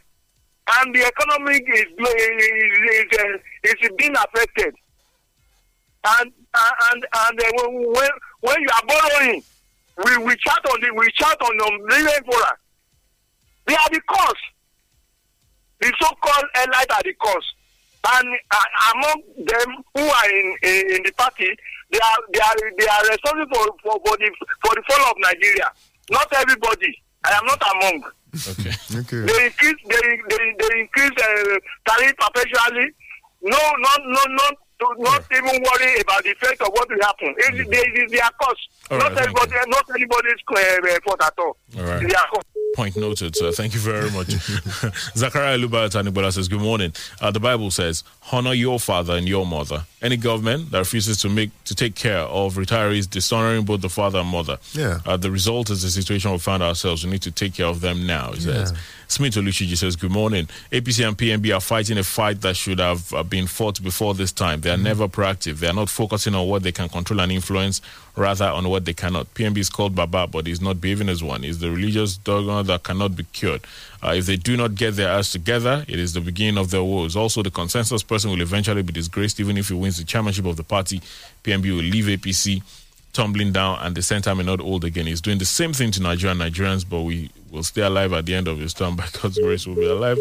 and 0.73 0.95
the 0.95 1.05
economy 1.05 1.57
is 1.61 1.85
is 1.93 2.65
is, 2.89 3.19
uh, 3.19 3.37
is 3.63 3.91
being 3.97 4.15
affected. 4.15 4.73
And 6.07 6.31
and 6.55 7.05
and 7.13 7.39
uh, 7.39 7.69
when 7.69 8.09
when 8.41 8.61
you 8.61 8.69
are 8.73 8.85
borrowing, 8.87 9.43
we 10.03 10.17
we 10.25 10.35
chat 10.37 10.65
on 10.71 10.81
the 10.81 10.93
we 10.95 11.11
chat 11.11 11.37
on 11.41 11.57
the 11.57 11.85
million 11.85 12.23
forum. 12.25 12.57
They 13.67 13.75
are 13.75 13.89
the 13.91 14.01
cause. 14.01 14.43
The 15.81 15.93
so-called 16.01 16.45
elite 16.63 16.91
are 16.91 17.03
the 17.03 17.13
cause, 17.13 17.53
and 18.05 18.27
uh, 18.51 18.67
among 18.93 19.21
them 19.45 19.83
who 19.95 20.01
are 20.01 20.29
in, 20.29 20.55
in 20.63 20.95
in 20.95 21.01
the 21.03 21.11
party, 21.17 21.49
they 21.91 21.99
are 21.99 22.17
they 22.33 22.39
are 22.39 22.55
they 22.77 22.87
are 22.87 23.03
responsible 23.09 23.47
for 23.53 23.65
for, 23.83 23.99
for 24.05 24.17
the 24.17 24.29
for 24.63 24.73
the 24.75 24.83
fall 24.89 25.11
of 25.11 25.17
Nigeria. 25.19 25.71
Not 26.11 26.27
everybody. 26.33 27.01
I 27.23 27.31
am 27.33 27.45
not 27.45 27.61
among. 27.73 28.03
Okay. 28.35 28.71
Okay. 28.95 29.21
They 29.27 29.45
increase 29.47 29.79
they 29.89 30.07
they, 30.29 30.43
they 30.59 30.79
increase 30.79 31.11
uh, 31.19 31.57
tariff 31.87 32.15
perpetually. 32.17 32.91
No, 33.41 33.57
not 33.79 33.99
no 34.05 34.21
not 34.29 34.55
to 34.79 34.85
not 34.99 35.23
even 35.31 35.61
worry 35.63 35.99
about 36.01 36.23
the 36.23 36.31
effect 36.31 36.61
of 36.61 36.67
what 36.69 36.87
will 36.89 37.01
happen. 37.01 37.33
It, 37.37 37.69
they, 37.69 37.77
it 37.79 38.03
is 38.05 38.11
their 38.11 38.29
cause. 38.41 38.55
All 38.91 38.97
not 38.97 39.09
right, 39.09 39.17
thank 39.17 39.29
everybody, 39.39 39.69
not 39.71 39.85
anybody's 39.95 40.41
uh, 40.47 40.99
fault 41.05 41.21
at 41.23 41.33
all. 41.39 41.57
All 41.77 41.83
right. 41.83 42.01
It 42.77 42.85
is 42.87 42.93
their 42.93 42.93
cause. 42.93 42.93
Point 42.93 42.97
noted, 42.97 43.35
sir. 43.35 43.51
Thank 43.51 43.73
you 43.73 43.79
very 43.79 44.11
much. 44.11 44.27
Zachariah 45.15 45.57
Lubaya 45.57 45.89
Tanibola 45.89 46.31
says, 46.33 46.47
Good 46.47 46.61
morning. 46.61 46.93
Uh, 47.21 47.31
the 47.31 47.39
Bible 47.39 47.71
says, 47.71 48.03
Honor 48.31 48.53
your 48.53 48.79
father 48.79 49.15
and 49.15 49.27
your 49.27 49.45
mother. 49.45 49.85
Any 50.01 50.17
government 50.17 50.71
that 50.71 50.79
refuses 50.79 51.17
to 51.21 51.29
make 51.29 51.51
to 51.65 51.75
take 51.75 51.95
care 51.95 52.19
of 52.19 52.55
retirees, 52.55 53.09
dishonoring 53.09 53.65
both 53.65 53.81
the 53.81 53.89
father 53.89 54.19
and 54.19 54.29
mother. 54.29 54.57
Yeah. 54.73 54.99
Uh, 55.05 55.17
the 55.17 55.31
result 55.31 55.69
is 55.69 55.81
the 55.81 55.89
situation 55.89 56.31
we 56.31 56.37
found 56.37 56.63
ourselves. 56.63 57.03
We 57.05 57.11
need 57.11 57.23
to 57.23 57.31
take 57.31 57.55
care 57.55 57.67
of 57.67 57.81
them 57.81 58.05
now. 58.05 58.31
He 58.33 58.41
says. 58.41 58.71
Yeah. 58.71 58.77
Smith 59.07 59.35
Oluchiji 59.35 59.77
says, 59.77 59.95
Good 59.95 60.11
morning. 60.11 60.47
APC 60.71 61.07
and 61.07 61.17
PMB 61.17 61.55
are 61.55 61.61
fighting 61.61 61.97
a 61.97 62.03
fight 62.03 62.41
that 62.41 62.55
should 62.55 62.79
have 62.79 63.13
uh, 63.13 63.23
been 63.23 63.47
fought 63.47 63.81
before 63.83 64.13
this 64.13 64.31
time. 64.31 64.61
They 64.61 64.71
are 64.71 64.77
never 64.77 65.07
proactive. 65.07 65.59
They 65.59 65.67
are 65.67 65.73
not 65.73 65.89
focusing 65.89 66.33
on 66.35 66.47
what 66.47 66.63
they 66.63 66.71
can 66.71 66.89
control 66.89 67.21
and 67.21 67.31
influence, 67.31 67.81
rather 68.15 68.45
on 68.45 68.67
what 68.67 68.85
they 68.85 68.93
cannot. 68.93 69.31
PMB 69.35 69.57
is 69.57 69.69
called 69.69 69.95
Baba, 69.95 70.27
but 70.27 70.47
he's 70.47 70.61
not 70.61 70.81
behaving 70.81 71.09
as 71.09 71.23
one. 71.23 71.43
He's 71.43 71.59
the 71.59 71.69
religious 71.69 72.17
dogma 72.17 72.63
that 72.65 72.83
cannot 72.83 73.15
be 73.15 73.23
cured. 73.33 73.61
Uh, 74.03 74.13
if 74.15 74.25
they 74.25 74.35
do 74.35 74.55
not 74.57 74.75
get 74.75 74.95
their 74.95 75.09
ass 75.09 75.31
together, 75.31 75.83
it 75.87 75.97
is 75.99 76.13
the 76.13 76.21
beginning 76.21 76.57
of 76.57 76.69
their 76.71 76.83
woes. 76.83 77.15
Also, 77.15 77.41
the 77.41 77.49
consensus 77.51 78.03
person 78.03 78.29
will 78.31 78.41
eventually 78.41 78.81
be 78.83 78.93
disgraced, 78.93 79.39
even 79.39 79.57
if 79.57 79.69
he 79.69 79.73
wins 79.73 79.97
the 79.97 80.03
chairmanship 80.03 80.45
of 80.45 80.57
the 80.57 80.63
party. 80.63 81.01
PMB 81.43 81.63
will 81.63 81.83
leave 81.83 82.05
APC 82.05 82.61
tumbling 83.13 83.53
down 83.53 83.79
and 83.81 83.95
the 83.95 84.01
center 84.01 84.35
may 84.35 84.43
not 84.43 84.59
hold 84.59 84.83
again. 84.83 85.07
He's 85.07 85.21
doing 85.21 85.37
the 85.37 85.45
same 85.45 85.71
thing 85.71 85.89
to 85.91 86.01
Nigerian 86.01 86.37
Nigerians, 86.37 86.85
but 86.87 87.01
we 87.01 87.29
will 87.49 87.63
stay 87.63 87.81
alive 87.81 88.11
at 88.11 88.25
the 88.25 88.35
end 88.35 88.47
of 88.49 88.59
his 88.59 88.73
term 88.73 88.97
by 88.97 89.07
God's 89.21 89.39
grace. 89.39 89.65
We'll 89.65 89.77
be 89.77 89.85
alive 89.87 90.17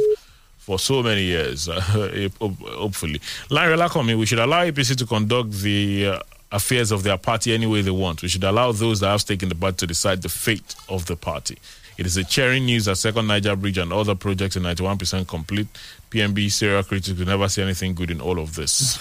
for 0.58 0.78
so 0.78 1.02
many 1.02 1.24
years, 1.24 1.66
hope- 1.72 2.38
hopefully. 2.60 3.20
Larry 3.50 3.76
Lakomi, 3.76 4.16
we 4.16 4.26
should 4.26 4.38
allow 4.38 4.64
APC 4.64 4.96
to 4.96 5.06
conduct 5.06 5.50
the 5.50 6.06
uh, 6.06 6.18
affairs 6.52 6.92
of 6.92 7.02
their 7.02 7.18
party 7.18 7.52
any 7.52 7.66
way 7.66 7.82
they 7.82 7.90
want. 7.90 8.22
We 8.22 8.28
should 8.28 8.44
allow 8.44 8.70
those 8.72 9.00
that 9.00 9.08
have 9.08 9.20
stake 9.20 9.42
in 9.42 9.48
the 9.48 9.54
party 9.56 9.76
to 9.78 9.86
decide 9.88 10.22
the 10.22 10.28
fate 10.28 10.76
of 10.88 11.06
the 11.06 11.16
party. 11.16 11.58
It 11.96 12.06
is 12.06 12.16
a 12.16 12.24
cheering 12.24 12.64
news 12.66 12.86
that 12.86 12.96
Second 12.96 13.28
Niger 13.28 13.54
Bridge 13.56 13.78
and 13.78 13.92
other 13.92 14.14
projects 14.16 14.56
are 14.56 14.60
91% 14.60 15.28
complete. 15.28 15.68
PMB 16.10 16.50
serial 16.50 16.82
critics 16.82 17.16
will 17.16 17.26
never 17.26 17.48
see 17.48 17.62
anything 17.62 17.94
good 17.94 18.10
in 18.10 18.20
all 18.20 18.38
of 18.40 18.54
this. 18.56 18.98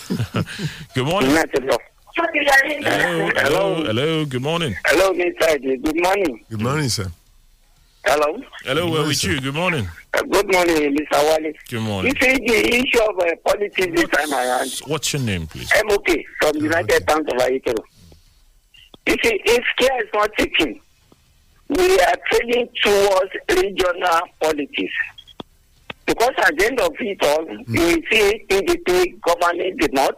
good 0.94 1.06
morning. 1.06 1.32
Hello, 2.16 3.30
hello, 3.36 3.84
hello, 3.86 4.26
good 4.26 4.42
morning. 4.42 4.76
Hello, 4.86 5.12
Mr. 5.14 5.42
Eddie. 5.50 5.78
Good 5.78 6.02
morning. 6.04 6.46
Good 6.50 6.62
morning, 6.62 6.90
sir. 6.90 7.12
Hello. 8.06 8.40
Hello, 8.64 8.82
where 8.86 8.90
morning, 8.92 9.08
with 9.08 9.18
sir. 9.18 9.32
you? 9.32 9.42
Good 9.42 9.56
morning. 9.56 9.88
Uh, 10.14 10.22
good 10.24 10.52
morning, 10.52 10.96
Mr. 10.96 11.14
Wale. 11.42 11.54
Good 11.70 11.82
morning. 11.82 12.14
You 12.22 12.22
see 12.22 12.38
the 12.46 12.76
issue 12.76 13.02
of 13.02 13.18
uh, 13.18 13.36
politics 13.46 13.88
this 13.96 14.10
time 14.10 14.32
around. 14.34 14.70
What's 14.86 15.12
your 15.14 15.22
name, 15.24 15.48
please? 15.48 15.72
MOK 15.86 16.08
from 16.42 16.58
United 16.58 17.08
Towns 17.08 17.26
of 17.28 17.40
Ayetoro. 17.40 17.84
You 19.08 19.16
see, 19.24 19.42
if 19.46 19.64
care 19.80 20.04
is 20.04 20.10
not 20.14 20.30
taken, 20.38 20.80
we 21.70 22.00
are 22.00 22.16
trending 22.32 22.68
towards 22.84 23.32
regional 23.50 24.22
politics. 24.42 24.94
Because 26.06 26.34
at 26.38 26.58
the 26.58 26.66
end 26.66 26.80
of 26.82 26.94
it 27.00 27.24
all, 27.24 27.46
you 27.48 27.82
will 27.82 28.02
see 28.12 28.46
PDP 28.50 29.20
governing 29.22 29.78
the 29.78 29.90
north, 29.94 30.16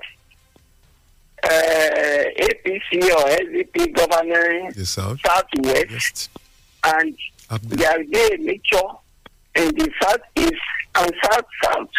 uh, 1.44 1.48
APC 1.48 3.12
or 3.12 3.30
SDP 3.30 3.94
governing 3.94 4.72
The 4.76 4.86
South. 4.86 5.20
southwest, 5.26 5.92
West. 5.92 6.30
and 6.86 7.16
Up 7.52 7.62
there. 7.64 8.00
will 8.00 8.08
be 8.08 8.34
a 8.34 8.38
mixture 8.40 8.90
in 9.56 9.68
the 9.76 9.90
southeast 10.02 10.62
and 10.96 11.14
south 11.24 11.46
south. 11.64 11.90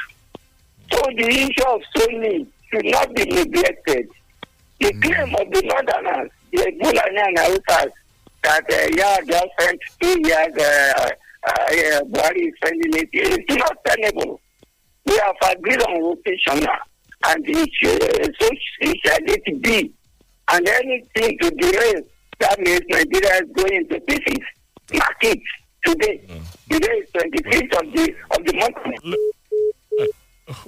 So 0.93 0.99
the 1.17 1.29
issue 1.29 1.67
of 1.69 1.81
zoning 1.97 2.47
should 2.71 2.85
not 2.87 3.15
be 3.15 3.25
neglected. 3.25 4.09
The 4.81 4.93
claim 4.95 5.35
of 5.37 5.51
the 5.53 5.63
northerners, 5.63 6.31
the 6.53 6.73
Fulani 6.83 7.19
and 7.19 7.37
Hausas, 7.39 7.93
that 8.47 8.65
uh, 8.71 8.89
yeah, 8.97 9.19
two 10.01 10.17
years, 10.25 10.55
uh, 10.57 11.09
uh, 11.49 11.51
uh, 11.51 12.01
spending 12.57 12.95
it, 12.95 13.09
it's 13.13 13.57
not 13.57 13.77
tenable. 13.85 14.41
We 15.05 15.17
have 15.19 15.57
agreed 15.57 15.83
on 15.83 16.03
rotation 16.03 16.65
now, 16.65 16.79
and 17.27 17.45
it 17.49 17.71
should, 17.81 18.03
uh, 18.03 18.29
so 18.41 18.49
it 18.51 19.63
be. 19.63 19.93
And 20.49 20.69
anything 20.69 21.39
to 21.43 21.51
delay, 21.51 21.95
that 22.39 22.59
means 22.61 22.81
Nigeria 22.89 23.43
is 23.43 23.51
going 23.53 23.75
into 23.83 24.01
pieces. 24.01 24.45
Mark 24.95 25.17
it 25.23 25.41
today. 25.85 26.21
Today 26.71 26.93
is 26.93 27.11
25th 27.11 27.81
of 27.81 27.93
the, 27.95 28.15
of 28.31 28.45
the 28.45 28.53
month. 28.59 28.77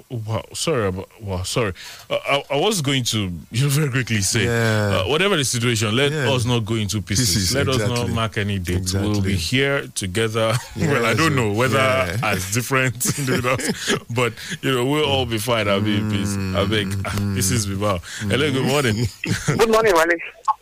Wow, 0.09 0.43
sorry 0.53 0.87
about. 0.87 1.09
Wow, 1.21 1.43
sorry. 1.43 1.73
Uh, 2.09 2.17
I, 2.27 2.43
I 2.51 2.55
was 2.57 2.81
going 2.81 3.03
to, 3.05 3.17
you 3.51 3.63
know, 3.63 3.69
very 3.69 3.89
quickly 3.89 4.19
say, 4.21 4.43
Yeah. 4.43 5.03
uh, 5.05 5.07
whatever 5.09 5.37
the 5.37 5.45
situation, 5.45 5.95
let 5.95 6.11
Yeah. 6.11 6.31
us 6.31 6.43
not 6.45 6.65
go 6.65 6.75
into 6.75 7.01
pieces. 7.01 7.29
Pieces, 7.33 7.55
let 7.55 7.69
us 7.69 7.77
not 7.77 8.09
mark 8.09 8.37
any 8.37 8.59
dates. 8.59 8.93
We'll 8.93 9.21
be 9.21 9.35
here 9.35 9.87
together. 9.95 10.53
well, 10.77 11.05
I 11.05 11.13
don't 11.13 11.33
know 11.35 11.53
whether 11.53 11.77
yeah. 11.77 12.17
as 12.23 12.51
different 12.53 12.95
individuals, 13.19 13.95
but 14.09 14.33
you 14.61 14.73
know, 14.75 14.85
we'll 14.85 15.05
all 15.05 15.25
be 15.25 15.37
fine. 15.37 15.69
I'll 15.69 15.79
be 15.81 15.95
in 15.97 16.11
peace. 16.11 16.35
I 16.35 16.65
beg. 16.65 16.89
This 17.35 17.49
is 17.51 17.65
Bibao. 17.65 18.01
Hello, 18.29 18.51
good 18.51 18.65
morning. 18.65 19.07
Good 19.45 19.69
morning, 19.71 19.93
Wale. 19.95 20.07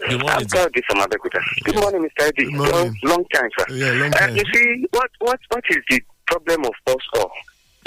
Good 0.09 0.21
morning, 0.21 0.29
I'm 0.29 0.45
proud 0.45 0.71
this 0.75 0.83
from 0.87 0.99
Abeokuta. 0.99 1.41
Good 1.63 1.75
morning, 1.75 2.01
Mr. 2.03 2.27
Eddie. 2.27 2.45
Good 2.45 2.53
morning. 2.53 2.71
Long, 2.73 2.95
long 3.03 3.25
time, 3.33 3.49
sir. 3.57 3.65
Yeah, 3.73 3.91
long 3.93 4.13
Uh, 4.13 4.19
time. 4.19 4.35
you 4.37 4.43
see, 4.53 4.85
what, 4.91 5.09
what, 5.19 5.39
what 5.49 5.63
is 5.71 5.77
the 5.89 6.01
problem 6.27 6.65
of 6.65 6.73
us 6.93 7.03
all? 7.15 7.31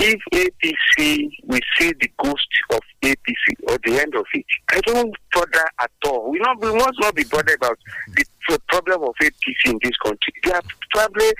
If 0.02 0.20
APC, 0.32 1.28
we 1.46 1.60
see 1.78 1.92
the 2.00 2.10
ghost 2.22 2.48
of 2.70 2.80
APC 3.02 3.54
or 3.68 3.78
the 3.84 4.00
end 4.00 4.14
of 4.14 4.24
it, 4.32 4.44
I 4.70 4.80
don't 4.80 5.14
bother 5.32 5.64
at 5.80 5.90
all. 6.06 6.30
We 6.30 6.38
not, 6.38 6.60
we 6.60 6.72
must 6.72 6.98
not 7.00 7.14
be 7.14 7.24
bothered 7.24 7.56
about 7.56 7.78
the, 8.14 8.24
the 8.48 8.58
problem 8.68 9.02
of 9.02 9.14
APC 9.22 9.66
in 9.72 9.78
this 9.82 9.96
country. 9.98 10.32
They 10.42 10.52
are 10.52 10.62
probably 10.90 11.30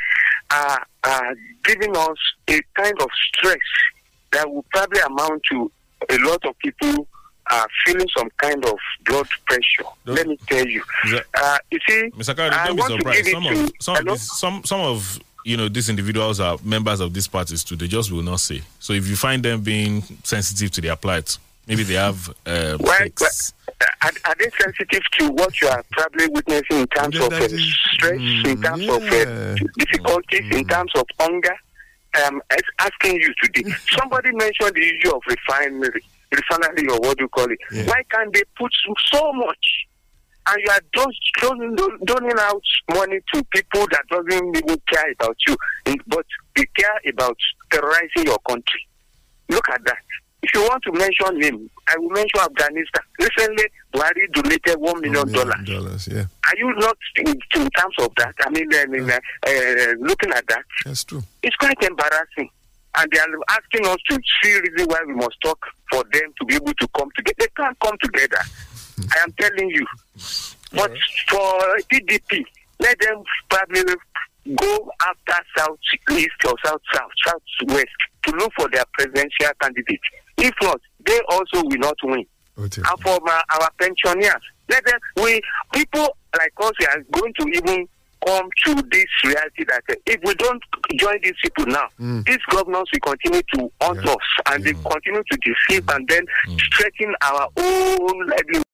uh, 0.51 0.77
uh, 1.05 1.21
giving 1.65 1.97
us 1.97 2.17
a 2.49 2.61
kind 2.75 3.01
of 3.01 3.09
stress 3.35 3.59
that 4.33 4.51
will 4.51 4.65
probably 4.73 5.01
amount 5.01 5.43
to 5.51 5.73
a 6.11 6.19
lot 6.19 6.45
of 6.45 6.57
people 6.59 7.07
uh, 7.51 7.65
feeling 7.85 8.07
some 8.17 8.29
kind 8.37 8.65
of 8.65 8.75
blood 9.07 9.27
pressure. 9.47 9.85
Don't- 10.05 10.17
Let 10.17 10.27
me 10.29 10.39
tell 10.49 10.67
you. 10.67 10.83
Uh, 11.35 11.59
you 11.71 11.79
see, 11.89 12.11
Mr. 12.11 12.37
Kari, 12.37 12.51
I 12.51 12.67
don't 12.69 12.77
want 12.77 12.91
be 12.93 12.97
to 12.99 13.01
surprised. 13.01 13.25
give 13.25 13.33
Some 13.81 13.97
it 13.97 14.09
of 14.09 14.19
to 14.19 14.19
some 14.19 14.65
some 14.65 14.65
some 14.65 14.81
of 14.81 15.19
you 15.45 15.57
know 15.57 15.69
these 15.69 15.89
individuals 15.89 16.41
are 16.41 16.59
members 16.65 17.01
of 17.01 17.13
these 17.15 17.27
parties 17.29 17.65
too. 17.65 17.77
They 17.77 17.89
just 17.89 18.11
will 18.13 18.23
not 18.23 18.41
say. 18.41 18.63
So 18.79 18.93
if 18.93 19.07
you 19.09 19.17
find 19.17 19.43
them 19.43 19.61
being 19.63 20.03
sensitive 20.25 20.71
to 20.73 20.81
their 20.81 20.97
plight, 20.97 21.37
maybe 21.67 21.83
they 21.85 21.95
have 21.95 22.29
uh, 22.47 22.77
Why, 22.79 22.99
fakes. 22.99 23.53
are, 24.03 24.11
are 24.25 24.35
they 24.39 24.51
sensitive 24.61 25.03
to 25.19 25.31
what 25.31 25.61
you 25.61 25.69
are 25.69 25.83
probably 25.93 26.29
witnessing 26.29 26.79
in 26.81 26.87
terms 26.89 27.17
of 27.19 27.33
uh, 27.33 27.49
stress, 27.95 28.21
in 28.21 28.61
terms 28.63 28.89
of 28.89 29.03
uh, 29.03 29.55
difficulties, 29.79 30.45
in 30.57 30.67
terms 30.67 30.93
of 30.97 31.05
hunger? 31.19 31.57
Um, 32.27 32.43
as- 32.51 32.59
asking 32.81 33.21
you 33.21 33.33
today. 33.43 33.71
Somebody 33.99 34.33
mentioned 34.33 34.75
the 34.75 34.83
issue 34.99 35.15
of 35.15 35.23
refinery, 35.29 36.03
refinery 36.33 36.89
or 36.89 36.99
what 36.99 37.17
do 37.19 37.25
you 37.25 37.29
call 37.29 37.47
it? 37.51 37.59
Why 37.87 38.03
can't 38.11 38.33
they 38.35 38.43
put 38.59 38.73
so- 38.85 39.19
so 39.19 39.33
much? 39.33 39.87
And 40.51 40.63
you 40.65 40.71
are 40.73 40.81
just 40.95 41.19
doling 42.07 42.39
out 42.41 42.63
money 42.93 43.21
to 43.35 43.45
people 43.45 43.87
that 43.93 44.03
doesn't 44.11 44.57
even 44.57 44.81
care 44.89 45.13
about 45.13 45.37
you, 45.47 45.57
but 46.09 46.27
they 46.57 46.65
care 46.77 46.99
about 47.09 47.37
terrorizing 47.71 48.25
your 48.27 48.39
country. 48.49 48.89
Look 49.49 49.69
at 49.69 49.85
that. 49.85 49.99
If 50.43 50.55
you 50.55 50.63
want 50.63 50.83
to 50.85 50.93
mention 50.93 51.41
him, 51.43 51.71
I 51.87 51.97
will 51.99 52.09
mention 52.11 52.41
Afghanistan. 52.41 53.03
Recently, 53.21 53.65
Buhari 53.93 54.33
donated 54.33 54.77
one 54.81 55.01
million 55.03 55.31
dollars. 55.33 56.09
Yeah. 56.11 56.25
Are 56.47 56.57
you 56.57 56.75
not 56.79 56.97
in, 57.17 57.29
in 57.29 57.71
terms 57.71 57.95
of 58.01 58.11
that? 58.17 58.35
I 58.41 58.51
mean, 58.51 58.69
I 58.75 58.87
mean, 58.87 59.11
uh, 59.11 59.19
uh, 59.47 59.95
looking 60.01 60.31
at 60.33 60.47
that, 60.49 60.65
That's 60.85 61.05
true. 61.05 61.23
it's 61.43 61.57
quite 61.57 61.81
embarrassing. 61.83 62.49
And 62.97 63.09
they 63.13 63.21
are 63.21 63.27
asking 63.51 63.87
us 63.87 63.99
to 64.09 64.19
see 64.43 64.59
reason 64.59 64.87
why 64.89 64.99
we 65.07 65.15
must 65.15 65.37
talk 65.45 65.59
for 65.93 66.03
them 66.13 66.33
to 66.41 66.45
be 66.47 66.55
able 66.57 66.73
to 66.75 66.89
come 66.97 67.09
together. 67.15 67.37
They 67.39 67.47
can't 67.57 67.79
come 67.79 67.97
together. 68.03 68.41
I 69.17 69.23
am 69.23 69.33
telling 69.33 69.71
you. 69.71 69.87
But 70.73 70.93
for 71.29 71.59
PDP, 71.93 72.45
let 72.79 72.99
them 73.01 73.23
probably 73.49 73.95
go 74.57 74.91
after 75.03 75.45
South 75.57 75.79
East 76.13 76.31
or 76.47 76.55
South 76.65 76.81
South, 76.95 77.11
South 77.27 77.43
West 77.69 77.87
to 78.25 78.33
look 78.33 78.53
for 78.57 78.69
their 78.71 78.85
presidential 78.93 79.51
candidate. 79.61 80.01
If 80.39 80.55
not, 80.63 80.81
they 81.07 81.21
also 81.29 81.63
will 81.65 81.79
not 81.79 81.97
win. 82.03 82.25
And 82.57 83.01
for 83.03 83.19
my, 83.23 83.43
our 83.61 83.71
pensioners, 83.79 84.43
let 84.69 84.85
them 84.87 84.99
we 85.23 85.41
people 85.73 86.17
like 86.39 86.53
us 86.63 86.73
we 86.79 86.87
are 86.87 87.03
going 87.13 87.33
to 87.41 87.47
even 87.55 87.89
come 88.27 88.49
to 88.67 88.75
this 88.91 89.07
reality 89.25 89.65
that 89.67 89.83
uh, 89.91 89.95
if 90.07 90.21
we 90.25 90.35
don't 90.35 90.63
join 90.99 91.19
these 91.23 91.35
people 91.43 91.67
now, 91.67 91.89
mm. 91.99 92.25
these 92.27 92.39
governors 92.51 92.85
will 92.93 93.01
continue 93.15 93.43
to 93.55 93.73
haunt 93.81 94.07
us 94.07 94.17
and 94.51 94.63
they 94.65 94.73
continue 94.73 95.23
to 95.31 95.39
deceive 95.43 95.85
mm. 95.87 95.97
and 95.97 96.09
then 96.09 96.25
mm. 96.49 96.61
threaten 96.77 97.15
our 97.23 97.49
own 97.57 98.27
livelihood. 98.27 98.65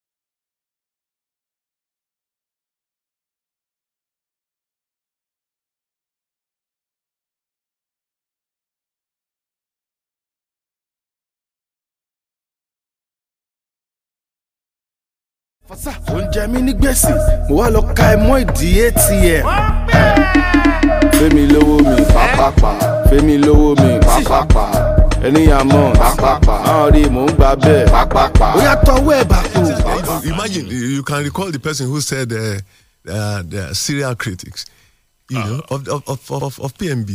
Ó 15.84 16.16
ń 16.20 16.26
jẹ 16.32 16.46
mí 16.48 16.62
ní 16.62 16.72
gbèsè 16.72 17.12
mo 17.48 17.56
wá 17.60 17.68
lọ 17.70 17.82
ka 17.94 18.12
ẹ 18.14 18.16
mọ́ 18.16 18.36
ìdí 18.44 18.68
atm. 18.86 19.44
fẹ́mi 21.18 21.42
lówó 21.52 21.76
mi 21.84 22.02
pàápàá 22.14 22.72
fẹ́mi 23.10 23.34
lówó 23.44 23.68
mi 23.82 23.90
pàápàá 24.00 24.64
ènìyàn 25.26 25.64
mọ̀ 25.68 25.92
pàápàá 26.00 26.56
àwọn 26.70 26.88
rí 26.94 27.02
mò 27.10 27.22
ń 27.26 27.30
gbà 27.36 27.50
bẹ́ẹ̀ 27.64 27.86
pàápàá. 27.92 28.54
ó 28.56 28.60
yà 28.64 28.74
tọwọ́ 28.86 29.14
ẹ̀ 29.20 29.24
bá 29.24 29.40
kú. 29.52 29.62
Imagine 30.26 30.66
you 30.70 31.02
can 31.02 31.22
recall 31.24 31.50
the 31.52 31.58
person 31.58 31.86
who 31.88 32.00
said 32.00 32.32
uh, 32.32 32.58
uh, 33.08 33.42
the 33.42 33.74
serial 33.74 34.14
critics, 34.16 34.64
you 35.30 35.38
know, 35.38 35.62
of, 35.70 35.86
of, 35.88 36.02
of, 36.08 36.42
of, 36.42 36.60
of 36.60 36.74
PMB. 36.78 37.10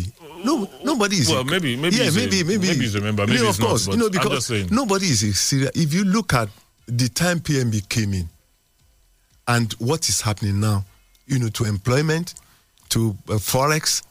No, 0.46 0.68
nobody 0.84 1.18
is. 1.18 1.30
Well, 1.30 1.44
maybe- 1.44 1.76
maybe 1.76 1.96
yeah, 1.98 2.06
he's 2.06 2.16
a- 2.16 2.20
maybe, 2.20 2.44
maybe, 2.44 2.68
maybe 2.68 2.80
he's 2.86 2.96
a 2.96 3.02
member, 3.02 3.24
You 3.24 3.28
maybe 3.28 3.40
know, 3.42 3.48
he's 3.48 3.56
of 3.58 3.62
not, 3.62 3.70
course, 3.70 3.86
but 3.88 3.92
you 3.94 4.00
know, 4.00 4.06
I'm 4.06 4.12
because 4.12 4.32
just 4.32 4.48
saying. 4.48 4.68
nobody 4.72 5.08
is 5.08 5.24
a 5.24 5.34
serial. 5.34 5.72
If 5.76 5.94
you 5.94 6.04
look 6.06 6.34
at 6.34 6.48
the 6.88 7.10
time 7.10 7.40
PMB 7.42 7.90
came 7.90 8.14
in, 8.14 8.30
and 9.52 9.74
what 9.80 10.08
is 10.10 10.22
happening 10.22 10.60
now, 10.60 10.84
you 11.28 11.38
know, 11.40 11.50
to 11.50 11.66
employment, 11.66 12.36
to 12.90 13.16
uh, 13.30 13.34
forex, 13.34 14.02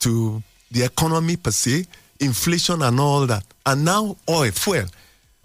to 0.00 0.42
the 0.72 0.82
economy 0.84 1.36
per 1.36 1.50
se, 1.52 1.84
inflation 2.18 2.82
and 2.82 2.98
all 3.00 3.26
that, 3.26 3.44
and 3.66 3.84
now 3.84 4.16
oil, 4.28 4.50
fuel. 4.50 4.86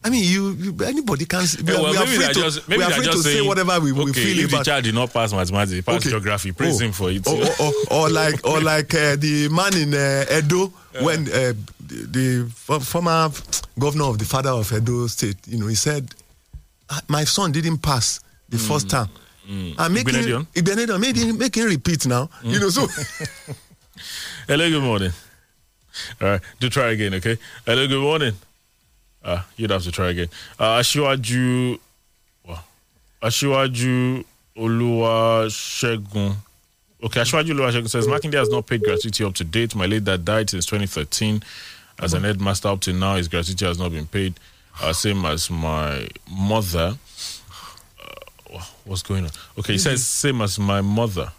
I 0.03 0.09
mean, 0.11 0.23
you, 0.23 0.51
you 0.51 0.83
anybody 0.85 1.25
can. 1.25 1.41
We, 1.41 1.73
Yeah, 1.73 1.81
well, 1.81 1.91
we 1.91 1.97
are 1.97 2.05
free 2.05 2.27
to, 2.27 2.33
just, 2.33 2.67
we 2.67 2.81
are 2.81 2.91
free 2.91 3.05
to 3.05 3.11
just 3.11 3.23
say 3.23 3.41
whatever 3.41 3.79
we, 3.79 3.91
we 3.91 4.01
okay, 4.03 4.23
feel 4.23 4.45
if 4.45 4.51
the 4.51 4.63
child 4.63 4.83
did 4.83 4.93
not 4.95 5.11
pass 5.11 5.33
mathematics, 5.33 5.71
he 5.71 5.81
passed 5.81 5.97
Okay. 6.05 6.09
geography. 6.11 6.51
Praise 6.51 6.79
Oh. 6.79 6.85
him 6.85 6.91
for 6.91 7.09
it. 7.11 7.25
Or, 7.27 7.33
or, 7.41 7.51
or, 7.65 7.73
or 7.91 8.09
like, 8.09 8.45
or 8.45 8.61
like 8.73 8.93
uh, 8.93 9.15
the 9.15 9.49
man 9.49 9.75
in 9.77 9.93
uh, 9.95 10.25
Edo 10.37 10.67
when 11.01 11.21
uh, 11.27 11.53
the, 11.87 11.97
the 12.17 12.79
former 12.81 13.29
governor 13.79 14.05
of 14.05 14.17
the 14.19 14.25
father 14.25 14.51
of 14.51 14.71
Edo 14.71 15.07
State, 15.07 15.37
you 15.47 15.57
know, 15.59 15.67
he 15.67 15.75
said, 15.75 16.13
"Ah, 16.89 17.01
"My 17.07 17.23
son 17.25 17.51
didn't 17.51 17.79
pass 17.79 18.19
the 18.49 18.59
first 18.59 18.87
term." 19.47 19.75
And 19.77 19.93
make 19.93 20.07
him, 20.09 20.15
Igbinedion? 20.15 20.47
Igbinedion, 20.53 20.99
make 20.99 21.15
him, 21.15 21.37
make 21.37 21.55
him 21.55 21.65
repeat 21.67 22.05
now. 22.07 22.29
You 22.43 22.59
know, 22.59 22.69
so 22.69 22.87
Hello, 24.47 24.69
good 24.69 24.83
morning. 24.83 25.11
All 26.21 26.27
right, 26.27 26.41
do 26.59 26.69
try 26.69 26.91
again, 26.91 27.13
okay? 27.15 27.37
Hello, 27.65 27.87
good 27.87 28.01
morning. 28.01 28.33
Uh, 29.23 29.41
you'd 29.57 29.71
have 29.71 29.83
to 29.83 29.91
try 29.91 30.09
again. 30.09 30.27
Uh, 30.59 30.77
Asiwaju, 30.79 31.79
well, 32.47 32.63
Asiwaju 33.23 34.23
Oluwasegun. 34.57 36.35
Okay, 37.03 37.21
Asiwaju 37.21 37.51
Oluwasegun 37.55 37.89
says 37.89 38.07
Makinde 38.07 38.35
has 38.35 38.49
not 38.49 38.67
paid 38.67 38.83
gratuity 38.83 39.23
up 39.23 39.33
to 39.35 39.43
date. 39.43 39.75
My 39.75 39.85
late 39.85 40.03
dad 40.03 40.25
died 40.25 40.49
since 40.49 40.65
2013. 40.65 41.41
As 41.99 42.13
an 42.13 42.23
headmaster 42.23 42.67
up 42.67 42.81
to 42.81 42.93
now, 42.93 43.15
his 43.15 43.27
gratuity 43.27 43.65
has 43.65 43.79
not 43.79 43.91
been 43.91 44.05
paid. 44.05 44.33
Uh, 44.81 44.91
same 44.93 45.25
as 45.25 45.49
my 45.49 46.07
mother. 46.29 46.95
What's 48.85 49.01
going 49.03 49.25
on? 49.25 49.31
Okay, 49.59 49.73
he 49.73 49.79
says 49.79 50.05
same 50.05 50.41
as 50.41 50.57
my 50.59 50.81
mother 50.81 51.31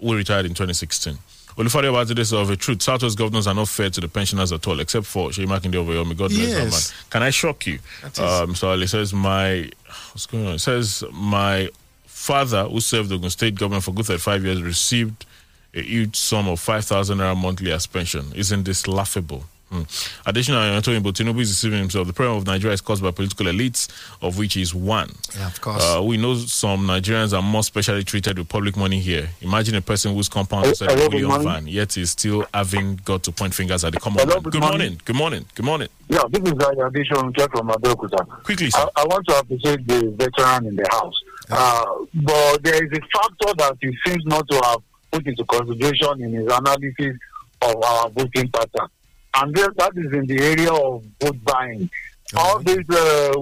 who 0.00 0.14
retired 0.16 0.46
in 0.46 0.52
2016. 0.54 1.18
Olufade 1.56 1.84
Abadide 1.84 2.32
of 2.32 2.50
a 2.50 2.56
truth. 2.56 2.82
Southwest 2.82 3.16
governors 3.16 3.46
are 3.46 3.54
not 3.54 3.68
fair 3.68 3.88
to 3.88 4.00
the 4.00 4.08
pensioners 4.08 4.50
at 4.50 4.66
all, 4.66 4.80
except 4.80 5.06
for 5.06 5.28
Seyi 5.30 5.46
Makinde 5.46 5.76
over 5.76 5.92
here. 5.92 6.04
May 6.04 6.14
God 6.14 6.30
bless 6.30 6.52
that 6.52 6.64
Yes. 6.64 6.90
man. 6.90 7.04
Can 7.10 7.22
I 7.22 7.30
shock 7.30 7.66
you? 7.66 7.78
Uh, 8.02 8.08
Mr. 8.46 8.64
Ali 8.64 8.86
says 8.88 9.12
my 9.14 9.70
what's 10.12 10.26
going 10.26 10.46
on? 10.46 10.54
It 10.54 10.58
says 10.60 11.04
my 11.12 11.70
father, 12.06 12.64
who 12.64 12.80
served 12.80 13.10
the 13.10 13.14
Ogun 13.16 13.30
State 13.30 13.54
government 13.54 13.84
for 13.84 13.92
good 13.92 14.06
35 14.06 14.44
years, 14.44 14.62
received 14.62 15.26
a 15.74 15.82
huge 15.82 16.16
sum 16.16 16.48
of 16.48 16.58
5,000 16.58 17.18
naira 17.18 17.36
monthly 17.36 17.70
as 17.70 17.86
pension. 17.86 18.32
Isn't 18.34 18.64
this 18.64 18.88
laughable? 18.88 19.44
Hmm. 19.74 19.82
Additionally, 20.28 20.68
Antonio 20.68 21.00
Tinubu 21.00 21.40
is 21.40 21.48
deceiving 21.50 21.80
himself. 21.80 22.06
The 22.06 22.12
problem 22.12 22.38
of 22.38 22.46
Nigeria 22.46 22.74
is 22.74 22.80
caused 22.80 23.02
by 23.02 23.10
political 23.10 23.46
elites, 23.46 23.88
of 24.22 24.38
which 24.38 24.54
he 24.54 24.62
is 24.62 24.72
one. 24.72 25.10
Yeah, 25.36 25.48
of 25.48 25.60
course. 25.60 25.82
Uh, 25.82 26.00
we 26.02 26.16
know 26.16 26.36
some 26.36 26.86
Nigerians 26.86 27.36
are 27.36 27.42
more 27.42 27.64
specially 27.64 28.04
treated 28.04 28.38
with 28.38 28.48
public 28.48 28.76
money 28.76 29.00
here. 29.00 29.30
Imagine 29.40 29.74
a 29.74 29.80
person 29.80 30.14
whose 30.14 30.28
compound 30.28 30.66
is 30.66 30.80
a 30.80 30.86
million 30.86 31.26
morning. 31.28 31.48
van, 31.48 31.66
yet 31.66 31.96
is 31.96 32.12
still 32.12 32.46
having 32.54 32.96
got 33.04 33.24
to 33.24 33.32
point 33.32 33.52
fingers 33.52 33.84
at 33.84 33.92
the 33.92 33.98
common 33.98 34.20
Hello, 34.20 34.34
man. 34.34 34.42
good 34.44 34.52
Good 34.52 34.60
morning. 34.60 34.78
morning. 34.78 35.00
Good 35.04 35.16
morning. 35.16 35.44
Good 35.56 35.64
morning. 35.66 35.88
Yeah, 36.08 36.22
this 36.30 36.42
is 36.42 36.54
Zaya 36.60 36.86
Addition 36.86 37.32
Check 37.32 37.50
from 37.50 37.68
Abeokuta. 37.68 38.44
Quickly, 38.44 38.70
I, 38.74 38.88
I 38.96 39.04
want 39.06 39.26
to 39.26 39.38
appreciate 39.38 39.86
the 39.88 40.10
veteran 40.16 40.66
in 40.66 40.76
the 40.76 40.86
house. 40.92 41.14
Uh, 41.50 41.84
but 42.14 42.62
there 42.62 42.84
is 42.84 42.90
a 42.92 43.00
factor 43.18 43.52
that 43.58 43.76
he 43.80 43.90
seems 44.06 44.24
not 44.26 44.46
to 44.48 44.60
have 44.66 44.78
put 45.10 45.26
into 45.26 45.44
consideration 45.44 46.22
in 46.22 46.32
his 46.32 46.46
analysis 46.52 47.16
of 47.62 47.82
our 47.82 48.08
voting 48.10 48.48
pattern. 48.50 48.88
And 49.36 49.54
then 49.54 49.68
that 49.76 49.92
is 49.96 50.12
in 50.12 50.26
the 50.26 50.40
area 50.42 50.72
of 50.72 51.04
vote 51.20 51.44
buying. 51.44 51.90
All 52.36 52.58
these 52.60 52.88
uh, 52.90 53.32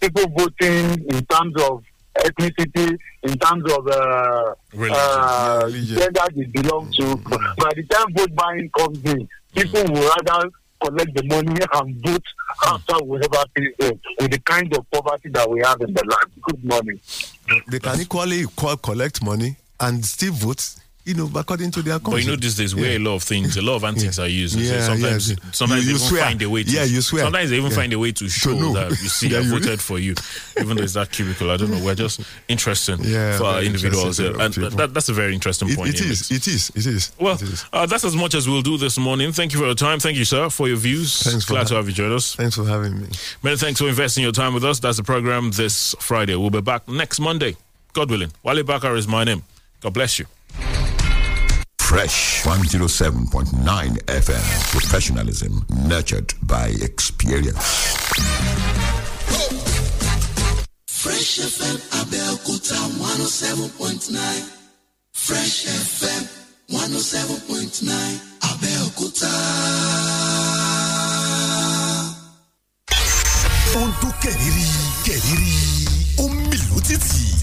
people 0.00 0.24
voting 0.36 1.04
in 1.08 1.24
terms 1.26 1.54
of 1.62 1.82
ethnicity, 2.16 2.98
in 3.22 3.38
terms 3.38 3.72
of 3.72 3.86
uh, 3.88 4.54
Religion. 4.72 4.96
uh, 5.00 5.60
religion. 5.64 5.96
gender 5.98 6.20
they 6.34 6.44
belong 6.44 6.90
to. 6.92 7.16
By 7.16 7.70
the 7.76 7.84
time 7.90 8.12
vote 8.14 8.34
buying 8.34 8.70
comes 8.76 8.98
in, 9.04 9.28
people 9.54 9.84
will 9.92 10.10
rather 10.16 10.48
collect 10.82 11.14
the 11.14 11.22
money 11.24 11.60
and 11.74 11.96
vote 12.04 12.24
after 12.66 12.94
whatever 13.04 13.44
pays 13.54 13.68
them 13.78 14.00
with 14.20 14.30
the 14.30 14.38
kind 14.40 14.74
of 14.76 14.90
poverty 14.90 15.28
that 15.30 15.48
we 15.48 15.60
have 15.64 15.80
in 15.80 15.92
the 15.92 16.02
land. 16.02 16.42
Good 16.42 16.64
morning. 16.64 17.00
they 17.68 17.78
can 17.78 18.00
equally 18.00 18.44
collect 18.82 19.22
money 19.22 19.56
and 19.78 20.04
still 20.04 20.32
vote, 20.32 20.74
you 21.10 21.16
know, 21.16 21.30
according 21.38 21.70
to 21.72 21.82
their 21.82 21.98
But 21.98 22.22
you 22.22 22.28
know, 22.30 22.36
these 22.36 22.56
days, 22.56 22.74
where 22.74 22.92
a 22.92 22.98
lot 22.98 23.16
of 23.16 23.22
things, 23.24 23.56
a 23.56 23.62
lot 23.62 23.76
of 23.76 23.84
antics 23.84 24.18
Yeah. 24.18 24.24
are 24.24 24.28
used. 24.28 24.56
Yeah, 24.58 24.80
sometimes, 24.86 25.30
yeah. 25.30 25.36
sometimes 25.52 25.84
You- 25.86 25.98
they 25.98 26.04
even 26.04 26.18
find 26.18 26.42
a 26.42 26.48
way 26.50 26.62
to. 26.64 26.70
Yeah, 26.70 26.84
you 26.84 27.00
swear. 27.02 27.24
Sometimes 27.24 27.50
they 27.50 27.56
even 27.56 27.72
find 27.72 27.92
a 27.92 27.98
way 27.98 28.12
to 28.12 28.28
show 28.28 28.52
know. 28.54 28.72
that 28.74 28.90
you 28.90 29.08
see, 29.08 29.36
I 29.36 29.42
voted 29.42 29.80
for 29.80 29.98
you, 29.98 30.14
even 30.60 30.76
though 30.76 30.84
it's 30.84 30.92
that 30.94 31.10
cubicle. 31.10 31.50
I 31.50 31.56
don't 31.56 31.70
know. 31.70 31.84
We're 31.84 31.94
just 31.96 32.20
interesting 32.48 32.98
for 33.02 33.44
our 33.44 33.62
individuals, 33.62 34.18
and 34.20 34.36
that, 34.54 34.90
that's 34.94 35.08
a 35.08 35.12
very 35.12 35.34
interesting 35.34 35.68
It- 35.70 35.76
point. 35.76 35.90
It 35.94 36.00
is. 36.02 36.30
It 36.30 36.46
is. 36.46 36.70
It 36.76 36.86
is. 36.86 37.10
Well, 37.18 37.34
it 37.34 37.42
is. 37.42 37.64
uh, 37.72 37.86
that's 37.86 38.04
as 38.04 38.14
much 38.14 38.34
as 38.34 38.48
we'll 38.48 38.62
do 38.62 38.78
this 38.78 38.96
morning. 38.98 39.32
Thank 39.32 39.52
you 39.52 39.58
for 39.58 39.66
your 39.66 39.74
time. 39.74 39.98
Thank 39.98 40.16
you, 40.16 40.24
sir, 40.24 40.48
for 40.50 40.68
your 40.68 40.76
views. 40.76 41.22
Thanks 41.22 41.44
for 41.44 41.54
Glad 41.54 41.66
to 41.68 41.74
have 41.74 41.86
you 41.88 41.92
join 41.94 42.12
us. 42.12 42.34
Thanks 42.36 42.54
for 42.56 42.64
having 42.64 43.00
me. 43.00 43.08
Many 43.42 43.56
thanks 43.56 43.80
for 43.80 43.88
investing 43.88 44.22
your 44.22 44.32
time 44.32 44.54
with 44.54 44.64
us. 44.64 44.78
That's 44.78 44.96
the 44.98 45.02
program 45.02 45.50
this 45.50 45.94
Friday. 45.98 46.36
We'll 46.36 46.50
be 46.50 46.60
back 46.60 46.86
next 46.88 47.18
Monday, 47.20 47.56
God 47.92 48.10
willing. 48.10 48.30
Wale 48.44 48.62
Bakar 48.62 48.94
is 48.96 49.08
my 49.08 49.24
name. 49.24 49.42
God 49.80 49.94
bless 49.94 50.18
you. 50.18 50.26
Fresh 51.90 52.44
107.9 52.44 53.98
FM. 54.06 54.70
Professionalism 54.70 55.66
nurtured 55.88 56.32
by 56.46 56.68
experience. 56.82 57.66
Fresh 60.86 61.40
FM 61.40 61.76
Abeokuta 62.00 62.78
107.9. 62.94 64.50
Fresh 65.12 65.66
FM 65.66 66.22
107.9 66.70 68.20
Abeokuta. 68.50 69.32
ó 73.70 73.82
ń 73.86 73.90
dún 74.00 74.12
kẹ̀rìírí 74.22 74.66
kẹ̀rìírí 75.06 75.54
ó 76.18 76.24
ń 76.26 76.34
mì 76.50 76.56
lótìtì 76.70 77.22